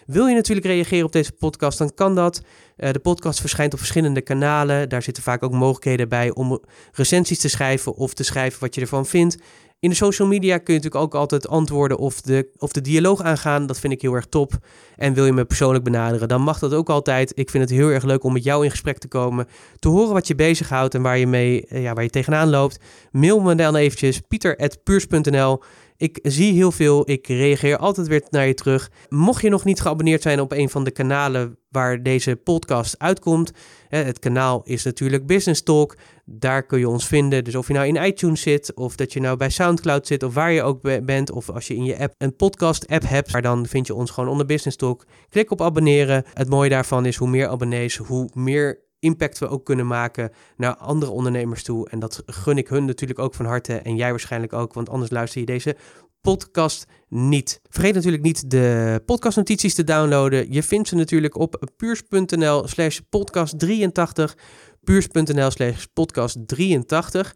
Wil 0.05 0.25
je 0.25 0.35
natuurlijk 0.35 0.67
reageren 0.67 1.05
op 1.05 1.11
deze 1.11 1.31
podcast, 1.31 1.77
dan 1.77 1.93
kan 1.93 2.15
dat. 2.15 2.41
Uh, 2.77 2.91
de 2.91 2.99
podcast 2.99 3.39
verschijnt 3.39 3.73
op 3.73 3.79
verschillende 3.79 4.21
kanalen. 4.21 4.89
Daar 4.89 5.01
zitten 5.01 5.23
vaak 5.23 5.43
ook 5.43 5.51
mogelijkheden 5.51 6.09
bij 6.09 6.33
om 6.33 6.61
recensies 6.91 7.39
te 7.39 7.49
schrijven 7.49 7.95
of 7.95 8.13
te 8.13 8.23
schrijven 8.23 8.59
wat 8.59 8.75
je 8.75 8.81
ervan 8.81 9.05
vindt. 9.05 9.37
In 9.83 9.89
de 9.89 9.95
social 9.95 10.27
media 10.27 10.57
kun 10.57 10.73
je 10.73 10.79
natuurlijk 10.79 11.03
ook 11.03 11.15
altijd 11.21 11.47
antwoorden 11.47 11.97
of 11.97 12.21
de, 12.21 12.49
of 12.57 12.71
de 12.71 12.81
dialoog 12.81 13.21
aangaan. 13.21 13.65
Dat 13.65 13.79
vind 13.79 13.93
ik 13.93 14.01
heel 14.01 14.13
erg 14.13 14.25
top. 14.25 14.53
En 14.95 15.13
wil 15.13 15.25
je 15.25 15.33
me 15.33 15.45
persoonlijk 15.45 15.83
benaderen, 15.83 16.27
dan 16.27 16.41
mag 16.41 16.59
dat 16.59 16.73
ook 16.73 16.89
altijd. 16.89 17.31
Ik 17.35 17.49
vind 17.49 17.63
het 17.69 17.77
heel 17.77 17.89
erg 17.89 18.03
leuk 18.03 18.23
om 18.23 18.33
met 18.33 18.43
jou 18.43 18.63
in 18.63 18.71
gesprek 18.71 18.97
te 18.97 19.07
komen. 19.07 19.47
Te 19.79 19.87
horen 19.87 20.13
wat 20.13 20.27
je 20.27 20.35
bezighoudt 20.35 20.95
en 20.95 21.01
waar 21.01 21.17
je, 21.17 21.27
mee, 21.27 21.65
eh, 21.65 21.81
ja, 21.81 21.93
waar 21.93 22.03
je 22.03 22.09
tegenaan 22.09 22.49
loopt. 22.49 22.79
Mail 23.11 23.39
me 23.39 23.55
dan 23.55 23.75
eventjes 23.75 24.19
pieter.puurs.nl 24.27 25.61
ik 25.97 26.19
zie 26.21 26.53
heel 26.53 26.71
veel. 26.71 27.09
Ik 27.09 27.27
reageer 27.27 27.77
altijd 27.77 28.07
weer 28.07 28.23
naar 28.29 28.47
je 28.47 28.53
terug. 28.53 28.91
Mocht 29.09 29.41
je 29.41 29.49
nog 29.49 29.63
niet 29.63 29.81
geabonneerd 29.81 30.21
zijn 30.21 30.39
op 30.39 30.51
een 30.51 30.69
van 30.69 30.83
de 30.83 30.91
kanalen 30.91 31.57
waar 31.69 32.03
deze 32.03 32.35
podcast 32.35 32.95
uitkomt. 32.99 33.51
Het 33.87 34.19
kanaal 34.19 34.61
is 34.63 34.83
natuurlijk 34.83 35.25
Business 35.25 35.63
Talk. 35.63 35.97
Daar 36.25 36.65
kun 36.65 36.79
je 36.79 36.89
ons 36.89 37.07
vinden. 37.07 37.43
Dus 37.43 37.55
of 37.55 37.67
je 37.67 37.73
nou 37.73 37.87
in 37.87 38.05
iTunes 38.05 38.41
zit, 38.41 38.73
of 38.73 38.95
dat 38.95 39.13
je 39.13 39.19
nou 39.19 39.37
bij 39.37 39.49
SoundCloud 39.49 40.07
zit, 40.07 40.23
of 40.23 40.33
waar 40.33 40.51
je 40.51 40.63
ook 40.63 41.05
bent, 41.05 41.31
of 41.31 41.49
als 41.49 41.67
je 41.67 41.75
in 41.75 41.83
je 41.83 41.99
app 41.99 42.13
een 42.17 42.35
podcast-app 42.35 43.07
hebt, 43.07 43.31
maar 43.31 43.41
dan 43.41 43.65
vind 43.65 43.87
je 43.87 43.95
ons 43.95 44.11
gewoon 44.11 44.29
onder 44.29 44.45
Business 44.45 44.77
Talk. 44.77 45.05
Klik 45.29 45.51
op 45.51 45.61
abonneren. 45.61 46.23
Het 46.33 46.49
mooie 46.49 46.69
daarvan 46.69 47.05
is 47.05 47.15
hoe 47.15 47.29
meer 47.29 47.47
abonnees, 47.47 47.97
hoe 47.97 48.29
meer 48.33 48.82
impact 49.03 49.39
we 49.39 49.47
ook 49.47 49.65
kunnen 49.65 49.87
maken 49.87 50.31
naar 50.57 50.75
andere 50.75 51.11
ondernemers 51.11 51.63
toe. 51.63 51.89
En 51.89 51.99
dat 51.99 52.23
gun 52.25 52.57
ik 52.57 52.67
hun 52.67 52.85
natuurlijk 52.85 53.19
ook 53.19 53.33
van 53.35 53.45
harte 53.45 53.73
en 53.73 53.95
jij 53.95 54.09
waarschijnlijk 54.09 54.53
ook, 54.53 54.73
want 54.73 54.89
anders 54.89 55.11
luister 55.11 55.39
je 55.39 55.45
deze 55.45 55.75
podcast 56.21 56.85
niet. 57.09 57.61
Vergeet 57.69 57.93
natuurlijk 57.93 58.23
niet 58.23 58.49
de 58.49 59.01
podcastnotities 59.05 59.73
te 59.73 59.83
downloaden. 59.83 60.51
Je 60.51 60.63
vindt 60.63 60.87
ze 60.87 60.95
natuurlijk 60.95 61.37
op 61.37 61.71
puurs.nl 61.77 62.67
slash 62.67 62.99
podcast 63.09 63.59
83. 63.59 64.37
Puurs.nl 64.83 65.51
slash 65.51 65.83
podcast 65.93 66.37
83. 66.47 67.35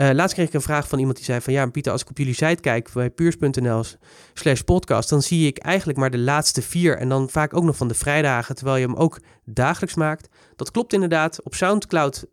Uh, 0.00 0.10
laatst 0.12 0.34
kreeg 0.34 0.46
ik 0.46 0.54
een 0.54 0.60
vraag 0.60 0.88
van 0.88 0.98
iemand 0.98 1.16
die 1.16 1.24
zei 1.24 1.40
van 1.40 1.52
ja, 1.52 1.66
Pieter, 1.66 1.92
als 1.92 2.02
ik 2.02 2.10
op 2.10 2.18
jullie 2.18 2.34
site 2.34 2.60
kijk 2.60 2.92
bij 2.92 3.10
puurs.nl 3.10 3.84
slash 4.34 4.60
podcast, 4.60 5.08
dan 5.08 5.22
zie 5.22 5.46
ik 5.46 5.58
eigenlijk 5.58 5.98
maar 5.98 6.10
de 6.10 6.18
laatste 6.18 6.62
vier 6.62 6.96
en 6.96 7.08
dan 7.08 7.30
vaak 7.30 7.56
ook 7.56 7.64
nog 7.64 7.76
van 7.76 7.88
de 7.88 7.94
vrijdagen, 7.94 8.54
terwijl 8.54 8.76
je 8.76 8.86
hem 8.86 8.96
ook 8.96 9.20
dagelijks 9.44 9.94
maakt. 9.94 10.28
Dat 10.56 10.70
klopt 10.70 10.92
inderdaad. 10.92 11.42
Op 11.42 11.54
Soundcloud 11.54 12.26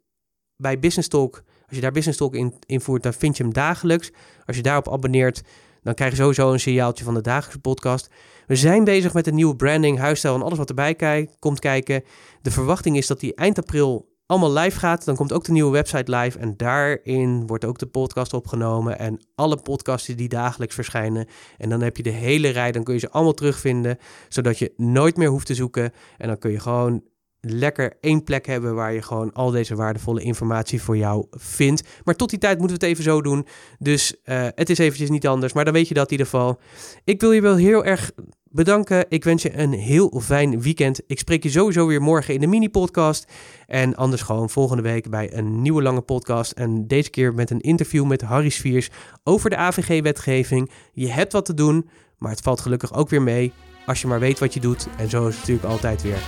bij 0.55 0.79
Business 0.79 1.07
Talk, 1.07 1.43
als 1.65 1.75
je 1.75 1.81
daar 1.81 1.91
Business 1.91 2.17
Talk 2.17 2.35
in 2.35 2.53
invoert, 2.65 3.03
dan 3.03 3.13
vind 3.13 3.37
je 3.37 3.43
hem 3.43 3.53
dagelijks. 3.53 4.11
Als 4.45 4.55
je 4.55 4.61
daarop 4.61 4.91
abonneert, 4.91 5.41
dan 5.83 5.93
krijg 5.93 6.11
je 6.11 6.17
sowieso 6.17 6.51
een 6.51 6.59
signaaltje 6.59 7.03
van 7.03 7.13
de 7.13 7.21
dagelijkse 7.21 7.59
podcast. 7.59 8.09
We 8.45 8.55
zijn 8.55 8.83
bezig 8.83 9.13
met 9.13 9.27
een 9.27 9.35
nieuwe 9.35 9.55
branding, 9.55 9.97
huisstijl 9.97 10.35
en 10.35 10.41
alles 10.41 10.57
wat 10.57 10.69
erbij 10.69 11.29
komt 11.39 11.59
kijken. 11.59 12.03
De 12.41 12.51
verwachting 12.51 12.97
is 12.97 13.07
dat 13.07 13.19
die 13.19 13.35
eind 13.35 13.57
april 13.57 14.06
allemaal 14.27 14.53
live 14.53 14.79
gaat. 14.79 15.05
Dan 15.05 15.15
komt 15.15 15.33
ook 15.33 15.43
de 15.43 15.51
nieuwe 15.51 15.71
website 15.71 16.15
live. 16.15 16.39
En 16.39 16.57
daarin 16.57 17.47
wordt 17.47 17.65
ook 17.65 17.77
de 17.77 17.85
podcast 17.85 18.33
opgenomen. 18.33 18.99
En 18.99 19.19
alle 19.35 19.57
podcasts 19.61 20.07
die 20.07 20.29
dagelijks 20.29 20.75
verschijnen. 20.75 21.27
En 21.57 21.69
dan 21.69 21.81
heb 21.81 21.97
je 21.97 22.03
de 22.03 22.09
hele 22.09 22.49
rij. 22.49 22.71
Dan 22.71 22.83
kun 22.83 22.93
je 22.93 22.99
ze 22.99 23.09
allemaal 23.09 23.33
terugvinden. 23.33 23.97
Zodat 24.29 24.59
je 24.59 24.73
nooit 24.75 25.17
meer 25.17 25.29
hoeft 25.29 25.45
te 25.45 25.55
zoeken. 25.55 25.91
En 26.17 26.27
dan 26.27 26.37
kun 26.37 26.51
je 26.51 26.59
gewoon 26.59 27.03
lekker 27.39 27.97
één 28.01 28.23
plek 28.23 28.45
hebben 28.45 28.75
waar 28.75 28.93
je 28.93 29.01
gewoon 29.01 29.33
al 29.33 29.51
deze 29.51 29.75
waardevolle 29.75 30.21
informatie 30.21 30.81
voor 30.81 30.97
jou 30.97 31.25
vindt. 31.29 31.87
Maar 32.03 32.15
tot 32.15 32.29
die 32.29 32.39
tijd 32.39 32.59
moeten 32.59 32.79
we 32.79 32.85
het 32.85 32.93
even 32.93 33.11
zo 33.11 33.21
doen. 33.21 33.47
Dus 33.79 34.15
uh, 34.25 34.47
het 34.55 34.69
is 34.69 34.77
eventjes 34.77 35.09
niet 35.09 35.27
anders. 35.27 35.53
Maar 35.53 35.65
dan 35.65 35.73
weet 35.73 35.87
je 35.87 35.93
dat 35.93 36.05
in 36.05 36.11
ieder 36.11 36.25
geval. 36.25 36.59
Ik 37.03 37.21
wil 37.21 37.31
je 37.31 37.41
wel 37.41 37.55
heel 37.55 37.85
erg 37.85 38.11
bedanken. 38.51 39.05
Ik 39.09 39.23
wens 39.23 39.41
je 39.41 39.57
een 39.57 39.73
heel 39.73 40.21
fijn 40.23 40.61
weekend. 40.61 41.01
Ik 41.07 41.19
spreek 41.19 41.43
je 41.43 41.49
sowieso 41.49 41.87
weer 41.87 42.01
morgen 42.01 42.33
in 42.33 42.39
de 42.39 42.47
mini-podcast. 42.47 43.31
En 43.67 43.95
anders 43.95 44.21
gewoon 44.21 44.49
volgende 44.49 44.83
week 44.83 45.09
bij 45.09 45.33
een 45.33 45.61
nieuwe 45.61 45.81
lange 45.81 46.01
podcast. 46.01 46.51
En 46.51 46.87
deze 46.87 47.09
keer 47.09 47.33
met 47.33 47.49
een 47.49 47.61
interview 47.61 48.05
met 48.05 48.21
Harry 48.21 48.49
Sviers 48.49 48.89
over 49.23 49.49
de 49.49 49.57
AVG-wetgeving. 49.57 50.71
Je 50.93 51.07
hebt 51.07 51.33
wat 51.33 51.45
te 51.45 51.53
doen, 51.53 51.89
maar 52.17 52.31
het 52.31 52.41
valt 52.41 52.61
gelukkig 52.61 52.93
ook 52.93 53.09
weer 53.09 53.21
mee 53.21 53.53
als 53.85 54.01
je 54.01 54.07
maar 54.07 54.19
weet 54.19 54.39
wat 54.39 54.53
je 54.53 54.59
doet. 54.59 54.87
En 54.97 55.09
zo 55.09 55.27
is 55.27 55.33
het 55.33 55.39
natuurlijk 55.39 55.67
altijd 55.67 56.01
weer. 56.01 56.19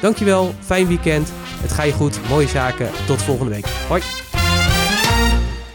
Dankjewel, 0.00 0.54
fijn 0.60 0.86
weekend. 0.86 1.28
Het 1.34 1.72
ga 1.72 1.82
je 1.82 1.92
goed, 1.92 2.28
mooie 2.28 2.48
zaken. 2.48 2.90
Tot 3.06 3.22
volgende 3.22 3.52
week. 3.52 3.66
Hoi. 3.66 4.02